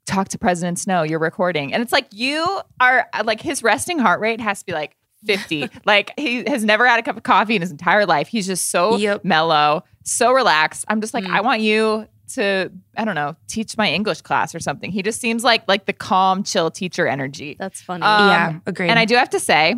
talk 0.09 0.29
to 0.29 0.37
President 0.37 0.79
Snow. 0.79 1.03
You're 1.03 1.19
recording. 1.19 1.73
And 1.73 1.81
it's 1.83 1.91
like, 1.91 2.07
you 2.11 2.61
are 2.79 3.07
like, 3.23 3.41
his 3.41 3.63
resting 3.63 3.99
heart 3.99 4.19
rate 4.19 4.41
has 4.41 4.59
to 4.59 4.65
be 4.65 4.73
like 4.73 4.95
50. 5.25 5.69
like, 5.85 6.11
he 6.17 6.43
has 6.47 6.63
never 6.65 6.87
had 6.87 6.99
a 6.99 7.03
cup 7.03 7.17
of 7.17 7.23
coffee 7.23 7.55
in 7.55 7.61
his 7.61 7.71
entire 7.71 8.05
life. 8.05 8.27
He's 8.27 8.47
just 8.47 8.69
so 8.69 8.97
Yep. 8.97 9.23
mellow, 9.23 9.83
so 10.03 10.31
relaxed. 10.31 10.85
I'm 10.87 11.01
just 11.01 11.13
like, 11.13 11.23
Mm. 11.25 11.31
I 11.35 11.41
want 11.41 11.61
you 11.61 12.07
to, 12.35 12.71
I 12.97 13.05
don't 13.05 13.15
know, 13.15 13.35
teach 13.47 13.75
my 13.77 13.91
English 13.91 14.21
class 14.21 14.53
or 14.53 14.59
something. 14.59 14.91
He 14.91 15.01
just 15.01 15.19
seems 15.19 15.43
like 15.43 15.63
like 15.67 15.85
the 15.85 15.93
calm, 15.93 16.43
chill 16.43 16.69
teacher 16.71 17.07
energy. 17.07 17.55
That's 17.59 17.81
funny. 17.81 18.03
Um, 18.03 18.27
yeah, 18.27 18.59
agree. 18.67 18.87
And 18.87 18.99
I 18.99 19.05
do 19.05 19.15
have 19.15 19.29
to 19.31 19.39
say, 19.39 19.75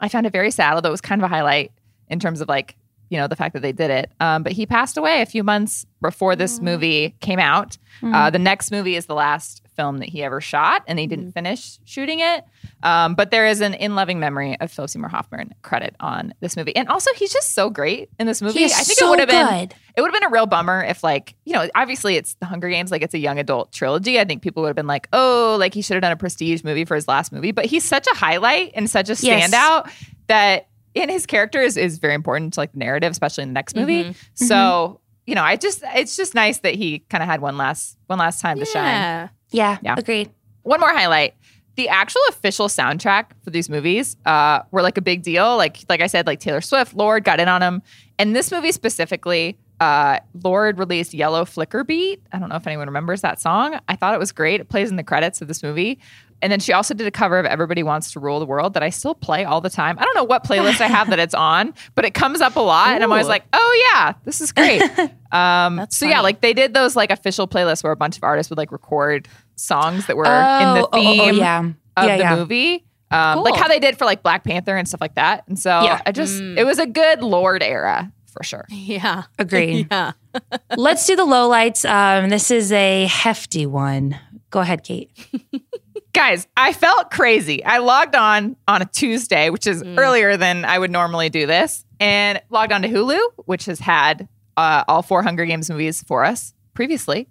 I 0.00 0.08
found 0.08 0.26
it 0.26 0.32
very 0.32 0.50
sad, 0.50 0.74
although 0.74 0.88
it 0.88 0.92
was 0.92 1.00
kind 1.02 1.20
of 1.20 1.24
a 1.24 1.28
highlight 1.34 1.70
in 2.08 2.18
terms 2.18 2.40
of 2.40 2.48
like, 2.48 2.76
you 3.10 3.18
know, 3.18 3.26
the 3.28 3.36
fact 3.36 3.52
that 3.52 3.60
they 3.60 3.72
did 3.72 3.90
it. 3.90 4.10
Um, 4.20 4.42
but 4.42 4.52
he 4.52 4.64
passed 4.64 4.96
away 4.96 5.20
a 5.20 5.26
few 5.26 5.44
months 5.44 5.84
before 6.00 6.34
this 6.34 6.58
Mm. 6.58 6.62
movie 6.62 7.14
came 7.20 7.38
out. 7.38 7.76
Uh, 8.02 8.30
the 8.30 8.38
next 8.38 8.70
movie 8.72 8.96
is 8.96 9.04
the 9.06 9.14
last 9.14 9.61
film 9.76 9.98
that 9.98 10.08
he 10.08 10.22
ever 10.22 10.40
shot, 10.40 10.82
and 10.86 10.98
he 10.98 11.06
Mm. 11.06 11.10
didn't 11.10 11.32
finish 11.32 11.78
shooting 11.84 12.20
it. 12.20 12.44
Um, 12.82 13.14
but 13.14 13.30
there 13.30 13.46
is 13.46 13.60
an 13.60 13.74
in 13.74 13.94
loving 13.94 14.18
memory 14.20 14.58
of 14.60 14.70
Philip 14.70 14.90
Seymour 14.90 15.08
Hoffman 15.08 15.54
credit 15.62 15.94
on 16.00 16.34
this 16.40 16.56
movie, 16.56 16.74
and 16.76 16.88
also 16.88 17.10
he's 17.16 17.32
just 17.32 17.54
so 17.54 17.70
great 17.70 18.10
in 18.18 18.26
this 18.26 18.42
movie. 18.42 18.64
I 18.64 18.68
think 18.68 18.98
so 18.98 19.06
it 19.06 19.10
would 19.10 19.18
have 19.20 19.28
been 19.28 19.68
it 19.96 20.00
would 20.00 20.12
have 20.12 20.20
been 20.20 20.28
a 20.28 20.32
real 20.32 20.46
bummer 20.46 20.82
if 20.82 21.02
like 21.02 21.34
you 21.44 21.52
know 21.52 21.68
obviously 21.74 22.16
it's 22.16 22.34
the 22.34 22.46
hunger 22.46 22.68
games 22.68 22.90
like 22.90 23.02
it's 23.02 23.14
a 23.14 23.18
young 23.18 23.38
adult 23.38 23.72
trilogy 23.72 24.18
i 24.18 24.24
think 24.24 24.40
people 24.42 24.62
would 24.62 24.68
have 24.70 24.76
been 24.76 24.86
like 24.86 25.06
oh 25.12 25.56
like 25.60 25.74
he 25.74 25.82
should 25.82 25.92
have 25.94 26.00
done 26.02 26.12
a 26.12 26.16
prestige 26.16 26.64
movie 26.64 26.86
for 26.86 26.94
his 26.94 27.06
last 27.06 27.30
movie 27.30 27.52
but 27.52 27.66
he's 27.66 27.84
such 27.84 28.06
a 28.06 28.14
highlight 28.16 28.72
and 28.74 28.88
such 28.88 29.10
a 29.10 29.14
Yes. 29.20 29.50
standout 29.52 29.90
that 30.28 30.68
in 30.94 31.08
his 31.10 31.26
character 31.26 31.60
is, 31.60 31.76
is 31.76 31.98
very 31.98 32.14
important 32.14 32.54
to 32.54 32.60
like 32.60 32.72
the 32.72 32.78
narrative 32.78 33.10
especially 33.10 33.42
in 33.42 33.50
the 33.50 33.54
next 33.54 33.76
movie 33.76 34.04
Mm-hmm. 34.04 34.44
so 34.46 35.00
you 35.26 35.34
know 35.34 35.42
i 35.42 35.56
just 35.56 35.82
it's 35.94 36.16
just 36.16 36.34
nice 36.34 36.58
that 36.60 36.74
he 36.74 37.00
kind 37.10 37.22
of 37.22 37.28
had 37.28 37.42
one 37.42 37.58
last 37.58 37.98
one 38.06 38.18
last 38.18 38.40
time 38.40 38.58
to 38.60 38.64
shine 38.64 39.28
yeah. 39.52 39.78
yeah, 39.82 39.94
agreed. 39.96 40.30
one 40.62 40.80
more 40.80 40.92
highlight. 40.92 41.34
The 41.76 41.88
actual 41.88 42.20
official 42.28 42.68
soundtrack 42.68 43.26
for 43.42 43.50
these 43.50 43.70
movies 43.70 44.16
uh, 44.26 44.60
were 44.70 44.82
like 44.82 44.98
a 44.98 45.02
big 45.02 45.22
deal. 45.22 45.56
Like 45.56 45.78
like 45.88 46.00
i 46.02 46.06
said 46.06 46.26
like 46.26 46.38
taylor 46.38 46.60
swift 46.60 46.94
Lorde 46.94 47.24
got 47.24 47.40
in 47.40 47.48
on 47.48 47.60
them 47.60 47.82
and 48.18 48.36
this 48.36 48.52
movie 48.52 48.72
specifically 48.72 49.56
uh, 49.82 50.20
Lorde 50.44 50.78
released 50.78 51.12
yellow 51.12 51.44
flicker 51.44 51.82
beat. 51.82 52.22
I 52.30 52.38
don't 52.38 52.48
know 52.48 52.54
if 52.54 52.68
anyone 52.68 52.86
remembers 52.86 53.22
that 53.22 53.40
song. 53.40 53.80
I 53.88 53.96
thought 53.96 54.14
it 54.14 54.20
was 54.20 54.30
great. 54.30 54.60
It 54.60 54.68
plays 54.68 54.90
in 54.90 54.96
the 54.96 55.02
credits 55.02 55.42
of 55.42 55.48
this 55.48 55.60
movie. 55.60 55.98
And 56.40 56.52
then 56.52 56.60
she 56.60 56.72
also 56.72 56.94
did 56.94 57.06
a 57.06 57.10
cover 57.10 57.38
of 57.40 57.46
everybody 57.46 57.82
wants 57.82 58.12
to 58.12 58.20
rule 58.20 58.38
the 58.38 58.46
world 58.46 58.74
that 58.74 58.82
i 58.82 58.90
still 58.90 59.14
play 59.14 59.44
all 59.44 59.60
the 59.60 59.70
time. 59.70 59.98
I 59.98 60.04
don't 60.04 60.14
know 60.14 60.24
what 60.24 60.44
playlist 60.44 60.80
i 60.80 60.86
have 60.86 61.10
that 61.10 61.18
it's 61.18 61.34
on 61.34 61.74
but 61.94 62.04
it 62.04 62.14
comes 62.14 62.40
up 62.40 62.56
a 62.56 62.60
lot 62.60 62.94
and 62.94 63.02
i'm 63.02 63.10
always 63.10 63.28
like 63.28 63.44
oh 63.52 63.90
yeah 63.92 64.14
this 64.24 64.40
is 64.40 64.52
great. 64.52 64.82
Um, 65.32 65.86
so 65.88 66.04
yeah 66.04 66.20
like 66.20 66.42
they 66.42 66.52
did 66.52 66.74
those 66.74 66.94
like 66.94 67.10
official 67.10 67.48
playlists 67.48 67.82
where 67.82 67.90
a 67.90 67.96
bunch 67.96 68.18
of 68.18 68.22
artists 68.22 68.50
would 68.50 68.58
like 68.58 68.70
record 68.70 69.28
songs 69.56 70.06
that 70.06 70.16
were 70.16 70.24
in 70.24 70.30
the 70.30 70.82
Oh, 70.82 70.88
oh, 70.92 70.98
theme 71.00 71.20
oh, 71.20 71.30
yeah. 71.30 71.58
of 71.96 72.04
yeah, 72.06 72.16
the 72.16 72.22
yeah. 72.22 72.36
movie. 72.36 72.84
Um, 73.10 73.34
Cool. 73.34 73.44
Like 73.44 73.56
how 73.56 73.68
they 73.68 73.78
did 73.78 73.98
for 73.98 74.04
like 74.06 74.22
Black 74.22 74.42
Panther 74.44 74.76
and 74.76 74.88
stuff 74.88 75.00
like 75.00 75.14
that. 75.16 75.44
And 75.48 75.58
so 75.58 75.82
Yeah. 75.82 76.00
I 76.06 76.12
just, 76.12 76.40
Mm. 76.40 76.56
it 76.58 76.64
was 76.64 76.78
a 76.78 76.86
good 76.86 77.22
Lorde 77.22 77.62
era 77.62 78.10
for 78.26 78.42
sure. 78.42 78.64
Yeah. 78.70 79.24
Agreed. 79.38 79.88
Yeah. 79.90 80.12
Let's 80.76 81.06
do 81.06 81.14
the 81.16 81.26
lowlights. 81.26 81.88
Um, 81.88 82.30
this 82.30 82.50
is 82.50 82.72
a 82.72 83.06
hefty 83.06 83.66
one. 83.66 84.18
Go 84.50 84.60
ahead, 84.60 84.82
Kate. 84.84 85.10
Guys, 86.14 86.46
I 86.58 86.72
felt 86.74 87.10
crazy. 87.10 87.64
I 87.64 87.78
logged 87.78 88.14
on 88.14 88.56
on 88.68 88.82
a 88.82 88.84
Tuesday, 88.84 89.48
which 89.48 89.66
is 89.66 89.82
earlier 89.82 90.36
than 90.36 90.64
I 90.66 90.78
would 90.78 90.90
normally 90.90 91.30
do 91.30 91.46
this, 91.46 91.86
and 92.00 92.40
logged 92.50 92.70
on 92.72 92.82
to 92.82 92.88
Hulu, 92.88 93.18
which 93.46 93.64
has 93.64 93.78
had 93.80 94.28
uh, 94.58 94.84
all 94.88 95.00
four 95.00 95.22
Hunger 95.22 95.46
Games 95.46 95.70
movies 95.70 96.02
for 96.02 96.22
us 96.22 96.52
previously, 96.74 97.28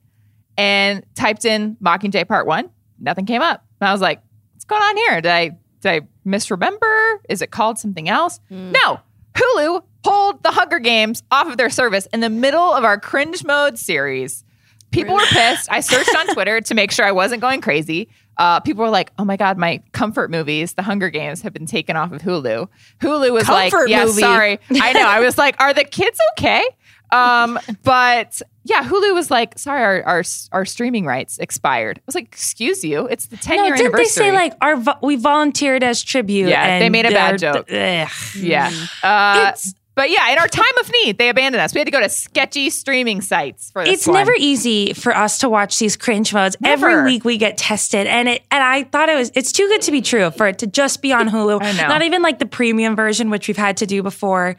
and 0.62 1.04
typed 1.16 1.44
in 1.44 1.76
Mockingjay 1.84 2.28
Part 2.28 2.46
One. 2.46 2.70
Nothing 3.00 3.26
came 3.26 3.42
up. 3.42 3.66
And 3.80 3.90
I 3.90 3.92
was 3.92 4.02
like, 4.02 4.22
"What's 4.54 4.66
going 4.66 4.82
on 4.82 4.96
here? 4.96 5.22
Did 5.22 5.32
I 5.32 5.58
did 5.82 5.90
I 5.90 6.02
misremember? 6.24 7.20
Is 7.28 7.42
it 7.42 7.50
called 7.50 7.80
something 7.80 8.08
else?" 8.08 8.40
No. 8.52 9.00
Hulu 9.34 9.82
pulled 10.04 10.44
the 10.44 10.52
Hunger 10.52 10.78
Games 10.78 11.24
off 11.32 11.48
of 11.48 11.58
their 11.58 11.70
service 11.72 12.08
in 12.14 12.20
the 12.20 12.30
middle 12.30 12.74
of 12.74 12.84
our 12.84 13.00
cringe 13.00 13.44
mode 13.44 13.80
series. 13.80 14.44
People 14.92 15.16
were 15.16 15.26
pissed. 15.30 15.72
I 15.72 15.80
searched 15.80 16.14
on 16.16 16.28
Twitter 16.34 16.60
to 16.62 16.74
make 16.76 16.92
sure 16.92 17.06
I 17.06 17.14
wasn't 17.14 17.42
going 17.42 17.62
crazy. 17.62 18.10
Uh, 18.38 18.60
people 18.60 18.84
were 18.84 18.90
like, 18.92 19.12
"Oh 19.18 19.26
my 19.26 19.38
god, 19.38 19.58
my 19.58 19.82
comfort 19.94 20.30
movies, 20.30 20.74
The 20.74 20.84
Hunger 20.84 21.10
Games, 21.10 21.42
have 21.42 21.54
been 21.54 21.66
taken 21.66 21.96
off 21.96 22.12
of 22.12 22.22
Hulu." 22.22 22.68
Hulu 23.00 23.34
was 23.34 23.50
like, 23.50 23.74
"Yeah, 23.88 24.06
movie. 24.06 24.22
sorry." 24.22 24.60
I 24.70 24.94
know. 24.94 25.08
I 25.08 25.22
was 25.22 25.40
like, 25.40 25.60
"Are 25.60 25.74
the 25.74 25.86
kids 25.86 26.20
okay?" 26.38 26.64
Um, 27.12 27.60
but 27.84 28.42
yeah, 28.64 28.84
Hulu 28.84 29.14
was 29.14 29.32
like, 29.32 29.58
"Sorry, 29.58 29.82
our, 29.82 30.04
our 30.04 30.24
our 30.52 30.66
streaming 30.66 31.06
rights 31.06 31.38
expired." 31.40 31.98
I 32.00 32.02
was 32.06 32.16
like, 32.16 32.26
"Excuse 32.26 32.84
you, 32.84 33.08
it's 33.08 33.26
the 33.28 33.38
ten 33.38 33.58
No, 33.58 33.66
year 33.66 33.76
didn't 33.76 33.96
they 33.96 34.06
say 34.06 34.32
like 34.32 34.54
our 34.62 34.76
vo- 34.78 34.98
we 35.02 35.16
volunteered 35.16 35.84
as 35.84 36.04
tribute? 36.04 36.50
Yeah, 36.50 36.80
they 36.80 36.90
made 36.90 37.06
a 37.06 37.12
bad 37.12 37.40
joke. 37.40 37.70
Yeah. 37.70 38.72
Uh, 39.04 39.40
It's- 39.50 39.74
but 39.94 40.10
yeah, 40.10 40.32
in 40.32 40.38
our 40.40 40.48
time 40.48 40.64
of 40.80 40.90
need, 41.04 41.18
they 41.18 41.28
abandoned 41.28 41.62
us. 41.62 41.74
We 41.74 41.80
had 41.80 41.86
to 41.86 41.92
go 41.92 42.00
to 42.00 42.08
sketchy 42.08 42.70
streaming 42.70 43.20
sites 43.20 43.72
for 43.72 43.84
this 43.84 43.94
It's 43.96 44.08
one. 44.08 44.16
never 44.16 44.32
easy 44.38 44.94
for 44.94 45.14
us 45.16 45.40
to 45.40 45.50
watch 45.50 45.78
these 45.80 45.98
cringe 45.98 46.34
modes. 46.34 46.56
Never. 46.62 46.90
Every 46.90 47.04
week 47.12 47.26
we 47.26 47.38
get 47.38 47.58
tested, 47.58 48.08
and 48.08 48.30
it 48.30 48.42
and 48.52 48.64
I 48.64 48.84
thought 48.84 49.10
it 49.10 49.16
was 49.16 49.32
it's 49.36 49.52
too 49.52 49.68
good 49.68 49.82
to 49.82 49.92
be 49.92 50.02
true 50.02 50.32
for 50.32 50.48
it 50.48 50.60
to 50.60 50.68
just 50.68 51.02
be 51.02 51.12
on 51.12 51.28
Hulu. 51.34 51.62
I 51.62 51.74
know. 51.74 51.90
Not 51.90 52.04
even 52.04 52.22
like 52.22 52.40
the 52.40 52.46
premium 52.46 52.96
version, 52.96 53.30
which 53.30 53.50
we've 53.50 53.58
had 53.58 53.78
to 53.78 53.86
do 53.86 54.02
before. 54.02 54.56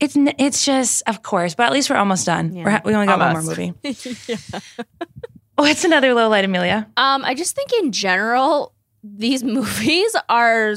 It's 0.00 0.16
it's 0.16 0.64
just 0.64 1.02
of 1.06 1.22
course, 1.22 1.54
but 1.54 1.64
at 1.66 1.72
least 1.72 1.90
we're 1.90 1.96
almost 1.96 2.26
done. 2.26 2.54
We're 2.54 2.80
we 2.84 2.94
only 2.94 3.06
got 3.06 3.18
one 3.18 3.32
more 3.32 3.40
Almost. 3.40 3.58
movie. 3.58 3.74
What's 5.56 5.84
another 5.84 6.14
low 6.14 6.28
light, 6.28 6.44
Amelia? 6.44 6.88
Um, 6.96 7.24
I 7.24 7.34
just 7.34 7.56
think 7.56 7.72
in 7.80 7.90
general, 7.90 8.74
these 9.02 9.42
movies 9.42 10.14
are 10.28 10.76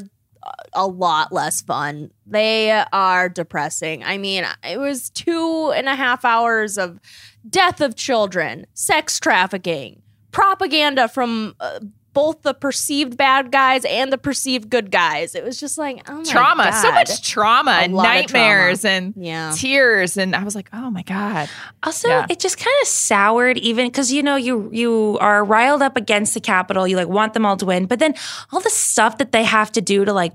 a 0.73 0.87
lot 0.87 1.31
less 1.31 1.61
fun. 1.61 2.09
They 2.25 2.71
are 2.91 3.29
depressing. 3.29 4.03
I 4.03 4.17
mean, 4.17 4.43
it 4.63 4.79
was 4.79 5.11
two 5.11 5.71
and 5.75 5.87
a 5.87 5.95
half 5.95 6.25
hours 6.25 6.79
of 6.79 6.99
death 7.47 7.79
of 7.79 7.95
children, 7.95 8.65
sex 8.73 9.19
trafficking, 9.19 10.01
propaganda 10.31 11.07
from 11.07 11.55
uh, 11.59 11.79
both 12.13 12.41
the 12.41 12.53
perceived 12.53 13.15
bad 13.17 13.51
guys 13.51 13.85
and 13.85 14.11
the 14.11 14.17
perceived 14.17 14.69
good 14.69 14.91
guys. 14.91 15.33
It 15.35 15.43
was 15.43 15.59
just 15.59 15.77
like, 15.77 16.01
oh 16.09 16.17
my 16.17 16.23
trauma, 16.23 16.73
so 16.73 16.91
much 16.91 17.27
trauma, 17.29 17.71
A 17.71 17.73
and 17.75 17.93
lot 17.95 18.05
of 18.05 18.13
nightmares 18.13 18.83
and 18.83 19.13
Yeah. 19.15 19.53
tears, 19.55 20.17
and 20.17 20.35
I 20.35 20.43
was 20.43 20.55
like, 20.55 20.69
oh 20.73 20.89
my 20.91 21.03
god. 21.03 21.49
Also, 21.83 22.09
Yeah. 22.09 22.25
it 22.29 22.39
just 22.39 22.57
kind 22.57 22.75
of 22.81 22.87
soured 22.87 23.57
even 23.59 23.87
because 23.87 24.11
you 24.11 24.23
know 24.23 24.35
you 24.35 24.69
you 24.73 25.17
are 25.21 25.43
riled 25.43 25.81
up 25.81 25.95
against 25.97 26.33
the 26.33 26.41
Capitol. 26.41 26.87
You 26.87 26.97
like 26.97 27.07
want 27.07 27.33
them 27.33 27.45
all 27.45 27.57
to 27.57 27.65
win, 27.65 27.85
but 27.85 27.99
then 27.99 28.13
all 28.51 28.59
the 28.59 28.69
stuff 28.69 29.17
that 29.19 29.31
they 29.31 29.43
have 29.43 29.71
to 29.73 29.81
do 29.81 30.03
to 30.05 30.11
like 30.13 30.33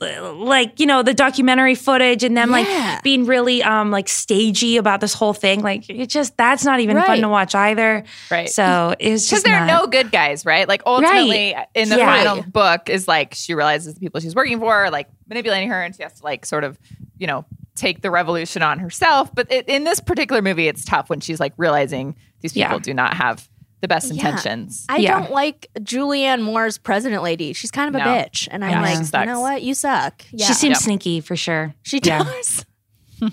like 0.00 0.78
you 0.78 0.86
know 0.86 1.02
the 1.02 1.12
documentary 1.14 1.74
footage 1.74 2.22
and 2.22 2.36
them 2.36 2.50
Yeah. 2.50 2.56
like 2.94 3.02
being 3.02 3.26
really 3.26 3.62
um 3.64 3.90
like 3.90 4.08
stagey 4.08 4.76
about 4.76 5.00
this 5.00 5.12
whole 5.12 5.32
thing 5.32 5.60
like 5.60 5.88
it 5.90 6.06
just 6.08 6.36
that's 6.36 6.64
not 6.64 6.78
even 6.80 6.96
fun 7.02 7.20
to 7.20 7.28
watch 7.28 7.54
either 7.56 8.04
Right. 8.30 8.48
so 8.48 8.94
it's 9.00 9.24
Because 9.24 9.30
just 9.30 9.44
there 9.44 9.56
are 9.56 9.66
no 9.66 9.86
good 9.88 10.12
guys, 10.12 10.46
right? 10.46 10.68
Like 10.68 10.82
ultimately, 10.86 11.56
in 11.74 11.88
the 11.88 11.96
Yeah. 11.96 12.22
final 12.22 12.42
book, 12.44 12.88
is 12.88 13.08
like 13.08 13.34
she 13.34 13.54
realizes 13.54 13.94
the 13.94 14.00
people 14.00 14.20
she's 14.20 14.34
working 14.36 14.60
for 14.60 14.72
are 14.72 14.90
like 14.90 15.08
manipulating 15.28 15.68
her, 15.70 15.82
and 15.82 15.94
she 15.96 16.02
has 16.04 16.12
to 16.14 16.24
like 16.24 16.46
sort 16.46 16.62
of, 16.64 16.78
you 17.18 17.26
know, 17.26 17.44
take 17.74 18.00
the 18.02 18.10
revolution 18.10 18.62
on 18.62 18.78
herself. 18.78 19.34
But 19.34 19.50
it, 19.50 19.68
in 19.68 19.84
this 19.84 19.98
particular 20.00 20.42
movie, 20.42 20.68
it's 20.68 20.84
tough 20.84 21.10
when 21.10 21.20
she's 21.20 21.40
like 21.40 21.52
realizing 21.56 22.14
these 22.40 22.52
people 22.52 22.74
Yeah. 22.74 22.78
do 22.78 22.94
not 22.94 23.14
have 23.14 23.48
the 23.80 23.88
best 23.88 24.06
Yeah. 24.12 24.14
intentions. 24.26 24.84
I 24.88 24.96
Yeah. 24.98 25.18
don't 25.20 25.30
like 25.30 25.68
Julianne 25.78 26.42
Moore's 26.42 26.78
president 26.78 27.22
lady. 27.22 27.52
She's 27.52 27.70
kind 27.70 27.88
of 27.94 28.00
a 28.00 28.04
No. 28.04 28.10
bitch. 28.10 28.48
And 28.50 28.64
I'm 28.64 28.70
Yeah, 28.72 28.80
like, 28.82 29.12
you 29.20 29.26
know 29.32 29.40
what? 29.40 29.62
You 29.62 29.74
suck. 29.74 30.24
Yeah. 30.32 30.46
She 30.46 30.54
seems 30.54 30.74
Yep. 30.76 30.82
sneaky 30.82 31.20
for 31.20 31.36
sure. 31.36 31.74
she 31.82 32.00
Yeah. 32.02 32.24
does. 32.24 32.64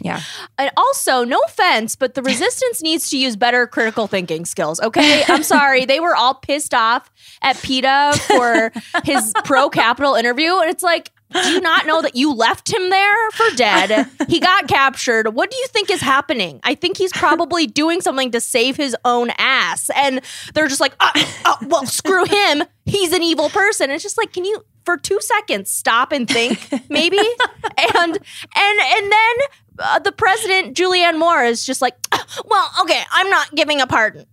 Yeah. 0.01 0.19
And 0.57 0.71
also, 0.77 1.23
no 1.23 1.39
offense, 1.45 1.95
but 1.95 2.15
the 2.15 2.23
resistance 2.23 2.81
needs 2.81 3.07
to 3.11 3.17
use 3.19 3.35
better 3.35 3.67
critical 3.67 4.07
thinking 4.07 4.43
skills. 4.45 4.79
Okay. 4.79 5.23
I'm 5.27 5.43
sorry. 5.55 5.85
They 5.85 5.99
were 5.99 6.15
all 6.15 6.33
pissed 6.33 6.73
off 6.73 7.11
at 7.43 7.55
Peeta 7.57 8.15
for 8.17 8.71
his 9.03 9.31
pro 9.43 9.69
capital 9.69 10.15
interview. 10.15 10.57
And 10.57 10.71
it's 10.71 10.81
like, 10.81 11.11
do 11.31 11.49
you 11.49 11.61
not 11.61 11.85
know 11.85 12.01
that 12.01 12.15
you 12.15 12.33
left 12.33 12.71
him 12.71 12.89
there 12.89 13.31
for 13.31 13.55
dead? 13.55 14.07
He 14.27 14.39
got 14.39 14.67
captured. 14.67 15.33
What 15.33 15.51
do 15.51 15.57
you 15.57 15.67
think 15.67 15.89
is 15.89 16.01
happening? 16.01 16.59
I 16.63 16.75
think 16.75 16.97
he's 16.97 17.11
probably 17.11 17.67
doing 17.67 18.01
something 18.01 18.31
to 18.31 18.41
save 18.41 18.75
his 18.75 18.95
own 19.05 19.31
ass. 19.37 19.89
And 19.95 20.21
they're 20.53 20.67
just 20.67 20.81
like, 20.81 20.95
oh, 20.99 21.11
oh, 21.45 21.57
well, 21.67 21.85
screw 21.85 22.25
him. 22.25 22.63
He's 22.85 23.13
an 23.13 23.23
evil 23.23 23.49
person. 23.49 23.91
It's 23.91 24.03
just 24.03 24.17
like, 24.17 24.33
can 24.33 24.45
you, 24.45 24.63
for 24.83 24.97
two 24.97 25.19
seconds, 25.21 25.71
stop 25.71 26.11
and 26.11 26.27
think, 26.27 26.59
maybe? 26.89 27.17
and 27.17 28.11
and 28.11 28.79
and 28.79 29.11
then 29.11 29.35
uh, 29.79 29.99
the 29.99 30.11
president, 30.11 30.75
Julianne 30.75 31.17
Moore, 31.17 31.43
is 31.43 31.65
just 31.65 31.81
like, 31.81 31.95
uh, 32.11 32.19
well, 32.45 32.69
okay, 32.81 33.01
I'm 33.11 33.29
not 33.29 33.53
giving 33.55 33.81
a 33.81 33.87
pardon. 33.87 34.25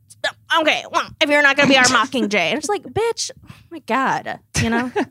Okay, 0.61 0.85
well, 0.91 1.09
if 1.21 1.31
you're 1.31 1.43
not 1.43 1.57
going 1.57 1.69
to 1.69 1.73
be 1.73 1.79
our 1.79 1.85
Mockingjay. 1.87 2.35
And 2.35 2.59
it's 2.59 2.69
like, 2.69 2.83
bitch, 2.83 3.31
oh 3.49 3.55
my 3.71 3.79
God, 3.81 4.41
you 4.63 4.71
know? 4.71 4.91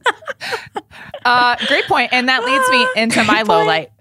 Uh, 1.24 1.56
great 1.68 1.86
point. 1.86 2.12
And 2.12 2.30
that 2.30 2.44
leads 2.44 2.70
me 2.72 2.88
into 3.02 3.24
my 3.24 3.44
low 3.44 3.64
light, 3.64 3.92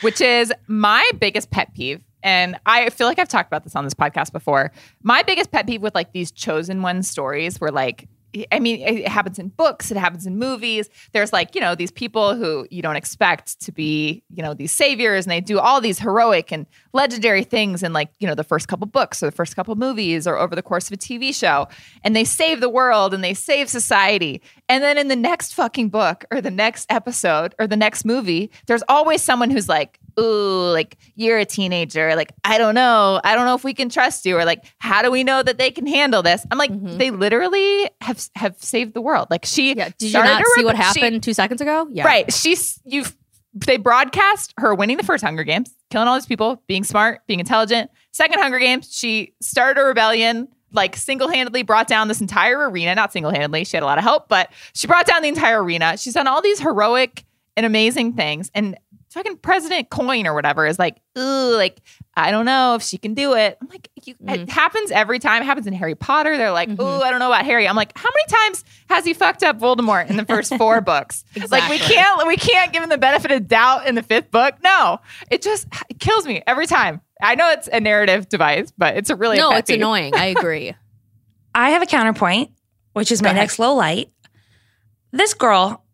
which 0.00 0.20
is 0.20 0.52
my 0.66 1.08
biggest 1.20 1.50
pet 1.50 1.74
peeve. 1.74 2.02
And 2.22 2.58
I 2.66 2.90
feel 2.90 3.06
like 3.06 3.18
I've 3.18 3.28
talked 3.28 3.48
about 3.48 3.64
this 3.64 3.76
on 3.76 3.84
this 3.84 3.94
podcast 3.94 4.32
before. 4.32 4.72
My 5.02 5.22
biggest 5.22 5.50
pet 5.50 5.66
peeve 5.66 5.82
with 5.82 5.94
like 5.94 6.12
these 6.12 6.30
chosen 6.30 6.82
one 6.82 7.02
stories 7.02 7.60
where 7.60 7.70
like 7.70 8.08
I 8.52 8.60
mean, 8.60 8.80
it 8.80 9.08
happens 9.08 9.38
in 9.38 9.48
books, 9.48 9.90
it 9.90 9.96
happens 9.96 10.24
in 10.24 10.38
movies. 10.38 10.88
There's 11.12 11.32
like, 11.32 11.54
you 11.54 11.60
know, 11.60 11.74
these 11.74 11.90
people 11.90 12.36
who 12.36 12.66
you 12.70 12.80
don't 12.80 12.96
expect 12.96 13.60
to 13.62 13.72
be, 13.72 14.22
you 14.32 14.42
know, 14.42 14.54
these 14.54 14.72
saviors 14.72 15.24
and 15.24 15.32
they 15.32 15.40
do 15.40 15.58
all 15.58 15.80
these 15.80 15.98
heroic 15.98 16.52
and 16.52 16.66
legendary 16.92 17.42
things 17.42 17.82
in 17.82 17.92
like, 17.92 18.10
you 18.20 18.28
know, 18.28 18.36
the 18.36 18.44
first 18.44 18.68
couple 18.68 18.86
books 18.86 19.22
or 19.22 19.26
the 19.26 19.32
first 19.32 19.56
couple 19.56 19.74
movies 19.74 20.26
or 20.26 20.36
over 20.36 20.54
the 20.54 20.62
course 20.62 20.88
of 20.88 20.94
a 20.94 20.96
TV 20.96 21.34
show. 21.34 21.66
And 22.04 22.14
they 22.14 22.24
save 22.24 22.60
the 22.60 22.68
world 22.68 23.14
and 23.14 23.24
they 23.24 23.34
save 23.34 23.68
society. 23.68 24.40
And 24.68 24.82
then 24.82 24.96
in 24.96 25.08
the 25.08 25.16
next 25.16 25.54
fucking 25.54 25.88
book 25.88 26.24
or 26.30 26.40
the 26.40 26.50
next 26.50 26.86
episode 26.90 27.54
or 27.58 27.66
the 27.66 27.76
next 27.76 28.04
movie, 28.04 28.50
there's 28.66 28.84
always 28.88 29.22
someone 29.22 29.50
who's 29.50 29.68
like, 29.68 29.98
ooh, 30.20 30.70
like 30.70 30.96
you're 31.14 31.38
a 31.38 31.44
teenager. 31.44 32.14
Like, 32.14 32.32
I 32.44 32.58
don't 32.58 32.74
know. 32.74 33.20
I 33.24 33.34
don't 33.34 33.46
know 33.46 33.54
if 33.54 33.64
we 33.64 33.74
can 33.74 33.88
trust 33.88 34.26
you. 34.26 34.36
Or 34.36 34.44
like, 34.44 34.64
how 34.78 35.02
do 35.02 35.10
we 35.10 35.24
know 35.24 35.42
that 35.42 35.58
they 35.58 35.70
can 35.70 35.86
handle 35.86 36.22
this? 36.22 36.44
I'm 36.50 36.58
like, 36.58 36.70
mm-hmm. 36.70 36.98
they 36.98 37.10
literally 37.10 37.90
have 38.00 38.28
have 38.36 38.56
saved 38.62 38.94
the 38.94 39.00
world. 39.00 39.28
Like 39.30 39.44
she 39.44 39.74
Yeah. 39.74 39.90
Did 39.98 40.12
you 40.12 40.22
not 40.22 40.42
see 40.54 40.64
what 40.64 40.76
rep- 40.76 40.94
she- 40.94 41.00
happened 41.00 41.22
two 41.22 41.34
seconds 41.34 41.60
ago? 41.60 41.88
Yeah. 41.90 42.04
Right. 42.04 42.32
She's 42.32 42.80
you 42.84 43.04
they 43.54 43.76
broadcast 43.76 44.54
her 44.58 44.74
winning 44.74 44.96
the 44.96 45.02
first 45.02 45.24
Hunger 45.24 45.44
Games, 45.44 45.74
killing 45.90 46.06
all 46.06 46.14
these 46.14 46.26
people, 46.26 46.62
being 46.66 46.84
smart, 46.84 47.26
being 47.26 47.40
intelligent. 47.40 47.90
Second 48.12 48.38
Hunger 48.38 48.58
Games, 48.58 48.94
she 48.94 49.34
started 49.40 49.80
a 49.80 49.84
rebellion, 49.84 50.48
like 50.72 50.94
single-handedly 50.96 51.64
brought 51.64 51.88
down 51.88 52.06
this 52.06 52.20
entire 52.20 52.70
arena. 52.70 52.94
Not 52.94 53.12
single-handedly, 53.12 53.64
she 53.64 53.76
had 53.76 53.82
a 53.82 53.86
lot 53.86 53.98
of 53.98 54.04
help, 54.04 54.28
but 54.28 54.52
she 54.72 54.86
brought 54.86 55.06
down 55.06 55.22
the 55.22 55.28
entire 55.28 55.62
arena. 55.62 55.96
She's 55.96 56.14
done 56.14 56.28
all 56.28 56.40
these 56.40 56.60
heroic 56.60 57.24
and 57.56 57.66
amazing 57.66 58.12
things. 58.14 58.50
And 58.54 58.78
fucking 59.10 59.38
President 59.38 59.90
Coin 59.90 60.26
or 60.26 60.34
whatever 60.34 60.66
is 60.66 60.78
like, 60.78 61.00
ooh, 61.18 61.56
like, 61.56 61.80
I 62.14 62.30
don't 62.30 62.44
know 62.44 62.76
if 62.76 62.82
she 62.82 62.96
can 62.96 63.14
do 63.14 63.34
it. 63.34 63.58
I'm 63.60 63.68
like, 63.68 63.88
you, 64.04 64.14
it 64.14 64.24
mm-hmm. 64.24 64.48
happens 64.48 64.90
every 64.90 65.18
time. 65.18 65.42
It 65.42 65.46
happens 65.46 65.66
in 65.66 65.72
Harry 65.72 65.94
Potter. 65.94 66.36
They're 66.36 66.52
like, 66.52 66.68
mm-hmm. 66.68 66.80
ooh, 66.80 67.00
I 67.00 67.10
don't 67.10 67.18
know 67.18 67.26
about 67.26 67.44
Harry. 67.44 67.66
I'm 67.66 67.76
like, 67.76 67.96
how 67.96 68.08
many 68.08 68.46
times 68.46 68.64
has 68.88 69.04
he 69.04 69.12
fucked 69.12 69.42
up 69.42 69.58
Voldemort 69.58 70.08
in 70.08 70.16
the 70.16 70.24
first 70.24 70.54
four 70.56 70.80
books? 70.80 71.24
Like 71.50 71.68
we 71.68 71.78
can't 71.78 72.26
we 72.26 72.36
can't 72.36 72.72
give 72.72 72.82
him 72.82 72.88
the 72.88 72.98
benefit 72.98 73.30
of 73.32 73.48
doubt 73.48 73.86
in 73.86 73.94
the 73.94 74.02
fifth 74.02 74.30
book. 74.30 74.54
No, 74.62 75.00
it 75.30 75.42
just 75.42 75.66
it 75.88 75.98
kills 75.98 76.26
me 76.26 76.42
every 76.46 76.66
time. 76.66 77.00
I 77.20 77.34
know 77.34 77.50
it's 77.50 77.68
a 77.70 77.80
narrative 77.80 78.28
device, 78.28 78.72
but 78.78 78.96
it's 78.96 79.10
a 79.10 79.16
really 79.16 79.36
No, 79.38 79.50
it's 79.52 79.70
peeve. 79.70 79.78
annoying. 79.78 80.14
I 80.14 80.26
agree. 80.36 80.74
I 81.54 81.70
have 81.70 81.82
a 81.82 81.86
counterpoint, 81.86 82.52
which 82.92 83.10
is 83.10 83.22
my 83.22 83.30
ahead. 83.30 83.40
next 83.40 83.58
low 83.58 83.74
light. 83.74 84.10
This 85.10 85.34
girl, 85.34 85.84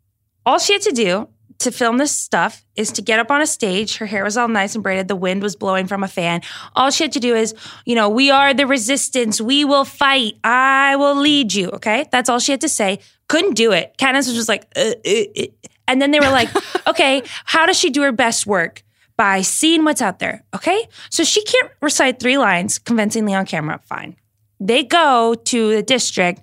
all 0.44 0.58
she 0.58 0.74
had 0.74 0.82
to 0.82 0.92
do 0.92 1.28
to 1.58 1.70
film 1.70 1.98
this 1.98 2.12
stuff 2.12 2.64
is 2.76 2.92
to 2.92 3.02
get 3.02 3.18
up 3.18 3.30
on 3.30 3.40
a 3.40 3.46
stage. 3.46 3.96
Her 3.96 4.06
hair 4.06 4.24
was 4.24 4.36
all 4.36 4.48
nice 4.48 4.74
and 4.74 4.82
braided. 4.82 5.08
The 5.08 5.16
wind 5.16 5.42
was 5.42 5.56
blowing 5.56 5.86
from 5.86 6.02
a 6.02 6.08
fan. 6.08 6.42
All 6.74 6.90
she 6.90 7.04
had 7.04 7.12
to 7.12 7.20
do 7.20 7.34
is, 7.34 7.54
you 7.84 7.94
know, 7.94 8.08
we 8.08 8.30
are 8.30 8.54
the 8.54 8.66
resistance. 8.66 9.40
We 9.40 9.64
will 9.64 9.84
fight. 9.84 10.34
I 10.44 10.96
will 10.96 11.16
lead 11.16 11.54
you. 11.54 11.70
Okay. 11.70 12.06
That's 12.10 12.28
all 12.28 12.38
she 12.38 12.52
had 12.52 12.60
to 12.62 12.68
say. 12.68 13.00
Couldn't 13.28 13.54
do 13.54 13.72
it. 13.72 13.96
Candace 13.98 14.26
was 14.26 14.36
just 14.36 14.48
like, 14.48 14.66
uh, 14.76 14.92
uh, 15.06 15.24
uh. 15.38 15.46
and 15.88 16.00
then 16.00 16.10
they 16.10 16.20
were 16.20 16.30
like, 16.30 16.48
okay, 16.86 17.22
how 17.44 17.66
does 17.66 17.78
she 17.78 17.90
do 17.90 18.02
her 18.02 18.12
best 18.12 18.46
work? 18.46 18.82
By 19.16 19.40
seeing 19.40 19.84
what's 19.84 20.02
out 20.02 20.18
there. 20.18 20.44
Okay. 20.54 20.86
So 21.08 21.24
she 21.24 21.42
can't 21.42 21.70
recite 21.80 22.20
three 22.20 22.36
lines 22.36 22.78
convincingly 22.78 23.32
on 23.32 23.46
camera. 23.46 23.80
Fine 23.84 24.16
they 24.60 24.82
go 24.82 25.34
to 25.34 25.76
the 25.76 25.82
district 25.82 26.42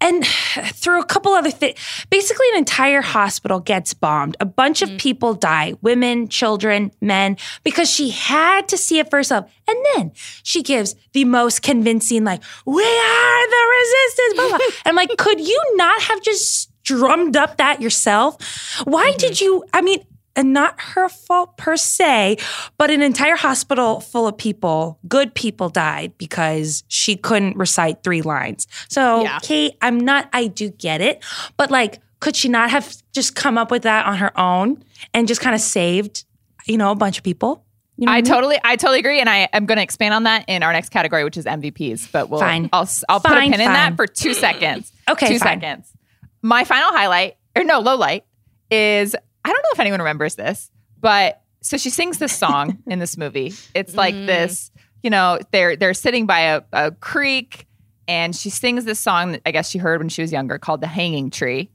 and 0.00 0.26
through 0.74 1.00
a 1.00 1.04
couple 1.04 1.32
other 1.32 1.50
things 1.50 1.78
basically 2.10 2.46
an 2.52 2.58
entire 2.58 3.02
hospital 3.02 3.60
gets 3.60 3.94
bombed. 3.94 4.36
A 4.40 4.44
bunch 4.44 4.82
of 4.82 4.88
mm. 4.88 4.98
people 4.98 5.34
die 5.34 5.74
women 5.82 6.28
children 6.28 6.90
men 7.00 7.36
because 7.62 7.90
she 7.90 8.10
had 8.10 8.68
to 8.68 8.76
see 8.76 8.98
it 8.98 9.10
for 9.10 9.16
herself. 9.16 9.50
And 9.68 9.78
then 9.94 10.12
she 10.42 10.62
gives 10.62 10.94
the 11.12 11.24
most 11.24 11.62
convincing 11.62 12.24
like 12.24 12.42
we 12.66 12.82
are 12.82 13.50
the 13.50 13.66
resistance 13.78 14.34
blah, 14.34 14.48
blah. 14.48 14.66
and 14.84 14.86
i'm 14.86 14.96
like 14.96 15.16
could 15.16 15.40
you 15.40 15.62
not 15.74 16.02
have 16.02 16.22
just 16.22 16.70
drummed 16.82 17.36
up 17.36 17.58
that 17.58 17.80
yourself? 17.80 18.82
Why 18.84 19.12
did 19.12 19.34
mm-hmm. 19.34 19.44
you 19.44 19.64
i 19.72 19.82
mean 19.82 20.04
and 20.36 20.52
not 20.52 20.80
her 20.80 21.08
fault 21.08 21.56
per 21.56 21.76
se, 21.76 22.38
but 22.78 22.90
an 22.90 23.02
entire 23.02 23.36
hospital 23.36 24.00
full 24.00 24.26
of 24.28 24.36
people, 24.38 24.98
good 25.08 25.34
people 25.34 25.68
died 25.68 26.12
because 26.18 26.84
she 26.88 27.16
couldn't 27.16 27.56
recite 27.56 28.02
three 28.02 28.22
lines. 28.22 28.66
So, 28.88 29.22
Yeah. 29.22 29.38
Kate, 29.42 29.76
I'm 29.82 29.98
not, 29.98 30.28
I 30.32 30.46
do 30.46 30.70
get 30.70 31.00
it, 31.00 31.22
but 31.56 31.70
like, 31.70 32.00
could 32.20 32.36
she 32.36 32.48
not 32.48 32.70
have 32.70 32.94
just 33.12 33.34
come 33.34 33.56
up 33.58 33.70
with 33.70 33.82
that 33.82 34.06
on 34.06 34.18
her 34.18 34.38
own 34.38 34.82
and 35.14 35.26
just 35.26 35.40
kind 35.40 35.54
of 35.54 35.60
saved, 35.60 36.24
you 36.66 36.76
know, 36.76 36.90
a 36.90 36.94
bunch 36.94 37.18
of 37.18 37.24
people? 37.24 37.64
You 37.96 38.06
know 38.06 38.12
I 38.12 38.16
what 38.16 38.24
mean? 38.24 38.32
totally, 38.34 38.58
I 38.64 38.76
totally 38.76 38.98
agree, 39.00 39.20
and 39.20 39.28
I 39.28 39.48
am 39.52 39.66
going 39.66 39.76
to 39.76 39.82
expand 39.82 40.14
on 40.14 40.22
that 40.22 40.44
in 40.48 40.62
our 40.62 40.72
next 40.72 40.88
category, 40.90 41.22
which 41.24 41.36
is 41.36 41.44
MVPs. 41.44 42.10
But 42.12 42.30
we'll, 42.30 42.40
Fine. 42.40 42.70
I'll, 42.72 42.88
I'll 43.10 43.20
put 43.20 43.32
a 43.32 43.34
Fine, 43.34 43.50
pin 43.52 43.60
in 43.60 43.66
that 43.66 43.96
for 43.96 44.06
two 44.06 44.32
seconds. 44.32 44.90
Okay, 45.08 45.28
two 45.28 45.38
fine. 45.38 45.60
seconds. 45.60 45.92
My 46.40 46.64
final 46.64 46.90
highlight, 46.92 47.36
or 47.54 47.62
no, 47.64 47.80
low 47.80 47.96
light, 47.96 48.24
is 48.70 49.14
I 49.44 49.48
don't 49.48 49.62
know 49.62 49.70
if 49.72 49.80
anyone 49.80 50.00
remembers 50.00 50.34
this, 50.34 50.70
but 51.00 51.42
so 51.62 51.76
she 51.76 51.90
sings 51.90 52.18
this 52.18 52.36
song 52.36 52.78
in 52.86 52.98
this 52.98 53.16
movie. 53.16 53.52
It's 53.74 53.94
like 53.94 54.14
mm-hmm. 54.14 54.26
this, 54.26 54.70
you 55.02 55.10
know, 55.10 55.38
they're 55.50 55.76
they're 55.76 55.94
sitting 55.94 56.26
by 56.26 56.40
a, 56.40 56.62
a 56.72 56.90
creek, 56.92 57.66
and 58.08 58.34
she 58.34 58.50
sings 58.50 58.84
this 58.84 59.00
song 59.00 59.32
that 59.32 59.42
I 59.46 59.50
guess 59.50 59.70
she 59.70 59.78
heard 59.78 60.00
when 60.00 60.08
she 60.08 60.22
was 60.22 60.32
younger 60.32 60.58
called 60.58 60.80
"The 60.80 60.86
Hanging 60.86 61.30
Tree," 61.30 61.70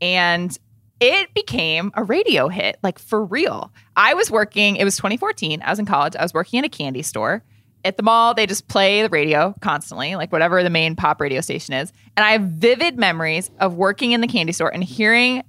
and 0.00 0.56
it 1.00 1.32
became 1.32 1.90
a 1.94 2.04
radio 2.04 2.48
hit, 2.48 2.78
like 2.82 2.98
for 2.98 3.24
real. 3.24 3.72
I 3.96 4.14
was 4.14 4.30
working, 4.30 4.76
it 4.76 4.84
was 4.84 4.96
2014. 4.96 5.62
I 5.62 5.70
was 5.70 5.78
in 5.78 5.86
college. 5.86 6.14
I 6.14 6.22
was 6.22 6.34
working 6.34 6.58
in 6.58 6.64
a 6.64 6.68
candy 6.68 7.02
store. 7.02 7.42
At 7.82 7.96
the 7.96 8.02
mall, 8.02 8.34
they 8.34 8.46
just 8.46 8.68
play 8.68 9.00
the 9.00 9.08
radio 9.08 9.54
constantly, 9.62 10.14
like 10.14 10.30
whatever 10.30 10.62
the 10.62 10.68
main 10.68 10.96
pop 10.96 11.18
radio 11.18 11.40
station 11.40 11.72
is. 11.72 11.90
And 12.14 12.24
I 12.24 12.32
have 12.32 12.42
vivid 12.42 12.98
memories 12.98 13.50
of 13.58 13.74
working 13.74 14.12
in 14.12 14.20
the 14.20 14.26
candy 14.26 14.52
store 14.52 14.72
and 14.72 14.84
hearing 14.84 15.42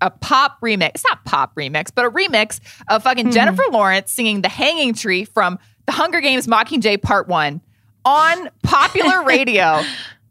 a 0.00 0.10
pop 0.10 0.60
remix. 0.60 0.90
It's 0.94 1.04
not 1.04 1.24
pop 1.24 1.54
remix, 1.54 1.90
but 1.94 2.04
a 2.04 2.10
remix 2.10 2.60
of 2.88 3.02
fucking 3.02 3.26
hmm. 3.26 3.32
Jennifer 3.32 3.62
Lawrence 3.70 4.12
singing 4.12 4.42
The 4.42 4.48
Hanging 4.48 4.94
Tree 4.94 5.24
from 5.24 5.58
The 5.86 5.92
Hunger 5.92 6.20
Games 6.20 6.46
Mockingjay 6.46 7.02
Part 7.02 7.28
1 7.28 7.60
on 8.04 8.50
popular 8.62 9.22
radio 9.26 9.82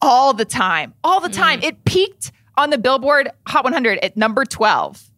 all 0.01 0.33
the 0.33 0.45
time. 0.45 0.93
All 1.03 1.19
the 1.19 1.27
hmm. 1.27 1.33
time. 1.33 1.63
It 1.63 1.85
peaked 1.85 2.31
on 2.57 2.69
the 2.69 2.77
Billboard 2.77 3.29
Hot 3.47 3.63
100 3.63 3.99
at 3.99 4.17
number 4.17 4.45
12. 4.45 5.09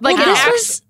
Like 0.00 0.16
well, 0.16 0.26
this 0.26 0.38
act- 0.38 0.50
was 0.50 0.82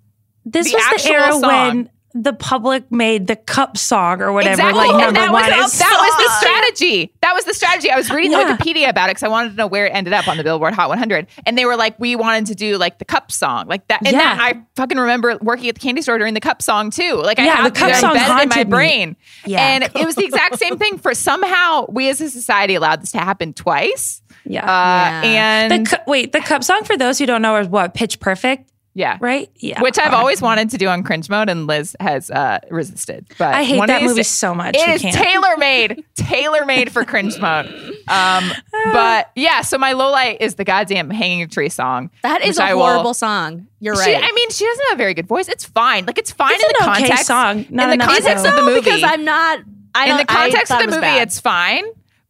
this 0.44 0.72
the 0.72 0.76
was 0.76 1.02
the 1.02 1.10
era 1.10 1.32
song. 1.32 1.42
when 1.42 1.90
the 2.22 2.32
public 2.32 2.90
made 2.90 3.26
the 3.26 3.36
cup 3.36 3.76
song 3.76 4.20
or 4.22 4.32
whatever 4.32 4.52
Exactly. 4.54 4.78
like 4.78 4.90
and 4.90 4.98
number 4.98 5.20
that 5.20 5.32
one. 5.32 5.42
was, 5.44 5.74
It 5.74 5.78
that 5.78 5.96
was 6.16 6.24
the 6.26 6.46
strategy. 6.46 7.12
That 7.20 7.34
was 7.34 7.44
the 7.44 7.54
strategy. 7.54 7.90
I 7.90 7.96
was 7.96 8.10
reading 8.10 8.32
Yeah. 8.32 8.56
Wikipedia 8.56 8.88
about 8.88 9.08
it 9.10 9.12
because 9.12 9.22
I 9.22 9.28
wanted 9.28 9.50
to 9.50 9.56
know 9.56 9.66
where 9.66 9.86
it 9.86 9.90
ended 9.90 10.12
up 10.12 10.26
on 10.28 10.36
the 10.36 10.44
Billboard 10.44 10.74
Hot 10.74 10.88
100. 10.88 11.26
And 11.46 11.56
they 11.58 11.64
were 11.64 11.76
like, 11.76 11.98
we 12.00 12.16
wanted 12.16 12.46
to 12.46 12.54
do 12.54 12.78
like 12.78 12.98
the 12.98 13.04
cup 13.04 13.30
song, 13.30 13.66
like 13.68 13.86
that. 13.88 14.00
And 14.04 14.12
Yeah. 14.16 14.34
that 14.36 14.40
I 14.40 14.62
fucking 14.76 14.98
remember 14.98 15.36
working 15.42 15.68
at 15.68 15.74
the 15.74 15.80
candy 15.80 16.02
store 16.02 16.18
during 16.18 16.34
the 16.34 16.40
cup 16.40 16.62
song 16.62 16.90
too. 16.90 17.14
Like 17.22 17.38
I 17.38 17.44
Yeah, 17.44 17.56
have 17.56 17.64
the 17.74 17.78
cup 17.78 17.94
song 17.94 18.10
embedded 18.16 18.22
in 18.22 18.28
my 18.28 18.38
haunted 18.38 18.66
me. 18.68 18.70
brain. 18.70 19.16
Yeah. 19.44 19.60
And 19.66 19.84
it 19.84 20.04
was 20.06 20.14
the 20.14 20.24
exact 20.24 20.58
same 20.58 20.78
thing 20.78 20.98
for 20.98 21.14
somehow 21.14 21.86
we 21.88 22.08
as 22.08 22.20
a 22.20 22.30
society 22.30 22.74
allowed 22.74 23.02
this 23.02 23.12
to 23.12 23.18
happen 23.18 23.52
twice. 23.52 24.22
Yeah. 24.44 24.62
Uh, 24.64 25.26
Yeah. 25.26 25.68
the 25.68 25.74
And 25.74 25.88
cu- 25.90 25.96
wait, 26.06 26.32
the 26.32 26.40
cup 26.40 26.62
song 26.64 26.84
for 26.84 26.96
those 26.96 27.18
who 27.18 27.26
don't 27.26 27.42
know 27.42 27.56
is 27.56 27.66
what? 27.68 27.94
Pitch 27.94 28.20
Perfect, 28.20 28.70
yeah. 28.96 29.18
right? 29.20 29.50
Yeah. 29.56 29.80
Which 29.82 29.98
I've 29.98 30.14
always 30.14 30.40
wanted 30.40 30.70
to 30.70 30.78
do 30.78 30.88
on 30.88 31.02
cringe 31.02 31.28
mode, 31.28 31.48
and 31.50 31.66
Liz 31.66 31.94
has 32.00 32.30
uh, 32.30 32.58
resisted. 32.70 33.26
But 33.38 33.54
I 33.54 33.62
hate 33.64 33.86
that 33.86 34.02
movie 34.02 34.22
so 34.22 34.54
much. 34.54 34.74
It 34.76 34.86
We 34.86 34.92
is 34.94 35.02
can't. 35.02 35.14
tailor 35.14 35.56
made, 35.58 36.04
tailor 36.16 36.64
made 36.64 36.90
for 36.90 37.04
cringe 37.04 37.38
mode. 37.38 37.66
Um, 38.08 38.50
but 38.92 39.30
yeah, 39.36 39.60
so 39.60 39.76
my 39.78 39.92
low 39.92 40.10
light 40.10 40.38
is 40.40 40.54
the 40.54 40.64
goddamn 40.64 41.10
hanging 41.10 41.46
tree 41.48 41.68
song. 41.68 42.10
That 42.22 42.40
is 42.42 42.56
which 42.56 42.58
a 42.58 42.64
I 42.64 42.74
will- 42.74 42.84
horrible 42.86 43.14
song. 43.14 43.66
You're 43.78 43.94
She, 44.02 44.12
right. 44.14 44.24
I 44.24 44.32
mean, 44.32 44.50
she 44.50 44.64
doesn't 44.64 44.84
have 44.88 44.96
a 44.96 44.98
very 44.98 45.12
good 45.14 45.28
voice. 45.28 45.48
It's 45.48 45.66
fine. 45.66 46.06
Like 46.06 46.16
it's 46.18 46.32
fine 46.32 46.54
It's 46.54 46.64
in 46.64 46.68
the 46.78 46.90
okay 46.90 46.98
context. 47.00 47.26
song, 47.26 47.66
not 47.68 47.92
in 47.92 47.98
the 47.98 48.04
context 48.04 48.44
to- 48.44 48.50
of 48.50 48.56
the 48.56 48.62
movie. 48.62 48.80
because 48.80 49.02
I'm 49.02 49.24
not. 49.24 49.60
I 49.94 50.10
in 50.10 50.16
the 50.16 50.24
context 50.24 50.72
of 50.72 50.78
the 50.80 50.86
movie, 50.86 51.00
bad. 51.02 51.22
it's 51.28 51.38
fine. 51.40 51.84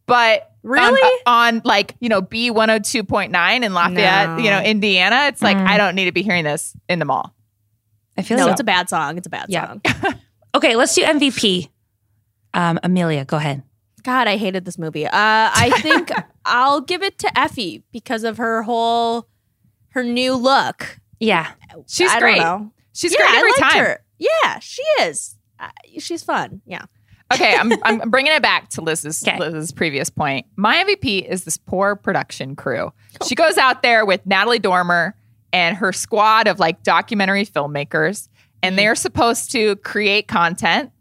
But 0.05 0.51
Really? 0.67 1.01
on, 1.25 1.55
on 1.57 1.61
like 1.63 1.95
you 1.99 2.09
know 2.09 2.21
B 2.21 2.51
one 2.51 2.69
hundred 2.69 2.83
two 2.85 3.03
point 3.03 3.31
nine 3.31 3.63
in 3.63 3.73
Lafayette, 3.73 4.29
No. 4.29 4.37
you 4.37 4.49
know 4.49 4.61
Indiana, 4.61 5.25
it's 5.27 5.41
like 5.41 5.57
Mm. 5.57 5.67
I 5.67 5.77
don't 5.77 5.95
need 5.95 6.05
to 6.05 6.11
be 6.11 6.23
hearing 6.23 6.43
this 6.43 6.73
in 6.89 6.99
the 6.99 7.05
mall. 7.05 7.33
I 8.17 8.21
feel 8.23 8.37
no, 8.37 8.43
like 8.45 8.51
it's 8.53 8.61
a 8.61 8.65
bad 8.65 8.89
song. 8.89 9.17
It's 9.17 9.27
a 9.27 9.29
bad 9.29 9.45
Yeah. 9.49 9.67
song. 9.67 9.81
okay. 10.55 10.75
Let's 10.75 10.93
do 10.95 11.03
MVP. 11.03 11.69
Um, 12.53 12.79
Amelia, 12.83 13.25
go 13.25 13.37
ahead. 13.37 13.63
God, 14.03 14.27
I 14.27 14.37
hated 14.37 14.65
this 14.65 14.77
movie. 14.77 15.05
Uh, 15.05 15.11
I 15.13 15.71
think 15.81 16.11
I'll 16.45 16.81
give 16.81 17.03
it 17.03 17.17
to 17.19 17.39
Effie 17.39 17.83
because 17.91 18.23
of 18.23 18.37
her 18.37 18.63
whole 18.63 19.27
her 19.89 20.03
new 20.03 20.35
look. 20.35 20.99
Yeah, 21.19 21.51
She's 21.87 22.11
I 22.11 22.19
great. 22.19 22.37
Don't 22.37 22.61
know. 22.63 22.71
She's 22.93 23.11
yeah, 23.13 23.17
great 23.19 23.35
every 23.35 23.49
I 23.49 23.53
liked 23.61 23.73
time. 23.73 23.83
her. 23.83 24.03
Yeah, 24.19 24.59
she 24.59 24.83
is. 25.01 25.35
Uh, 25.59 25.69
she's 25.99 26.23
fun. 26.23 26.61
Yeah. 26.65 26.85
Okay, 27.33 27.55
I'm 27.55 27.73
I'm 27.83 28.09
bringing 28.09 28.33
it 28.33 28.41
back 28.41 28.69
to 28.69 28.81
Liz's 28.81 29.25
Okay. 29.27 29.37
Liz's 29.37 29.71
previous 29.71 30.09
point. 30.09 30.45
My 30.55 30.83
MVP 30.83 31.27
is 31.27 31.43
this 31.43 31.57
poor 31.57 31.95
production 31.95 32.55
crew. 32.55 32.93
She 33.27 33.35
goes 33.35 33.57
out 33.57 33.81
there 33.81 34.05
with 34.05 34.25
Natalie 34.25 34.59
Dormer 34.59 35.15
and 35.51 35.75
her 35.77 35.91
squad 35.91 36.47
of 36.47 36.59
like 36.59 36.83
documentary 36.83 37.45
filmmakers, 37.45 38.29
and 38.63 38.71
mm-hmm. 38.71 38.77
they're 38.77 38.95
supposed 38.95 39.51
to 39.51 39.75
create 39.77 40.27
content 40.27 40.91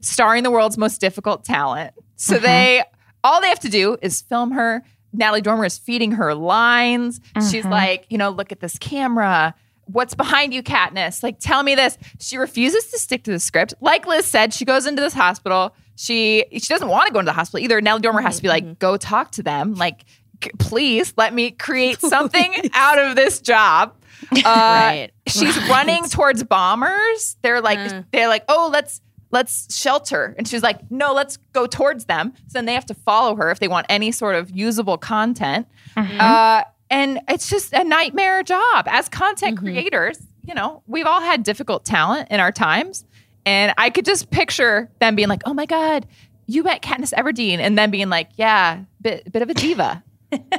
starring 0.00 0.42
the 0.42 0.50
world's 0.50 0.78
most 0.78 1.00
difficult 1.00 1.44
talent. 1.44 1.94
So 2.16 2.34
mm-hmm. 2.34 2.44
they 2.44 2.84
all 3.22 3.40
they 3.40 3.48
have 3.48 3.60
to 3.60 3.68
do 3.68 3.96
is 4.02 4.22
film 4.22 4.52
her. 4.52 4.82
Natalie 5.12 5.40
Dormer 5.40 5.64
is 5.64 5.78
feeding 5.78 6.12
her 6.12 6.34
lines. 6.34 7.20
She's 7.36 7.62
mm-hmm. 7.62 7.70
like, 7.70 8.06
you 8.10 8.18
know, 8.18 8.30
look 8.30 8.52
at 8.52 8.60
this 8.60 8.78
camera. 8.78 9.54
What's 9.86 10.14
behind 10.14 10.52
you, 10.52 10.62
Katniss? 10.62 11.22
Like, 11.22 11.38
tell 11.38 11.62
me 11.62 11.74
this. 11.74 11.96
She 12.20 12.36
refuses 12.36 12.86
to 12.90 12.98
stick 12.98 13.22
to 13.24 13.30
the 13.30 13.38
script. 13.38 13.74
Like 13.80 14.06
Liz 14.06 14.24
said, 14.26 14.52
she 14.52 14.64
goes 14.64 14.86
into 14.86 15.00
this 15.00 15.14
hospital. 15.14 15.74
She 15.96 16.44
she 16.52 16.60
doesn't 16.68 16.88
want 16.88 17.06
to 17.06 17.12
go 17.12 17.20
into 17.20 17.30
the 17.30 17.34
hospital 17.34 17.64
either. 17.64 17.80
Natalie 17.80 18.02
Dormer 18.02 18.20
has 18.20 18.36
to 18.36 18.42
be 18.42 18.48
like, 18.48 18.78
go 18.78 18.96
talk 18.96 19.30
to 19.32 19.42
them. 19.42 19.74
Like, 19.74 20.04
c- 20.44 20.50
please 20.58 21.14
let 21.16 21.32
me 21.32 21.50
create 21.52 22.00
something 22.00 22.52
out 22.74 22.98
of 22.98 23.16
this 23.16 23.40
job. 23.40 23.94
Uh, 24.32 24.42
Right. 24.44 25.10
She's 25.28 25.56
running 25.68 26.04
towards 26.08 26.42
bombers. 26.42 27.36
They're 27.42 27.60
like, 27.60 27.78
Uh. 27.78 28.02
they're 28.12 28.28
like, 28.28 28.44
oh, 28.48 28.70
let's 28.72 29.00
let's 29.30 29.76
shelter. 29.76 30.34
And 30.38 30.48
she's 30.48 30.62
like, 30.62 30.90
no, 30.90 31.12
let's 31.12 31.36
go 31.52 31.66
towards 31.66 32.06
them. 32.06 32.32
So 32.48 32.54
then 32.54 32.64
they 32.64 32.74
have 32.74 32.86
to 32.86 32.94
follow 32.94 33.36
her 33.36 33.50
if 33.50 33.58
they 33.60 33.68
want 33.68 33.86
any 33.88 34.10
sort 34.12 34.34
of 34.34 34.50
usable 34.50 34.96
content. 34.98 35.66
Uh, 35.96 36.62
and 36.90 37.20
it's 37.28 37.48
just 37.48 37.72
a 37.72 37.84
nightmare 37.84 38.42
job 38.42 38.86
as 38.88 39.08
content 39.08 39.56
mm-hmm. 39.56 39.66
creators. 39.66 40.18
You 40.44 40.54
know, 40.54 40.82
we've 40.86 41.06
all 41.06 41.20
had 41.20 41.42
difficult 41.42 41.84
talent 41.84 42.28
in 42.30 42.40
our 42.40 42.52
times. 42.52 43.04
And 43.44 43.72
I 43.78 43.90
could 43.90 44.04
just 44.04 44.30
picture 44.30 44.90
them 45.00 45.14
being 45.14 45.28
like, 45.28 45.42
oh 45.46 45.54
my 45.54 45.66
God, 45.66 46.06
you 46.46 46.62
met 46.62 46.82
Katniss 46.82 47.12
Everdeen. 47.12 47.58
And 47.58 47.76
then 47.78 47.90
being 47.90 48.08
like, 48.08 48.30
yeah, 48.36 48.82
bit, 49.00 49.30
bit 49.32 49.42
of 49.42 49.50
a 49.50 49.54
diva. 49.54 50.02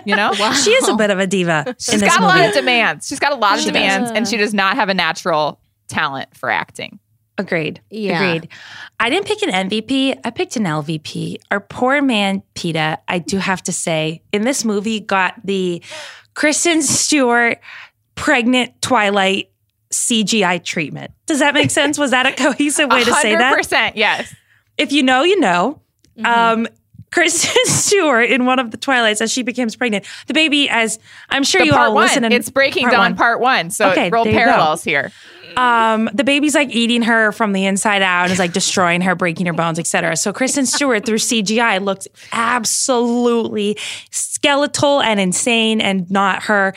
You 0.05 0.15
know? 0.15 0.33
wow. 0.39 0.53
she 0.63 0.71
is 0.71 0.87
a 0.87 0.95
bit 0.95 1.09
of 1.09 1.19
a 1.19 1.27
diva. 1.27 1.75
She's 1.79 1.95
in 1.95 1.99
this 1.99 2.09
got 2.09 2.19
a 2.19 2.25
movie. 2.25 2.39
lot 2.39 2.49
of 2.49 2.55
demands. 2.55 3.07
She's 3.07 3.19
got 3.19 3.33
a 3.33 3.35
lot 3.35 3.55
of 3.55 3.59
She 3.61 3.67
demands, 3.67 4.09
does. 4.09 4.17
and 4.17 4.27
she 4.27 4.37
does 4.37 4.53
not 4.53 4.75
have 4.75 4.89
a 4.89 4.93
natural 4.93 5.59
talent 5.87 6.35
for 6.35 6.49
acting. 6.49 6.99
Agreed. 7.37 7.81
Yeah. 7.91 8.21
Agreed. 8.31 8.49
I 8.99 9.09
didn't 9.09 9.27
pick 9.27 9.41
an 9.43 9.69
MVP. 9.69 10.19
I 10.23 10.29
picked 10.31 10.55
an 10.55 10.63
LVP. 10.63 11.37
Our 11.51 11.59
poor 11.59 12.01
man, 12.01 12.41
Peeta, 12.55 12.97
I 13.07 13.19
do 13.19 13.37
have 13.37 13.61
to 13.63 13.71
say, 13.71 14.23
in 14.33 14.41
this 14.43 14.65
movie 14.65 14.99
got 14.99 15.35
the 15.43 15.83
Kristen 16.33 16.81
Stewart 16.81 17.59
pregnant 18.15 18.81
Twilight 18.81 19.51
CGI 19.91 20.63
treatment. 20.63 21.11
Does 21.27 21.39
that 21.39 21.53
make 21.53 21.69
sense? 21.71 21.97
Was 21.99 22.11
that 22.11 22.25
a 22.25 22.31
cohesive 22.31 22.89
way 22.89 23.03
to 23.03 23.13
say 23.13 23.35
that? 23.35 23.55
100%, 23.57 23.91
yes. 23.95 24.33
If 24.77 24.91
you 24.91 25.03
know, 25.03 25.23
you 25.23 25.39
know. 25.39 25.81
Um, 26.25 26.67
Kristen 27.11 27.53
Stewart 27.65 28.29
in 28.29 28.45
one 28.45 28.59
of 28.59 28.71
the 28.71 28.77
Twilights 28.77 29.21
as 29.21 29.31
she 29.31 29.41
becomes 29.43 29.75
pregnant. 29.75 30.05
The 30.27 30.33
baby, 30.33 30.67
as 30.69 30.99
I'm 31.29 31.43
sure 31.43 31.61
The 31.61 31.67
you 31.67 31.71
part 31.71 31.87
all 31.89 31.93
one. 31.95 32.03
listen 32.05 32.23
and 32.25 32.33
it's 32.33 32.49
Breaking 32.49 32.83
part 32.83 32.93
Dawn 32.93 33.01
one. 33.11 33.15
part 33.15 33.39
one. 33.39 33.69
So 33.69 33.91
Okay, 33.91 34.09
roll 34.09 34.23
there 34.25 34.33
you 34.33 34.39
go. 34.39 34.45
parallels 34.45 34.83
here. 34.83 35.11
Um, 35.57 36.07
the 36.13 36.23
baby's 36.23 36.53
like 36.53 36.69
eating 36.69 37.01
her 37.01 37.31
from 37.31 37.51
the 37.51 37.65
inside 37.65 38.03
out 38.03 38.25
and 38.25 38.31
is 38.31 38.37
like 38.37 38.53
destroying 38.53 39.01
her, 39.01 39.15
breaking 39.15 39.47
her 39.47 39.53
bones, 39.53 39.79
etc. 39.79 40.15
So 40.15 40.31
Kristen 40.31 40.67
Stewart 40.67 41.03
through 41.03 41.17
CGI 41.17 41.83
looked 41.83 42.07
absolutely 42.31 43.75
skeletal 44.11 45.01
and 45.01 45.19
insane 45.19 45.81
and 45.81 46.09
not 46.11 46.43
her. 46.43 46.75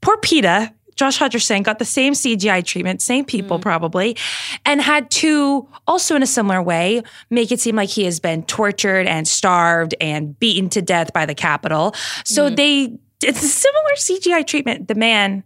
Poor 0.00 0.16
Peeta, 0.16 0.72
Josh 0.94 1.18
Hutcherson 1.18 1.62
got 1.62 1.78
the 1.78 1.84
same 1.84 2.14
CGI 2.14 2.64
treatment, 2.64 3.02
same 3.02 3.26
people 3.26 3.58
probably, 3.58 4.16
and 4.64 4.80
had 4.80 5.10
to 5.10 5.68
also 5.86 6.16
in 6.16 6.22
a 6.22 6.26
similar 6.26 6.62
way 6.62 7.02
make 7.28 7.52
it 7.52 7.60
seem 7.60 7.76
like 7.76 7.90
he 7.90 8.04
has 8.04 8.18
been 8.18 8.44
tortured 8.44 9.06
and 9.06 9.28
starved 9.28 9.94
and 10.00 10.38
beaten 10.38 10.70
to 10.70 10.80
death 10.80 11.12
by 11.12 11.26
the 11.26 11.34
Capitol. 11.34 11.94
So 12.24 12.48
they 12.48 12.98
it's 13.22 13.42
a 13.42 13.48
similar 13.48 13.94
CGI 13.96 14.46
treatment. 14.46 14.88
The 14.88 14.94
man 14.94 15.44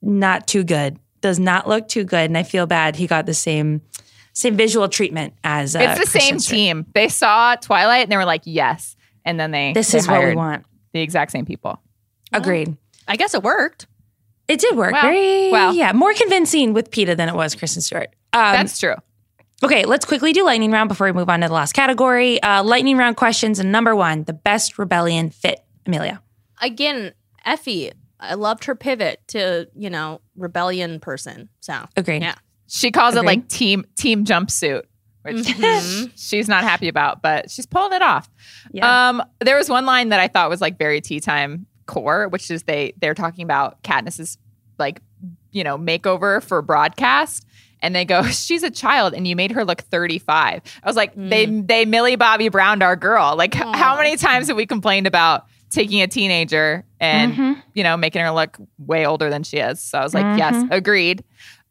not 0.00 0.46
too 0.46 0.64
good. 0.64 0.98
Does 1.24 1.38
not 1.40 1.66
look 1.66 1.88
too 1.88 2.04
good, 2.04 2.28
and 2.28 2.36
I 2.36 2.42
feel 2.42 2.66
bad. 2.66 2.96
He 2.96 3.06
got 3.06 3.24
the 3.24 3.32
same 3.32 3.80
same 4.34 4.58
visual 4.58 4.90
treatment 4.90 5.32
as 5.42 5.74
uh, 5.74 5.78
it's 5.78 5.92
the 5.94 5.96
Kristen 6.00 6.20
same 6.20 6.38
Stewart. 6.38 6.54
team. 6.54 6.86
They 6.92 7.08
saw 7.08 7.56
Twilight 7.56 8.02
and 8.02 8.12
they 8.12 8.18
were 8.18 8.26
like, 8.26 8.42
yes. 8.44 8.94
And 9.24 9.40
then 9.40 9.50
they 9.50 9.72
This 9.72 9.92
they 9.92 9.98
is 9.98 10.06
what 10.06 10.22
we 10.22 10.34
want. 10.36 10.66
The 10.92 11.00
exact 11.00 11.32
same 11.32 11.46
people. 11.46 11.80
Agreed. 12.30 12.76
I 13.08 13.16
guess 13.16 13.32
it 13.32 13.42
worked. 13.42 13.86
It 14.48 14.60
did 14.60 14.76
work. 14.76 14.92
Well, 14.92 15.00
Very 15.00 15.50
well. 15.50 15.72
yeah, 15.74 15.92
more 15.92 16.12
convincing 16.12 16.74
with 16.74 16.90
Peeta 16.90 17.16
than 17.16 17.30
it 17.30 17.34
was 17.34 17.54
Kristen 17.54 17.80
Stewart. 17.80 18.08
Um, 18.34 18.52
That's 18.52 18.78
true. 18.78 18.96
okay, 19.64 19.86
let's 19.86 20.04
quickly 20.04 20.34
do 20.34 20.44
lightning 20.44 20.72
round 20.72 20.88
before 20.90 21.06
we 21.06 21.12
move 21.14 21.30
on 21.30 21.40
to 21.40 21.48
the 21.48 21.54
last 21.54 21.72
category. 21.72 22.42
Uh, 22.42 22.62
lightning 22.62 22.98
round 22.98 23.16
questions. 23.16 23.58
And 23.58 23.72
number 23.72 23.96
one, 23.96 24.24
the 24.24 24.34
best 24.34 24.78
rebellion 24.78 25.30
fit. 25.30 25.60
Amelia. 25.86 26.20
Again, 26.60 27.14
Effie. 27.46 27.92
I 28.20 28.34
loved 28.34 28.64
her 28.66 28.74
pivot 28.74 29.20
to 29.28 29.68
you 29.74 29.88
know 29.88 30.20
rebellion 30.36 31.00
person. 31.00 31.48
So 31.60 31.86
Agreed. 31.96 32.22
Yeah. 32.22 32.34
She 32.66 32.90
calls 32.90 33.14
it 33.14 33.24
like 33.24 33.48
team 33.48 33.84
team 33.96 34.24
jumpsuit, 34.24 34.82
which 35.22 35.36
Mhm. 35.36 36.10
she's 36.16 36.48
not 36.48 36.64
happy 36.64 36.88
about, 36.88 37.22
but 37.22 37.50
she's 37.50 37.66
pulling 37.66 37.92
it 37.92 38.02
off. 38.02 38.28
Yeah. 38.72 39.08
Um, 39.10 39.22
there 39.40 39.56
was 39.56 39.68
one 39.68 39.86
line 39.86 40.08
that 40.10 40.20
I 40.20 40.28
thought 40.28 40.48
was 40.50 40.60
like 40.60 40.78
very 40.78 41.00
tea 41.00 41.20
time 41.20 41.66
core, 41.86 42.28
which 42.28 42.50
is 42.50 42.62
they 42.64 42.94
they're 43.00 43.14
talking 43.14 43.44
about 43.44 43.82
Katniss's 43.82 44.38
like 44.78 45.00
you 45.52 45.62
know 45.62 45.76
makeover 45.78 46.42
for 46.42 46.62
broadcast. 46.62 47.46
And 47.80 47.94
they 47.94 48.06
go, 48.06 48.22
she's 48.28 48.62
a 48.62 48.70
child, 48.70 49.12
and 49.12 49.28
you 49.28 49.36
made 49.36 49.52
her 49.52 49.62
look 49.62 49.82
35. 49.82 50.62
I 50.82 50.86
was 50.88 50.96
like, 50.96 51.12
they 51.14 51.44
they 51.44 51.84
Millie 51.84 52.16
Bobby 52.16 52.48
Browned 52.48 52.82
our 52.82 52.96
girl. 52.96 53.36
Like, 53.36 53.54
h- 53.54 53.62
how 53.74 53.98
many 53.98 54.16
times 54.16 54.48
have 54.48 54.56
we 54.56 54.64
complained 54.64 55.06
about 55.06 55.44
taking 55.74 56.00
a 56.02 56.06
teenager 56.06 56.84
and 57.00 57.56
you 57.74 57.82
know 57.82 57.96
making 57.96 58.22
her 58.22 58.30
look 58.30 58.56
way 58.78 59.06
older 59.06 59.28
than 59.30 59.42
she 59.42 59.58
is? 59.58 59.80
So 59.80 59.98
I 59.98 60.02
was 60.04 60.14
like, 60.14 60.38
yes, 60.38 60.64
agreed. 60.70 61.24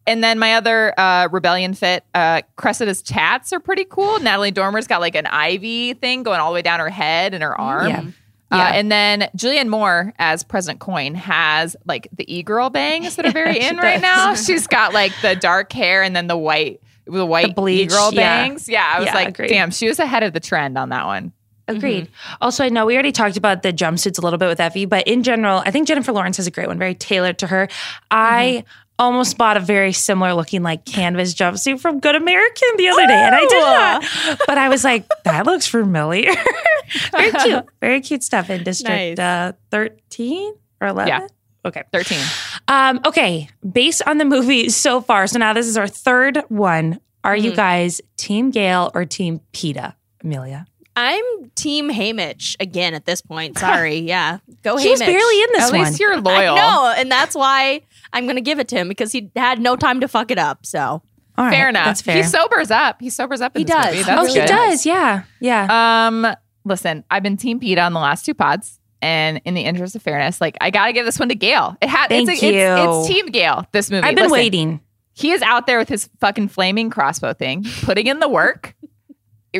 And 0.06 0.22
then 0.22 0.38
my 0.38 0.56
other 0.56 0.94
uh, 1.00 1.30
rebellion 1.32 1.74
fit, 1.74 2.04
uh, 2.14 2.42
Cressida's 2.58 3.02
tats 3.02 3.54
are 3.54 3.60
pretty 3.62 3.86
cool. 3.86 4.20
Natalie 4.20 4.52
Dormer's 4.52 4.86
got 4.86 5.00
like 5.00 5.16
an 5.16 5.26
ivy 5.28 5.94
thing 5.94 6.24
going 6.24 6.42
all 6.42 6.52
the 6.52 6.56
way 6.56 6.62
down 6.62 6.82
her 6.82 6.90
head 6.90 7.34
and 7.34 7.42
her 7.42 7.60
arm. 7.60 7.88
Yeah. 7.88 8.06
Uh, 8.52 8.72
and 8.74 8.92
then 8.92 9.30
Julianne 9.36 9.70
Moore 9.70 10.14
as 10.20 10.44
President 10.44 10.80
Coin 10.80 11.16
has 11.16 11.76
like 11.86 12.08
the 12.12 12.32
e-girl 12.32 12.70
bangs 12.70 13.16
that 13.16 13.26
are 13.26 13.32
very 13.32 13.60
in 13.62 13.78
right 13.78 14.02
now. 14.02 14.36
She's 14.36 14.68
got 14.68 14.94
like 14.94 15.12
the 15.22 15.36
dark 15.36 15.72
hair 15.74 16.04
and 16.04 16.16
then 16.16 16.28
the 16.28 16.38
white, 16.38 16.82
the 17.06 17.26
white 17.26 17.56
bleach, 17.56 17.86
e-girl 17.92 18.14
yeah. 18.14 18.20
bangs. 18.46 18.68
Yeah, 18.70 18.92
I 18.96 19.00
was 19.00 19.08
Yeah, 19.08 19.16
like, 19.16 19.30
agreed. 19.30 19.48
damn, 19.48 19.72
she 19.72 19.88
was 19.88 19.98
ahead 20.00 20.22
of 20.22 20.34
the 20.34 20.40
trend 20.40 20.78
on 20.78 20.90
that 20.90 21.06
one. 21.06 21.32
Agreed. 21.78 22.10
Also, 22.42 22.64
I 22.64 22.70
know 22.70 22.86
we 22.86 22.94
already 22.94 23.12
talked 23.12 23.38
about 23.38 23.64
the 23.64 23.74
jumpsuits 23.74 24.18
a 24.18 24.22
little 24.22 24.40
bit 24.40 24.48
with 24.48 24.60
Effie, 24.60 24.86
but 24.86 25.08
in 25.08 25.24
general, 25.24 25.62
I 25.66 25.72
think 25.72 25.88
Jennifer 25.88 26.12
Lawrence 26.12 26.38
has 26.38 26.48
a 26.48 26.52
great 26.52 26.68
one, 26.68 26.78
very 26.78 26.96
tailored 26.96 27.40
to 27.40 27.48
her. 27.48 27.68
I 28.12 28.64
almost 29.00 29.38
bought 29.38 29.58
a 29.58 29.60
very 29.60 29.92
similar 29.92 30.34
looking 30.34 30.62
like 30.64 30.86
canvas 30.86 31.34
jumpsuit 31.34 31.80
from 31.80 32.00
Good 32.00 32.16
American 32.16 32.68
the 32.78 32.88
other 32.90 33.08
day, 33.08 33.14
and 33.14 33.36
I 33.36 33.40
did 33.42 33.62
not. 33.62 34.40
But 34.48 34.58
I 34.58 34.70
was 34.70 34.84
like, 34.84 35.06
that 35.26 35.46
looks 35.46 35.66
familiar. 35.68 36.32
very 37.12 37.32
cute, 37.32 37.66
very 37.82 38.02
cute 38.02 38.24
stuff 38.24 38.50
in 38.50 38.64
District 38.64 39.18
Nice. 39.18 39.20
uh, 39.20 39.54
13 39.72 40.54
or 40.82 40.88
11. 40.90 41.08
Yeah. 41.08 41.28
Okay. 41.66 41.84
13. 41.92 42.20
Um, 42.68 43.00
okay. 43.06 43.50
Based 43.70 44.02
on 44.06 44.18
the 44.20 44.26
movie 44.26 44.70
so 44.84 45.02
far, 45.02 45.26
so 45.28 45.40
now 45.40 45.54
this 45.54 45.68
is 45.68 45.78
our 45.78 45.88
third 45.88 46.38
one. 46.50 47.00
Are 47.26 47.36
Mm-hmm. 47.36 47.46
you 47.46 47.56
guys 47.56 48.02
Team 48.18 48.52
Gale 48.52 48.92
or 48.94 49.06
Team 49.06 49.40
Peeta, 49.54 49.96
Amelia? 50.24 50.68
I'm 50.96 51.24
Team 51.56 51.90
Haymitch 51.90 52.56
again 52.60 52.94
at 52.94 53.06
this 53.06 53.22
point. 53.22 53.58
Sorry. 53.58 53.98
Yeah. 54.14 54.40
Go 54.64 54.78
He 54.78 54.90
was 54.90 55.02
Haymitch. 55.02 55.06
barely 55.08 55.42
in 55.42 55.48
this 55.54 55.64
At 55.64 55.72
one. 55.72 55.82
least 55.86 56.00
you're 56.00 56.14
I 56.14 56.18
loyal. 56.18 56.56
know, 56.56 56.94
and 56.98 57.12
that's 57.12 57.36
why 57.36 57.82
I'm 58.12 58.26
going 58.26 58.36
to 58.36 58.42
give 58.42 58.60
it 58.60 58.68
to 58.70 58.76
him 58.76 58.88
because 58.88 59.12
he 59.12 59.32
had 59.36 59.60
no 59.60 59.76
time 59.76 60.02
to 60.02 60.08
fuck 60.08 60.30
it 60.32 60.38
up. 60.38 60.66
So 60.66 60.80
All 60.80 61.02
right, 61.38 61.52
Fair 61.52 61.70
enough. 61.70 61.86
That's 61.86 62.02
fair. 62.02 62.18
He 62.18 62.24
sobers 62.24 62.70
up. 62.72 63.02
He 63.02 63.10
sobers 63.10 63.42
up. 63.42 63.56
In 63.56 63.62
He 63.62 63.64
this 63.66 63.74
does. 63.76 63.86
Movie. 63.96 64.04
That's 64.04 64.30
oh, 64.30 64.42
he 64.42 64.48
does. 64.48 64.86
Yeah. 64.86 65.24
Yeah. 65.40 66.08
Um, 66.08 66.28
listen, 66.66 67.04
I've 67.10 67.24
been 67.24 67.38
Team 67.38 67.60
Peeta 67.60 67.84
on 67.86 67.94
the 67.94 68.00
last 68.00 68.26
two 68.26 68.34
pods. 68.34 68.80
And 69.02 69.42
in 69.44 69.54
the 69.54 69.62
interest 69.62 69.96
of 69.98 70.02
fairness, 70.02 70.40
like 70.40 70.56
I 70.62 70.70
gotta 70.70 70.94
give 70.94 71.06
this 71.06 71.20
one 71.20 71.28
to 71.28 71.36
Gale. 71.36 71.76
It 71.82 71.90
had 71.90 72.08
Thank 72.08 72.30
it's, 72.30 72.42
a- 72.42 72.46
it's, 72.46 72.54
you. 72.56 73.00
it's 73.00 73.08
Team 73.10 73.26
Gale. 73.28 73.66
This 73.74 73.92
movie. 73.92 74.04
I've 74.08 74.16
been 74.16 74.26
Listen, 74.26 74.32
waiting. 74.32 74.82
He 75.14 75.32
is 75.32 75.42
out 75.42 75.68
there 75.68 75.78
with 75.78 75.90
his 75.90 76.10
fucking 76.22 76.48
flaming 76.48 76.90
crossbow 76.90 77.34
thing, 77.34 77.66
putting 77.82 78.08
in 78.08 78.20
the 78.20 78.30
work, 78.30 78.76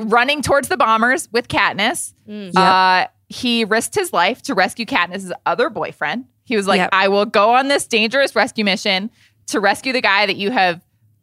running 0.02 0.42
towards 0.42 0.68
the 0.68 0.78
bombers 0.78 1.30
with 1.32 1.48
Katniss. 1.48 2.14
Mm. 2.28 2.56
Uh, 2.56 3.08
he 3.30 3.66
risked 3.66 3.96
his 3.96 4.14
life 4.14 4.42
to 4.44 4.54
rescue 4.54 4.86
Katniss's 4.86 5.34
other 5.46 5.70
boyfriend. 5.70 6.26
He 6.44 6.56
was 6.56 6.68
like, 6.68 6.80
Yep. 6.80 6.90
I 6.92 7.08
will 7.08 7.26
go 7.26 7.56
on 7.56 7.68
this 7.68 7.88
dangerous 7.88 8.36
rescue 8.36 8.66
mission 8.66 9.10
to 9.48 9.60
rescue 9.60 9.94
the 9.94 10.02
guy 10.02 10.26
that 10.26 10.36
you 10.36 10.52
have 10.52 10.82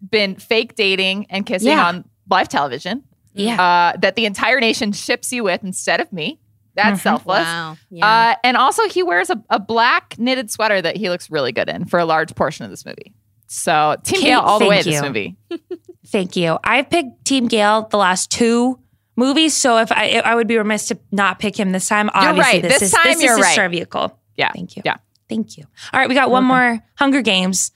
been 0.08 0.36
fake 0.36 0.74
dating 0.74 1.26
and 1.30 1.44
kissing 1.44 1.68
Yeah. 1.72 1.86
on 1.86 2.04
live 2.28 2.48
television. 2.48 3.04
Yeah. 3.34 3.60
Uh, 3.62 3.96
that 3.98 4.16
the 4.16 4.24
entire 4.26 4.60
nation 4.60 4.92
ships 4.92 5.32
you 5.32 5.44
with 5.44 5.62
instead 5.62 6.00
of 6.00 6.12
me. 6.12 6.40
That's 6.74 7.00
Mhm. 7.00 7.02
selfless. 7.02 7.44
Wow. 7.44 7.76
Yeah. 7.90 8.06
Uh, 8.08 8.34
and 8.44 8.56
also, 8.56 8.88
he 8.88 9.02
wears 9.02 9.28
a, 9.28 9.42
a 9.50 9.58
black 9.58 10.14
knitted 10.18 10.50
sweater 10.50 10.80
that 10.80 10.96
he 10.96 11.10
looks 11.10 11.30
really 11.30 11.52
good 11.52 11.68
in 11.68 11.84
for 11.84 11.98
a 11.98 12.04
large 12.04 12.34
portion 12.34 12.64
of 12.64 12.70
this 12.70 12.86
movie. 12.86 13.12
So, 13.52 13.96
Team 14.04 14.20
Kate, 14.20 14.26
Gale 14.28 14.38
all 14.40 14.60
the 14.60 14.68
way 14.68 14.76
thank 14.80 14.94
this 14.94 15.02
movie. 15.02 15.36
Thank 16.06 16.36
you. 16.36 16.56
I've 16.62 16.88
picked 16.88 17.24
Team 17.24 17.48
Gale 17.48 17.88
the 17.90 17.96
last 17.98 18.30
two 18.30 18.78
movies, 19.16 19.56
so 19.56 19.78
if 19.78 19.90
I 19.90 20.20
I 20.24 20.36
would 20.36 20.46
be 20.46 20.56
remiss 20.56 20.86
to 20.88 20.98
not 21.10 21.40
pick 21.40 21.58
him 21.58 21.72
this 21.72 21.88
time. 21.88 22.10
Obviously, 22.14 22.40
right. 22.40 22.62
this, 22.62 22.74
This 22.74 22.82
is 22.82 22.92
time 22.92 23.12
this 23.12 23.22
you're 23.24 23.32
is 23.32 23.38
his 23.38 23.44
right. 23.46 23.52
star 23.52 23.68
vehicle. 23.68 24.16
Yeah. 24.36 24.52
Thank 24.52 24.76
you. 24.76 24.82
Yeah. 24.84 24.98
Thank 25.28 25.58
you. 25.58 25.64
All 25.92 25.98
right, 25.98 26.08
we 26.08 26.14
got 26.14 26.30
one 26.30 26.44
more 26.44 26.78
Hunger 26.96 27.22
Games 27.22 27.72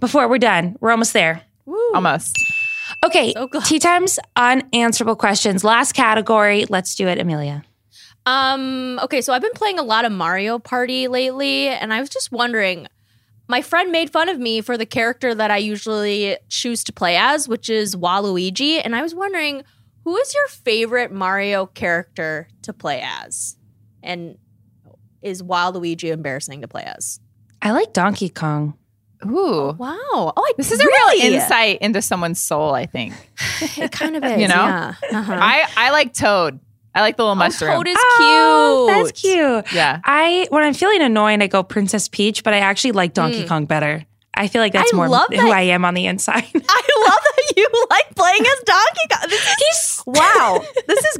before 0.00 0.26
we're 0.28 0.38
done. 0.38 0.76
We're 0.80 0.90
almost 0.90 1.12
there. 1.12 1.42
Almost. 1.94 2.36
Okay, 3.04 3.32
So 3.32 3.48
tea 3.64 3.78
times 3.78 4.18
unanswerable 4.34 5.16
questions. 5.16 5.62
Last 5.62 5.92
category. 5.92 6.66
Let's 6.68 6.96
do 6.96 7.06
it, 7.06 7.18
Amelia. 7.18 7.62
Um, 8.26 8.98
okay, 9.04 9.20
so 9.20 9.32
I've 9.32 9.42
been 9.42 9.52
playing 9.54 9.78
a 9.78 9.82
lot 9.82 10.04
of 10.04 10.10
Mario 10.12 10.58
Party 10.58 11.06
lately, 11.06 11.68
and 11.68 11.94
I 11.94 12.00
was 12.00 12.08
just 12.10 12.32
wondering. 12.32 12.88
My 13.52 13.60
friend 13.60 13.92
made 13.92 14.08
fun 14.10 14.30
of 14.30 14.38
me 14.38 14.62
for 14.62 14.78
the 14.78 14.86
character 14.86 15.34
that 15.34 15.50
I 15.50 15.58
usually 15.58 16.38
choose 16.48 16.82
to 16.84 16.92
play 16.94 17.18
as, 17.18 17.46
which 17.46 17.68
is 17.68 17.94
Waluigi, 17.94 18.80
and 18.82 18.96
I 18.96 19.02
was 19.02 19.14
wondering 19.14 19.62
who 20.04 20.16
is 20.16 20.32
your 20.32 20.48
favorite 20.48 21.12
Mario 21.12 21.66
character 21.66 22.48
to 22.62 22.72
play 22.72 23.02
as, 23.04 23.58
and 24.02 24.38
is 25.20 25.42
Waluigi 25.42 26.10
embarrassing 26.10 26.62
to 26.62 26.66
play 26.68 26.84
as? 26.84 27.20
I 27.60 27.72
like 27.72 27.92
Donkey 27.92 28.30
Kong. 28.30 28.72
Ooh. 29.26 29.76
Wow! 29.78 29.98
Oh, 30.14 30.32
I, 30.34 30.52
This 30.56 30.72
is 30.72 30.80
a 30.80 30.86
really? 30.86 31.22
real 31.28 31.34
insight 31.34 31.76
into 31.82 32.00
someone's 32.00 32.40
soul, 32.40 32.72
I 32.74 32.86
think. 32.86 33.12
It 33.76 33.92
kind 33.92 34.16
of 34.16 34.24
is, 34.32 34.40
You 34.40 34.48
know? 34.48 34.54
Yeah. 34.54 34.94
Uh-huh. 35.12 35.38
I, 35.38 35.68
I 35.76 35.90
like 35.90 36.14
Toad. 36.14 36.58
I 36.94 37.00
like 37.00 37.16
the 37.16 37.22
little 37.22 37.32
Oh, 37.32 37.36
mushroom. 37.36 37.72
Toad 37.72 37.88
is 37.88 37.96
Oh, 37.98 38.86
cute. 38.88 39.06
that's 39.06 39.20
cute. 39.20 39.72
yeah. 39.74 40.00
I 40.04 40.46
when 40.50 40.62
I'm 40.62 40.74
feeling 40.74 41.00
annoying, 41.02 41.40
I 41.42 41.46
go 41.46 41.62
Princess 41.62 42.08
Peach, 42.08 42.44
but 42.44 42.52
I 42.54 42.58
actually 42.58 42.92
like 42.92 43.14
Donkey 43.14 43.46
Kong 43.46 43.64
better. 43.66 44.04
I 44.34 44.48
feel 44.48 44.62
like 44.62 44.72
that's 44.72 44.92
I 44.94 44.96
more 44.96 45.08
love 45.08 45.28
who 45.30 45.36
that- 45.36 45.52
I 45.52 45.60
am 45.62 45.84
on 45.84 45.92
the 45.94 46.06
inside. 46.06 46.44
I 46.54 47.08
love 47.08 47.18
that 47.22 47.52
you 47.56 47.68
like 47.90 48.14
playing 48.14 48.40
as 48.40 48.58
Donkey 48.64 49.08
Kong. 49.10 49.28
This 49.28 49.40
is- 49.40 49.56
He's 49.58 50.02
wow, 50.06 50.60
this 50.86 51.04
is. 51.04 51.18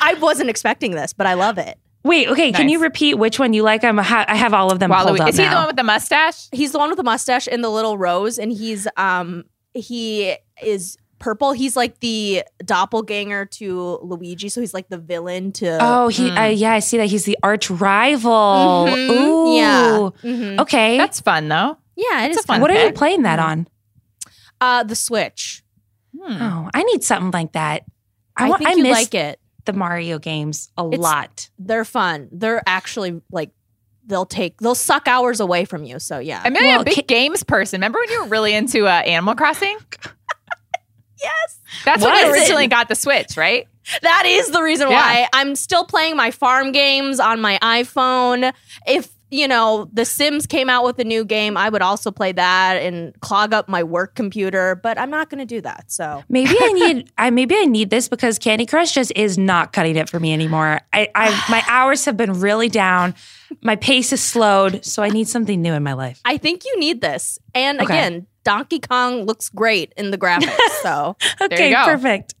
I 0.00 0.14
wasn't 0.14 0.50
expecting 0.50 0.92
this, 0.92 1.12
but 1.12 1.26
I 1.26 1.34
love 1.34 1.58
it. 1.58 1.78
wait. 2.04 2.28
Okay, 2.28 2.50
can 2.52 2.68
you 2.68 2.80
repeat 2.80 3.14
which 3.14 3.38
one 3.38 3.52
you 3.52 3.62
like? 3.62 3.84
I'm 3.84 3.98
ha- 3.98 4.24
I 4.28 4.34
have 4.36 4.54
all 4.54 4.70
of 4.72 4.78
them 4.80 4.90
pulled 4.90 5.18
Waluigi. 5.18 5.20
up 5.20 5.28
Is 5.28 5.36
he 5.38 5.44
now. 5.44 5.50
the 5.50 5.56
one 5.56 5.66
with 5.68 5.76
the 5.76 5.82
mustache? 5.84 6.48
He's 6.52 6.72
the 6.72 6.78
one 6.78 6.90
with 6.90 6.96
the 6.96 7.02
mustache 7.04 7.48
and 7.50 7.62
the 7.64 7.68
little 7.70 7.96
rose, 7.98 8.38
and 8.38 8.50
he's 8.52 8.86
um 8.96 9.44
he 9.74 10.34
is 10.62 10.96
purple. 11.18 11.52
He's 11.52 11.76
like 11.76 12.00
the 12.00 12.42
doppelganger 12.64 13.46
to 13.46 13.98
Luigi, 14.02 14.48
so 14.48 14.60
he's 14.60 14.74
like 14.74 14.88
the 14.88 14.98
villain 14.98 15.52
to. 15.52 15.78
oh, 15.80 16.08
he. 16.08 16.30
Mm. 16.30 16.38
Uh, 16.38 16.48
yeah, 16.50 16.72
I 16.72 16.78
see 16.80 16.96
that 16.98 17.06
he's 17.06 17.24
the 17.24 17.38
arch 17.42 17.70
rival. 17.70 18.86
Mhm. 18.88 19.10
Ooh. 19.10 19.56
Yeah. 19.56 20.10
Mhm. 20.22 20.60
Okay. 20.60 20.96
That's 20.96 21.20
fun, 21.20 21.48
though. 21.48 21.76
yeah, 21.96 22.24
it 22.24 22.30
It's 22.32 22.40
a 22.40 22.46
fun 22.46 22.54
fun. 22.56 22.60
what 22.62 22.70
are 22.70 22.86
you 22.86 22.92
playing 22.92 23.22
that 23.22 23.38
on? 23.38 23.66
Uh, 24.60 24.82
the 24.84 24.94
Switch. 24.96 25.62
Hmm. 26.20 26.42
Oh, 26.42 26.70
I 26.74 26.82
need 26.84 27.04
something 27.04 27.30
like 27.30 27.52
that. 27.52 27.84
I, 28.36 28.50
I, 28.50 28.56
think 28.56 28.68
I 28.70 28.72
you 28.74 28.82
miss 28.84 28.92
like 28.92 29.14
it. 29.14 29.40
the 29.66 29.72
Mario 29.72 30.18
games 30.18 30.70
a 30.78 30.84
It's- 30.86 30.98
lot. 31.00 31.50
They're 31.58 31.84
fun. 31.84 32.28
They're 32.32 32.62
actually 32.66 33.20
like 33.30 33.50
they'll 34.06 34.24
take 34.26 34.58
they'll 34.60 34.74
suck 34.74 35.06
hours 35.06 35.38
away 35.38 35.64
from 35.66 35.84
you. 35.84 35.98
So 35.98 36.18
yeah. 36.18 36.40
I'm 36.44 36.54
really 36.54 36.68
Well, 36.68 36.80
a 36.80 36.84
big 36.84 36.94
ca- 36.94 37.02
games 37.06 37.42
person. 37.44 37.78
Remember 37.80 37.98
when 37.98 38.08
you 38.10 38.22
were 38.22 38.28
really 38.28 38.54
into 38.54 38.86
uh, 38.86 38.90
Animal 38.90 39.34
Crossing? 39.34 39.76
yes. 41.22 41.58
That's 41.84 42.02
What 42.02 42.12
when 42.14 42.24
you 42.26 42.30
is 42.32 42.36
it? 42.36 42.40
originally 42.40 42.66
got 42.68 42.88
the 42.88 42.94
Switch, 42.94 43.36
right? 43.36 43.66
That 44.02 44.24
is 44.26 44.50
the 44.50 44.62
reason 44.62 44.90
Yeah. 44.90 44.96
why 45.00 45.28
I'm 45.32 45.54
still 45.56 45.84
playing 45.84 46.16
my 46.16 46.30
farm 46.30 46.72
games 46.72 47.20
on 47.20 47.40
my 47.40 47.58
iPhone. 47.62 48.52
If 48.86 49.08
you 49.30 49.46
know 49.46 49.88
The 49.92 50.04
Sims 50.06 50.46
came 50.46 50.70
out 50.70 50.84
with 50.84 50.98
a 50.98 51.04
new 51.04 51.24
game, 51.24 51.56
I 51.56 51.68
would 51.68 51.82
also 51.82 52.10
play 52.10 52.32
that 52.32 52.76
and 52.82 53.18
clog 53.20 53.52
up 53.52 53.68
my 53.68 53.82
work 53.82 54.14
computer. 54.14 54.74
But 54.82 54.98
I'm 54.98 55.10
not 55.10 55.28
going 55.30 55.38
to 55.40 55.44
do 55.46 55.60
that. 55.62 55.84
So 55.92 56.22
Maybe 56.28 56.54
I 56.60 56.72
need 56.72 57.10
I 57.18 57.30
maybe 57.30 57.54
I 57.56 57.64
need 57.64 57.90
this 57.90 58.08
because 58.08 58.38
Candy 58.38 58.64
Crush 58.66 58.92
just 58.92 59.12
is 59.16 59.36
not 59.38 59.72
cutting 59.72 59.96
it 59.96 60.08
for 60.08 60.18
me 60.20 60.32
anymore. 60.32 60.80
I, 60.92 61.08
I 61.14 61.44
my 61.50 61.62
hours 61.68 62.04
have 62.06 62.16
been 62.16 62.40
really 62.40 62.68
down. 62.68 63.14
My 63.62 63.76
pace 63.76 64.12
is 64.12 64.22
slowed, 64.22 64.84
so 64.84 65.02
I 65.02 65.08
need 65.08 65.28
something 65.28 65.60
new 65.62 65.72
in 65.74 65.82
my 65.82 65.94
life. 65.94 66.20
I 66.24 66.36
think 66.36 66.64
you 66.64 66.78
need 66.78 67.00
this. 67.00 67.38
And 67.54 67.80
Okay. 67.80 67.86
again, 67.94 68.26
Donkey 68.44 68.78
Kong 68.80 69.24
looks 69.24 69.48
great 69.48 69.92
in 69.96 70.10
the 70.10 70.18
graphics. 70.18 70.56
So 70.82 71.16
Okay, 71.40 71.74
perfect. 71.74 72.34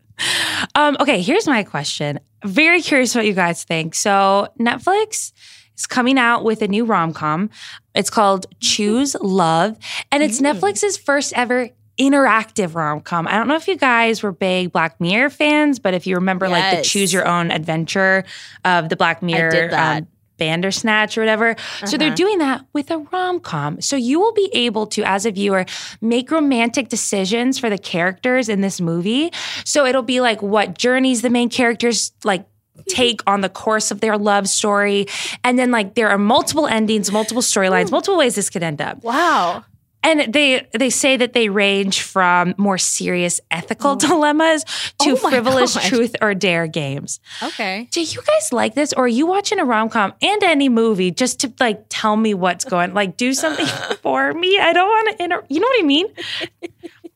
Um, 0.74 0.96
okay, 1.00 1.20
here's 1.22 1.46
my 1.46 1.62
question. 1.62 2.20
Very 2.44 2.82
curious 2.82 3.14
what 3.14 3.26
you 3.26 3.32
guys 3.32 3.64
think. 3.64 3.94
So 3.94 4.48
Netflix 4.58 5.32
is 5.76 5.86
coming 5.86 6.18
out 6.18 6.44
with 6.44 6.62
a 6.62 6.68
new 6.68 6.84
rom 6.84 7.12
com. 7.12 7.50
It's 7.94 8.10
called 8.10 8.46
Choose 8.60 9.14
Love, 9.20 9.76
and 10.12 10.22
it's 10.22 10.40
Netflix's 10.40 10.96
first 10.96 11.32
ever 11.34 11.68
interactive 11.98 12.74
rom 12.76 13.00
com. 13.00 13.26
I 13.26 13.32
don't 13.32 13.48
know 13.48 13.56
if 13.56 13.66
you 13.68 13.76
guys 13.76 14.22
were 14.22 14.32
big 14.32 14.72
Black 14.72 15.00
Mirror 15.00 15.30
fans, 15.30 15.78
but 15.78 15.94
if 15.94 16.06
you 16.06 16.14
remember 16.16 16.48
like 16.48 16.76
the 16.78 16.82
Choose 16.84 17.12
Your 17.12 17.26
Own 17.26 17.50
Adventure 17.50 18.24
of 18.64 18.88
the 18.88 18.96
Black 18.96 19.22
Mirror 19.22 19.50
did 19.50 19.70
that. 19.72 20.02
um, 20.02 20.08
Bandersnatch 20.38 21.18
or 21.18 21.20
whatever. 21.22 21.54
So 21.84 21.96
they're 21.96 22.08
Uh-huh. 22.08 22.14
doing 22.16 22.38
that 22.38 22.64
with 22.72 22.90
a 22.90 22.98
rom 22.98 23.40
com. 23.40 23.80
So 23.80 23.96
you 23.96 24.18
will 24.20 24.32
be 24.32 24.48
able 24.54 24.86
to, 24.88 25.02
as 25.02 25.26
a 25.26 25.30
viewer, 25.30 25.66
make 26.00 26.30
romantic 26.30 26.88
decisions 26.88 27.58
for 27.58 27.68
the 27.68 27.78
characters 27.78 28.48
in 28.48 28.60
this 28.62 28.80
movie. 28.80 29.30
So 29.64 29.84
it'll 29.84 30.02
be 30.02 30.20
like 30.20 30.40
what 30.42 30.78
journeys 30.78 31.22
the 31.22 31.30
main 31.30 31.48
characters 31.50 32.12
like 32.24 32.46
take 32.88 33.20
on 33.26 33.40
the 33.42 33.48
course 33.48 33.90
of 33.90 34.00
their 34.00 34.16
love 34.16 34.48
story. 34.48 35.06
And 35.44 35.58
then 35.58 35.70
like 35.70 35.94
there 35.94 36.08
are 36.08 36.16
multiple 36.18 36.66
endings, 36.66 37.10
multiple 37.12 37.42
storylines, 37.42 37.90
multiple 37.90 38.16
ways 38.16 38.36
this 38.36 38.48
could 38.48 38.62
end 38.62 38.80
up. 38.80 39.02
wow. 39.02 39.64
And 40.02 40.32
they 40.32 40.66
they 40.72 40.90
say 40.90 41.16
that 41.16 41.32
they 41.32 41.48
range 41.48 42.02
from 42.02 42.54
more 42.56 42.78
serious 42.78 43.40
ethical 43.50 43.96
mm. 43.96 44.00
dilemmas 44.00 44.64
to 45.00 45.10
Oh 45.10 45.16
frivolous 45.16 45.74
God. 45.74 45.84
truth 45.84 46.16
or 46.22 46.34
dare 46.34 46.66
games. 46.68 47.18
Okay. 47.42 47.88
Do 47.90 48.00
you 48.00 48.20
guys 48.22 48.52
like 48.52 48.74
this, 48.74 48.92
or 48.92 49.04
are 49.04 49.08
you 49.08 49.26
watching 49.26 49.58
a 49.58 49.64
rom 49.64 49.88
com 49.88 50.14
and 50.22 50.42
any 50.44 50.68
movie 50.68 51.10
just 51.10 51.40
to 51.40 51.52
like 51.58 51.84
tell 51.88 52.16
me 52.16 52.32
what's 52.32 52.64
going? 52.64 52.94
Like, 52.94 53.16
do 53.16 53.34
something 53.34 53.66
for 54.02 54.32
me. 54.34 54.58
I 54.58 54.72
don't 54.72 54.88
want 54.88 55.18
to. 55.18 55.24
Inter- 55.24 55.44
you 55.48 55.60
know 55.60 55.66
what 55.66 55.80
I 55.80 55.86
mean? 55.86 56.06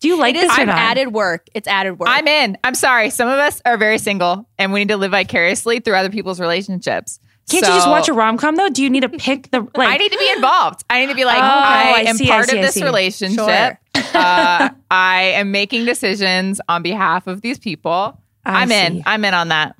Do 0.00 0.08
you 0.08 0.16
like 0.18 0.34
It 0.34 0.38
is 0.38 0.42
this 0.50 0.58
or 0.58 0.62
I'm 0.62 0.66
not? 0.66 0.78
added 0.78 1.12
work. 1.12 1.46
It's 1.54 1.68
added 1.68 1.96
work. 2.00 2.08
I'm 2.10 2.26
in. 2.26 2.58
I'm 2.64 2.74
sorry. 2.74 3.10
Some 3.10 3.28
of 3.28 3.38
us 3.38 3.62
are 3.64 3.76
very 3.76 3.98
single 3.98 4.48
and 4.58 4.72
we 4.72 4.80
need 4.80 4.88
to 4.88 4.96
live 4.96 5.12
vicariously 5.12 5.78
through 5.78 5.94
other 5.94 6.10
people's 6.10 6.40
relationships. 6.40 7.20
Can't 7.53 7.66
you 7.66 7.72
just 7.72 7.88
watch 7.88 8.09
a 8.09 8.12
rom 8.12 8.36
com 8.38 8.57
though? 8.57 8.68
Do 8.68 8.82
you 8.82 8.90
need 8.90 9.00
to 9.03 9.09
pick 9.09 9.50
the 9.50 9.61
like? 9.76 9.88
I 9.88 9.96
need 9.96 10.11
to 10.12 10.18
be 10.18 10.30
involved. 10.36 10.82
I 10.90 11.00
need 11.00 11.09
to 11.09 11.14
be 11.14 11.24
like, 11.24 11.38
Oh, 11.38 11.46
I, 11.46 11.94
I 11.96 12.00
am 12.09 12.16
see, 12.16 12.28
I 12.30 12.34
part 12.34 12.48
see, 12.48 12.57
of 12.59 12.62
this 12.62 12.74
see. 12.74 12.84
relationship. 12.84 13.78
uh, 14.14 14.70
I 14.90 15.32
am 15.36 15.50
making 15.53 15.84
decisions 15.84 16.61
on 16.68 16.82
behalf 16.82 17.26
of 17.26 17.40
these 17.42 17.59
people. 17.59 18.20
I 18.44 18.62
I'm 18.62 18.68
see. 18.68 18.74
in. 18.76 19.03
I'm 19.07 19.24
in 19.24 19.34
on 19.34 19.48
that. 19.48 19.76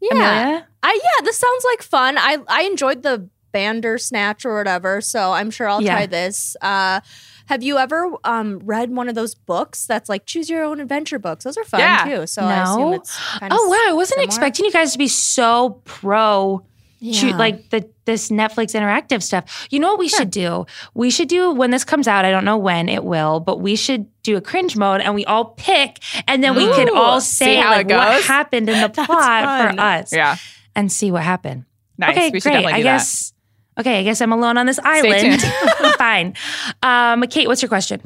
yeah. 0.00 0.12
Amelia? 0.14 0.66
I 0.82 1.00
yeah, 1.02 1.24
this 1.24 1.38
sounds 1.38 1.64
like 1.64 1.82
fun. 1.82 2.16
I 2.18 2.38
I 2.48 2.62
enjoyed 2.64 3.02
the 3.02 3.28
Bandersnatch 3.52 4.44
or 4.44 4.56
whatever, 4.56 5.00
so 5.00 5.32
I'm 5.32 5.50
sure 5.50 5.68
I'll 5.68 5.82
Yeah. 5.82 5.92
try 5.94 6.06
this. 6.06 6.56
Uh 6.60 7.00
have 7.46 7.62
you 7.62 7.76
ever 7.76 8.10
um, 8.24 8.58
read 8.64 8.90
one 8.90 9.06
of 9.06 9.14
those 9.14 9.34
books 9.34 9.84
that's 9.86 10.08
like 10.08 10.24
choose 10.24 10.48
your 10.48 10.64
own 10.64 10.80
adventure 10.80 11.18
books? 11.18 11.44
Those 11.44 11.58
are 11.58 11.64
fun 11.64 11.80
Yeah. 11.80 12.04
too. 12.04 12.26
So 12.26 12.42
I 12.42 12.62
assume 12.62 12.80
No. 12.80 12.92
it's 12.94 13.18
kind 13.38 13.52
of 13.52 13.58
Oh 13.60 13.68
wow! 13.68 13.90
I 13.90 13.92
wasn't 13.92 14.14
similar. 14.20 14.24
expecting 14.26 14.64
you 14.64 14.72
guys 14.72 14.92
to 14.92 14.98
be 14.98 15.08
so 15.08 15.82
pro. 15.84 16.64
Yeah. 17.06 17.36
like 17.36 17.68
the 17.70 17.88
this 18.06 18.30
Netflix 18.30 18.74
interactive 18.74 19.22
stuff. 19.22 19.66
You 19.70 19.78
know 19.80 19.88
what 19.90 19.98
we 19.98 20.08
should 20.08 20.30
do? 20.30 20.64
We 20.94 21.10
should 21.10 21.28
do 21.28 21.50
when 21.52 21.70
this 21.70 21.84
comes 21.84 22.08
out. 22.08 22.24
I 22.24 22.30
don't 22.30 22.44
know 22.46 22.56
when 22.56 22.88
it 22.88 23.04
will, 23.04 23.40
but 23.40 23.60
we 23.60 23.76
should 23.76 24.06
do 24.22 24.36
a 24.36 24.40
cringe 24.40 24.74
mode 24.76 25.00
and 25.02 25.14
we 25.14 25.24
all 25.26 25.44
pick, 25.56 25.98
and 26.26 26.42
then 26.42 26.54
we 26.56 26.64
can 26.74 26.88
all 26.96 27.20
say 27.20 27.58
like 27.62 27.88
what 27.88 28.22
happened 28.24 28.68
in 28.70 28.80
the 28.80 28.88
plot 29.04 29.74
for 29.74 29.80
us, 29.80 30.12
Yeah. 30.14 30.36
and 30.74 30.90
see 30.90 31.10
what 31.10 31.22
happened. 31.22 31.66
Nice. 31.98 32.16
Okay, 32.16 32.30
we 32.30 32.40
should 32.40 32.44
great. 32.50 32.52
definitely 32.62 32.80
I 32.80 32.82
guess. 32.82 33.32
Okay, 33.78 34.00
I 34.00 34.02
guess 34.04 34.20
I'm 34.20 34.32
alone 34.32 34.56
on 34.56 34.66
this 34.66 34.78
island. 34.82 35.42
Fine. 35.98 36.34
Um, 36.82 37.22
Kate, 37.28 37.48
what's 37.48 37.60
your 37.60 37.68
question? 37.68 38.00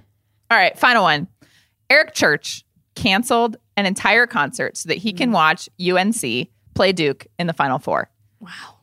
All 0.51 0.57
right. 0.59 0.77
Final 0.79 1.03
one. 1.05 1.29
Eric 1.91 2.15
Church 2.15 2.65
canceled 2.95 3.59
an 3.77 3.87
entire 3.87 4.27
concert 4.27 4.77
so 4.77 4.89
that 4.89 4.99
he 4.99 5.13
Mm. 5.13 5.17
can 5.19 5.33
watch 5.33 5.69
UNC 5.79 6.49
play 6.75 6.93
Duke 6.93 7.27
in 7.39 7.47
the 7.47 7.53
Final 7.53 7.79
Four. 7.79 8.11
Wow. 8.41 8.77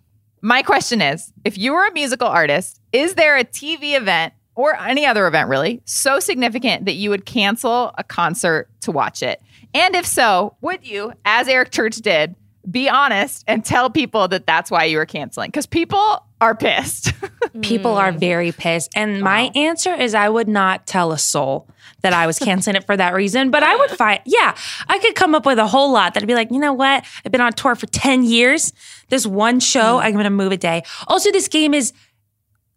My 0.46 0.62
question 0.62 1.02
is 1.02 1.34
if 1.44 1.58
you 1.58 1.74
were 1.74 1.88
a 1.88 1.92
musical 1.92 2.28
artist, 2.28 2.80
is 2.92 3.16
there 3.16 3.36
a 3.36 3.44
TV 3.44 3.98
event 3.98 4.32
or 4.54 4.80
any 4.80 5.04
other 5.04 5.26
event 5.26 5.50
really 5.50 5.82
so 5.86 6.20
significant 6.20 6.86
that 6.86 6.92
you 6.92 7.10
would 7.10 7.26
cancel 7.26 7.96
a 7.98 8.04
concert 8.04 8.70
to 8.82 8.92
watch 8.92 9.24
it? 9.24 9.42
And 9.74 9.96
if 9.96 10.06
so, 10.06 10.56
would 10.62 10.86
you, 10.86 11.14
as 11.26 11.48
Eric 11.48 11.72
Church 11.72 11.96
did, 11.96 12.36
be 12.70 12.88
honest 12.88 13.44
and 13.48 13.66
tell 13.66 13.90
people 13.90 14.28
that 14.28 14.46
that's 14.46 14.70
why 14.70 14.84
you 14.84 15.00
were 15.00 15.08
canceling? 15.08 15.48
Because 15.48 15.66
people 15.66 16.24
are 16.46 16.56
pissed. 16.56 17.12
People 17.62 17.96
are 17.96 18.12
mm. 18.12 18.20
very 18.20 18.52
pissed. 18.52 18.92
And 18.96 19.22
my 19.22 19.52
answer 19.56 19.94
is 19.94 20.14
I 20.14 20.30
would 20.30 20.48
not 20.48 20.86
tell 20.86 21.12
a 21.12 21.18
soul 21.18 21.68
that 22.02 22.14
I 22.14 22.28
was 22.28 22.38
canceling 22.38 22.76
it 22.76 22.86
for 22.86 22.96
that 22.96 23.16
reason. 23.16 23.50
But 23.50 23.64
I 23.64 23.76
would 23.76 23.90
find, 23.98 24.22
yeah, 24.26 24.56
I 24.88 25.00
could 25.00 25.16
come 25.16 25.34
up 25.34 25.46
with 25.46 25.58
a 25.58 25.66
whole 25.66 25.92
lot 25.92 26.14
that'd 26.14 26.28
be 26.28 26.36
like, 26.36 26.52
you 26.52 26.60
know 26.60 26.74
what? 26.74 27.04
I've 27.26 27.32
been 27.32 27.42
on 27.42 27.54
tour 27.54 27.74
for 27.74 27.88
10 27.88 28.24
years. 28.24 28.74
This 29.10 29.26
one 29.26 29.60
show, 29.60 29.98
mm. 29.98 30.04
I'm 30.04 30.14
going 30.14 30.26
to 30.26 30.30
move 30.30 30.52
a 30.52 30.58
day. 30.58 30.84
Also, 31.08 31.32
this 31.32 31.48
game 31.48 31.74
is 31.74 31.94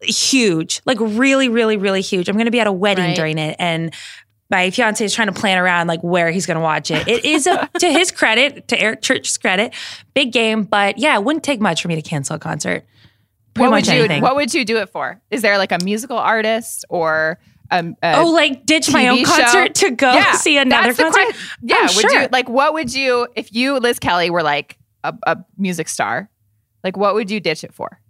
huge, 0.00 0.80
like 0.86 0.98
really, 1.00 1.50
really, 1.50 1.76
really 1.76 2.00
huge. 2.00 2.28
I'm 2.28 2.36
going 2.36 2.46
to 2.46 2.50
be 2.50 2.60
at 2.60 2.66
a 2.66 2.72
wedding 2.72 3.04
Right. 3.06 3.16
during 3.16 3.36
it. 3.36 3.56
And 3.58 3.92
my 4.50 4.70
fiance 4.70 5.04
is 5.04 5.12
trying 5.12 5.28
to 5.28 5.38
plan 5.38 5.58
around 5.58 5.88
like 5.88 6.00
where 6.00 6.30
he's 6.30 6.46
going 6.46 6.56
to 6.56 6.62
watch 6.62 6.90
it. 6.90 7.06
It 7.06 7.26
is, 7.26 7.46
a, 7.46 7.68
to 7.80 7.92
his 7.92 8.10
credit, 8.10 8.68
to 8.68 8.80
Eric 8.80 9.02
Church's 9.02 9.36
credit, 9.36 9.74
big 10.14 10.32
game. 10.32 10.62
But 10.64 10.96
yeah, 10.96 11.16
it 11.16 11.24
wouldn't 11.24 11.44
take 11.44 11.60
much 11.60 11.82
for 11.82 11.88
me 11.88 11.96
to 11.96 12.02
cancel 12.02 12.36
a 12.36 12.38
concert. 12.38 12.86
Pretty 13.58 13.70
what 13.70 13.76
much 13.76 13.86
would 13.86 13.94
you 13.94 14.00
anything. 14.04 14.22
what 14.22 14.36
would 14.36 14.54
you 14.54 14.64
do 14.64 14.78
it 14.78 14.88
for? 14.88 15.20
Is 15.30 15.42
there 15.42 15.58
like 15.58 15.72
a 15.72 15.78
musical 15.84 16.16
artist 16.18 16.84
or 16.88 17.38
um, 17.70 17.96
a 18.02 18.20
oh, 18.20 18.30
like 18.30 18.64
ditch 18.64 18.90
my 18.92 19.08
own 19.08 19.18
show? 19.18 19.24
concert 19.26 19.74
to 19.76 19.90
go 19.90 20.20
see 20.38 20.56
another 20.56 20.92
that's 20.94 21.14
concert? 21.14 21.32
que- 21.34 21.48
yeah, 21.62 21.76
Oh, 21.80 21.92
would 21.96 22.10
sure. 22.10 22.22
you 22.22 22.28
like 22.32 22.48
what 22.48 22.72
would 22.74 22.94
you 22.94 23.28
if 23.36 23.52
you 23.54 23.78
Liz 23.78 23.98
Kelly 23.98 24.30
were 24.30 24.42
like 24.42 24.78
a, 25.04 25.14
a 25.26 25.36
music 25.58 25.88
star? 25.88 26.30
Like 26.82 26.96
what 26.96 27.14
would 27.14 27.30
you 27.30 27.40
ditch 27.40 27.64
it 27.64 27.74
for? 27.74 28.00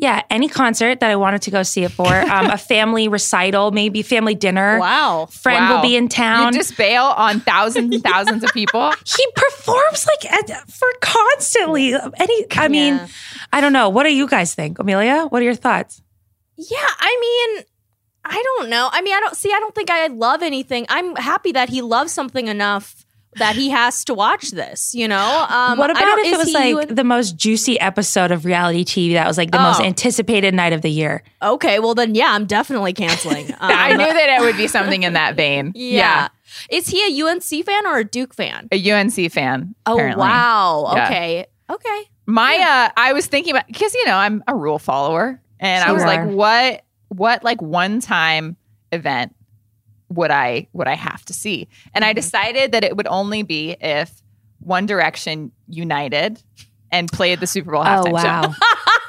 Yeah, 0.00 0.22
any 0.30 0.48
concert 0.48 1.00
that 1.00 1.10
I 1.10 1.16
wanted 1.16 1.42
to 1.42 1.50
go 1.50 1.64
see 1.64 1.82
it 1.82 1.90
for, 1.90 2.06
um, 2.06 2.46
a 2.46 2.56
family 2.72 3.08
recital, 3.08 3.72
maybe 3.72 4.02
family 4.02 4.36
dinner. 4.36 4.78
Wow. 4.78 5.26
Friend 5.26 5.58
Wow. 5.64 5.74
will 5.74 5.82
be 5.82 5.96
in 5.96 6.08
town. 6.08 6.52
You 6.54 6.60
just 6.60 6.76
bail 6.76 7.02
on 7.02 7.40
thousands 7.40 7.92
and 7.92 8.02
thousands 8.04 8.44
of 8.44 8.50
people. 8.52 8.92
he 9.04 9.26
performs 9.34 10.06
like 10.06 10.32
at, 10.32 10.70
for 10.70 10.86
constantly. 11.00 11.94
Any, 11.94 12.46
I 12.52 12.68
mean, 12.68 12.94
Yeah. 12.94 13.06
I 13.52 13.60
don't 13.60 13.72
know. 13.72 13.88
What 13.88 14.04
do 14.04 14.14
you 14.14 14.28
guys 14.28 14.54
think, 14.54 14.78
Amelia? 14.78 15.24
What 15.26 15.42
are 15.42 15.44
your 15.44 15.56
thoughts? 15.56 16.00
Yeah, 16.56 16.76
I 16.98 17.18
mean, 17.56 17.64
I 18.24 18.40
don't 18.40 18.68
know. 18.68 18.88
I 18.92 19.02
mean, 19.02 19.14
I 19.14 19.20
don't 19.20 19.36
see. 19.36 19.52
I 19.52 19.58
don't 19.58 19.74
think 19.74 19.90
I 19.90 20.06
love 20.08 20.42
anything. 20.42 20.86
I'm 20.88 21.16
happy 21.16 21.52
that 21.52 21.70
he 21.70 21.82
loves 21.82 22.12
something 22.12 22.46
enough 22.46 22.97
that 23.36 23.54
he 23.56 23.68
has 23.70 24.04
to 24.06 24.14
watch 24.14 24.50
this. 24.52 24.94
You 24.94 25.06
know. 25.08 25.46
Um, 25.48 25.78
what 25.78 25.90
I 25.90 25.92
about 25.92 26.04
don't- 26.04 26.26
if 26.26 26.32
it 26.34 26.38
was 26.38 26.52
like 26.52 26.68
you 26.68 26.78
and- 26.80 26.96
the 26.96 27.04
most 27.04 27.36
juicy 27.36 27.78
episode 27.80 28.30
of 28.30 28.44
reality 28.44 28.84
TV 28.84 29.12
that 29.14 29.26
was 29.26 29.36
like 29.38 29.50
the 29.50 29.58
most 29.58 29.80
Oh. 29.80 29.84
anticipated 29.84 30.54
night 30.54 30.72
of 30.72 30.82
the 30.82 30.90
year? 30.90 31.22
okay, 31.42 31.78
well 31.78 31.94
then, 31.94 32.14
yeah, 32.14 32.32
I'm 32.32 32.46
definitely 32.46 32.92
canceling. 32.92 33.46
Um, 33.60 33.70
I 33.72 33.90
knew 33.90 33.98
that 33.98 34.38
it 34.38 34.40
would 34.40 34.56
be 34.56 34.66
something 34.66 35.02
in 35.02 35.12
that 35.14 35.34
vein. 35.36 35.72
Yeah. 35.76 36.28
Is 36.70 36.88
he 36.88 37.02
a 37.04 37.24
UNC 37.26 37.64
fan 37.64 37.86
or 37.86 37.98
a 37.98 38.04
Duke 38.04 38.32
fan? 38.34 38.68
A 38.72 38.90
UNC 38.92 39.30
fan. 39.30 39.74
Oh 39.86 39.94
apparently. 39.94 40.20
wow. 40.22 40.92
Yeah. 40.94 41.04
Okay. 41.06 41.46
Okay. 41.70 42.02
My 42.26 42.56
uh 42.56 42.90
I 42.96 43.12
was 43.12 43.26
thinking 43.26 43.52
about 43.52 43.66
because 43.66 43.94
you 43.94 44.04
know, 44.06 44.16
I'm 44.16 44.42
a 44.48 44.54
rule 44.54 44.78
follower. 44.78 45.40
And 45.60 45.84
I 45.84 45.92
was 45.92 46.02
like, 46.04 46.24
what 46.26 46.84
what 47.08 47.44
like 47.44 47.60
one 47.60 48.00
time 48.00 48.56
event 48.92 49.34
would 50.08 50.30
I 50.30 50.68
would 50.72 50.88
I 50.88 50.94
have 50.94 51.24
to 51.26 51.32
see? 51.32 51.68
And 51.94 52.02
Mm-hmm. 52.02 52.10
I 52.10 52.12
decided 52.14 52.72
that 52.72 52.84
it 52.84 52.96
would 52.96 53.06
only 53.08 53.42
be 53.42 53.76
if 53.80 54.22
One 54.60 54.86
Direction 54.86 55.52
united 55.68 56.42
and 56.90 57.10
played 57.12 57.40
the 57.40 57.46
Super 57.46 57.72
Bowl 57.72 57.84
halftime 57.84 58.08
Oh 58.12 58.12
wow! 58.12 58.42
show. 58.52 58.54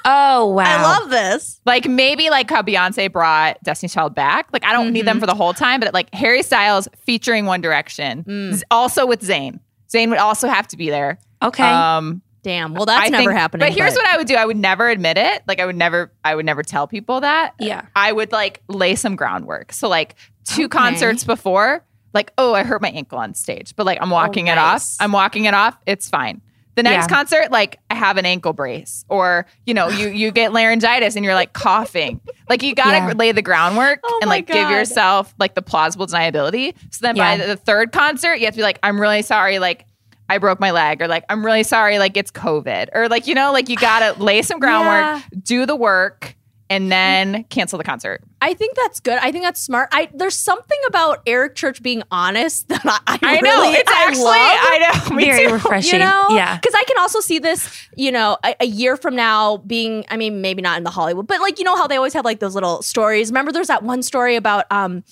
oh 0.05 0.47
wow! 0.47 0.63
I 0.65 0.81
love 0.99 1.09
this. 1.09 1.59
Like 1.65 1.87
maybe 1.87 2.29
like 2.29 2.49
how 2.49 2.61
Beyonce 2.61 3.11
brought 3.11 3.61
Destiny's 3.63 3.93
Child 3.93 4.15
back. 4.15 4.47
Like 4.51 4.65
I 4.65 4.73
don't 4.73 4.91
need 4.91 4.99
Mm-hmm. 5.01 5.05
them 5.05 5.19
for 5.19 5.25
the 5.27 5.35
whole 5.35 5.53
time, 5.53 5.79
but 5.79 5.93
like 5.93 6.13
Harry 6.13 6.43
Styles 6.43 6.87
featuring 6.97 7.45
One 7.45 7.61
Direction, 7.61 8.23
Mm. 8.23 8.61
also 8.71 9.05
with 9.05 9.21
Zayn. 9.21 9.59
Zayn 9.93 10.09
would 10.09 10.19
also 10.19 10.47
have 10.47 10.67
to 10.67 10.77
be 10.77 10.89
there. 10.89 11.19
Okay. 11.41 11.63
Um, 11.63 12.21
Damn. 12.41 12.73
Well, 12.73 12.85
that's 12.85 13.07
I 13.07 13.09
never 13.09 13.23
think- 13.31 13.37
happening. 13.39 13.67
But 13.67 13.73
here's 13.75 13.93
what 13.95 14.05
I 14.07 14.15
would 14.17 14.27
do: 14.27 14.35
I 14.35 14.45
would 14.45 14.55
never 14.57 14.87
admit 14.89 15.17
it. 15.17 15.43
Like 15.47 15.59
I 15.59 15.65
would 15.65 15.75
never, 15.75 16.11
I 16.23 16.35
would 16.35 16.45
never 16.45 16.63
tell 16.63 16.87
people 16.87 17.21
that. 17.21 17.53
Yeah. 17.59 17.85
I 17.95 18.11
would 18.11 18.31
like 18.31 18.61
lay 18.67 18.95
some 18.95 19.15
groundwork. 19.17 19.73
So 19.73 19.89
like 19.89 20.15
two 20.49 20.65
Okay. 20.65 20.77
concerts 20.77 21.23
before, 21.23 21.83
like 22.13 22.31
oh, 22.37 22.53
I 22.53 22.63
hurt 22.63 22.81
my 22.81 22.89
ankle 22.89 23.17
on 23.19 23.33
stage, 23.33 23.75
but 23.75 23.85
like 23.85 23.99
I'm 24.01 24.11
oh, 24.11 24.15
walking 24.15 24.47
it 24.47 24.55
nice. 24.55 24.95
off. 24.99 25.03
I'm 25.05 25.11
walking 25.11 25.45
it 25.45 25.53
off. 25.53 25.77
It's 25.85 26.09
fine. 26.09 26.41
The 26.75 26.83
next 26.83 27.09
Yeah. 27.09 27.15
concert, 27.17 27.51
like 27.51 27.79
I 27.89 27.95
have 27.95 28.17
an 28.17 28.25
ankle 28.25 28.53
brace, 28.53 29.03
or 29.09 29.45
you 29.65 29.73
know, 29.73 29.89
you 29.89 30.09
you 30.09 30.31
get 30.31 30.53
laryngitis 30.53 31.15
and 31.15 31.25
you're 31.25 31.33
like 31.35 31.53
coughing. 31.53 32.21
Like 32.47 32.63
you 32.63 32.73
gotta 32.73 32.97
Yeah. 32.97 33.13
lay 33.15 33.31
the 33.31 33.41
groundwork 33.41 33.99
Oh 34.03 34.19
and 34.21 34.29
like 34.29 34.47
give 34.47 34.69
yourself 34.69 35.33
like 35.39 35.55
the 35.55 35.61
plausible 35.61 36.07
deniability. 36.07 36.73
So 36.91 36.99
then 37.01 37.15
by 37.15 37.37
the 37.37 37.55
third 37.57 37.91
concert, 37.91 38.35
you 38.35 38.45
have 38.45 38.53
to 38.53 38.59
be 38.59 38.63
like, 38.63 38.79
I'm 38.81 38.99
really 38.99 39.21
sorry, 39.23 39.59
like 39.59 39.85
I 40.29 40.37
broke 40.37 40.59
my 40.59 40.71
leg, 40.71 41.01
or 41.01 41.07
like 41.07 41.25
I'm 41.27 41.45
really 41.45 41.63
sorry, 41.63 41.99
like 41.99 42.15
it's 42.15 42.31
COVID, 42.31 42.89
or 42.93 43.09
like 43.09 43.27
you 43.27 43.35
know, 43.35 43.51
like 43.51 43.67
you 43.67 43.75
gotta 43.75 44.17
lay 44.23 44.41
some 44.41 44.59
groundwork, 44.59 45.23
do 45.43 45.65
the 45.65 45.75
work, 45.75 46.35
and 46.69 46.91
then 46.91 47.43
cancel 47.45 47.77
the 47.77 47.83
concert. 47.83 48.21
I 48.41 48.53
think 48.53 48.75
that's 48.75 48.99
good. 48.99 49.17
I 49.21 49.31
think 49.31 49.43
that's 49.43 49.59
smart. 49.59 49.89
I 49.91 50.09
there's 50.13 50.35
something 50.37 50.77
about 50.87 51.21
Eric 51.25 51.55
Church 51.55 51.81
being 51.83 52.03
honest 52.11 52.67
that 52.69 52.81
I, 52.85 52.99
I, 53.07 53.19
I 53.21 53.41
know 53.41 53.61
really, 53.61 53.73
it's 53.75 53.91
I 53.91 54.05
actually 54.07 54.23
love. 54.23 54.35
I 54.37 55.09
know 55.09 55.15
me 55.15 55.25
Very 55.25 55.47
too. 55.47 55.53
refreshing. 55.53 55.99
You 55.99 56.05
know, 56.05 56.25
Yeah. 56.29 56.55
because 56.57 56.73
I 56.75 56.83
can 56.85 56.97
also 56.99 57.19
see 57.19 57.39
this, 57.39 57.87
you 57.95 58.11
know, 58.11 58.37
a, 58.45 58.55
a 58.61 58.65
year 58.65 58.95
from 58.97 59.15
now 59.15 59.57
being. 59.57 60.05
I 60.09 60.17
mean, 60.17 60.41
maybe 60.41 60.61
not 60.61 60.77
in 60.77 60.83
the 60.83 60.89
Hollywood, 60.89 61.27
but 61.27 61.41
like 61.41 61.59
you 61.59 61.65
know 61.65 61.75
how 61.75 61.87
they 61.87 61.97
always 61.97 62.13
have 62.13 62.23
like 62.25 62.39
those 62.39 62.55
little 62.55 62.81
stories. 62.81 63.29
Remember, 63.29 63.51
there's 63.51 63.67
that 63.67 63.83
one 63.83 64.01
story 64.03 64.35
about 64.35 64.65
um. 64.71 65.03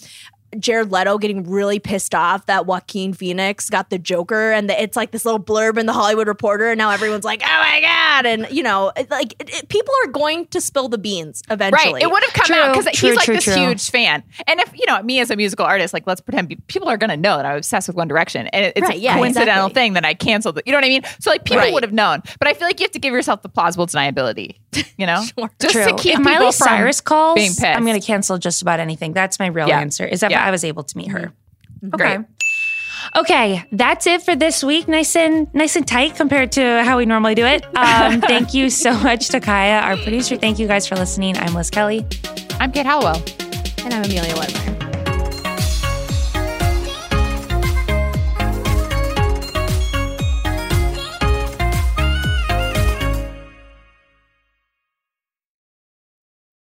Jared 0.59 0.91
Leto 0.91 1.17
getting 1.17 1.43
really 1.49 1.79
pissed 1.79 2.13
off 2.15 2.45
that 2.47 2.65
Joaquin 2.65 3.13
Phoenix 3.13 3.69
got 3.69 3.89
the 3.89 3.97
Joker, 3.97 4.51
and 4.51 4.69
the, 4.69 4.81
it's 4.81 4.95
like 4.95 5.11
this 5.11 5.25
little 5.25 5.39
blurb 5.39 5.77
in 5.77 5.85
the 5.85 5.93
Hollywood 5.93 6.27
Reporter, 6.27 6.69
and 6.69 6.77
now 6.77 6.89
everyone's 6.91 7.23
like, 7.25 7.41
"Oh 7.43 7.47
my 7.47 7.81
god!" 7.81 8.25
And 8.25 8.47
you 8.49 8.63
know, 8.63 8.91
it, 8.95 9.09
like 9.11 9.33
it, 9.39 9.49
it- 9.49 9.69
people 9.69 9.93
are 10.05 10.11
going 10.11 10.47
to 10.47 10.61
spill 10.61 10.89
the 10.89 10.97
beans 10.97 11.43
eventually. 11.49 11.93
Right, 11.93 12.03
it 12.03 12.09
would 12.11 12.23
have 12.23 12.33
come 12.33 12.45
True, 12.45 12.55
out 12.55 12.75
because 12.77 12.99
he's 12.99 13.15
like 13.15 13.25
true, 13.25 13.35
this 13.35 13.43
true. 13.43 13.55
huge 13.55 13.89
fan. 13.89 14.23
And 14.47 14.59
if 14.59 14.71
you 14.77 14.85
know 14.87 15.01
me 15.03 15.19
as 15.19 15.29
a 15.31 15.35
musical 15.35 15.65
artist, 15.65 15.93
like 15.93 16.05
let's 16.07 16.21
pretend 16.21 16.53
people 16.67 16.89
are 16.89 16.97
going 16.97 17.09
to 17.09 17.17
know 17.17 17.37
that 17.37 17.45
I'm 17.45 17.57
obsessed 17.57 17.87
with 17.87 17.95
One 17.97 18.07
Direction, 18.07 18.47
and 18.47 18.65
it- 18.65 18.73
it's 18.77 18.87
Right, 18.87 18.97
a 18.97 18.99
yeah, 18.99 19.15
coincidental 19.15 19.65
exactly. 19.67 19.73
thing 19.73 19.93
that 19.93 20.05
I 20.05 20.13
canceled. 20.13 20.57
it. 20.57 20.63
You 20.65 20.71
know 20.73 20.77
what 20.77 20.85
I 20.85 20.89
mean? 20.89 21.03
So 21.19 21.29
like 21.29 21.43
people 21.45 21.57
Right. 21.63 21.73
would 21.73 21.83
have 21.83 21.93
known, 21.93 22.21
but 22.39 22.47
I 22.47 22.53
feel 22.53 22.67
like 22.67 22.79
you 22.79 22.83
have 22.85 22.91
to 22.91 22.99
give 22.99 23.13
yourself 23.13 23.41
the 23.41 23.49
plausible 23.49 23.87
deniability. 23.87 24.55
You 24.97 25.05
know, 25.05 25.23
Sure. 25.37 25.49
just 25.61 25.73
True. 25.73 25.85
to 25.85 25.95
keep 25.95 26.15
if 26.15 26.19
Miley 26.19 26.45
from 26.45 26.51
Cyrus 26.51 27.01
calls, 27.01 27.35
being 27.35 27.49
pissed. 27.49 27.63
I'm 27.63 27.85
going 27.85 27.99
to 27.99 28.05
cancel 28.05 28.37
just 28.37 28.61
about 28.61 28.79
anything. 28.79 29.13
That's 29.13 29.39
my 29.39 29.47
real 29.47 29.67
Yeah. 29.67 29.79
answer. 29.79 30.05
Is 30.05 30.19
that 30.21 30.31
Yeah. 30.31 30.46
I 30.47 30.51
was 30.51 30.63
able 30.63 30.83
to 30.83 30.97
meet 30.97 31.09
her. 31.09 31.33
Great. 31.89 32.19
Okay. 32.19 32.25
Okay, 33.15 33.63
that's 33.71 34.07
it 34.07 34.21
for 34.21 34.35
this 34.35 34.63
week. 34.63 34.87
Nice 34.87 35.15
and 35.15 35.53
nice 35.53 35.75
and 35.75 35.87
tight 35.87 36.15
compared 36.15 36.51
to 36.53 36.83
how 36.83 36.97
we 36.97 37.05
normally 37.05 37.35
do 37.35 37.45
it. 37.45 37.65
Um, 37.77 38.21
thank 38.21 38.53
you 38.53 38.69
so 38.69 38.93
much 38.99 39.27
to 39.29 39.39
Kaya, 39.39 39.79
our 39.81 39.97
producer. 39.97 40.35
Thank 40.35 40.59
you 40.59 40.67
guys 40.67 40.87
for 40.87 40.95
listening. 40.95 41.37
I'm 41.37 41.53
Liz 41.53 41.69
Kelly. 41.69 42.05
I'm 42.59 42.71
Kate 42.71 42.85
Halliwell. 42.85 43.21
and 43.83 43.93
I'm 43.93 44.03
Amelia 44.03 44.33
Wedmeyer. 44.33 44.76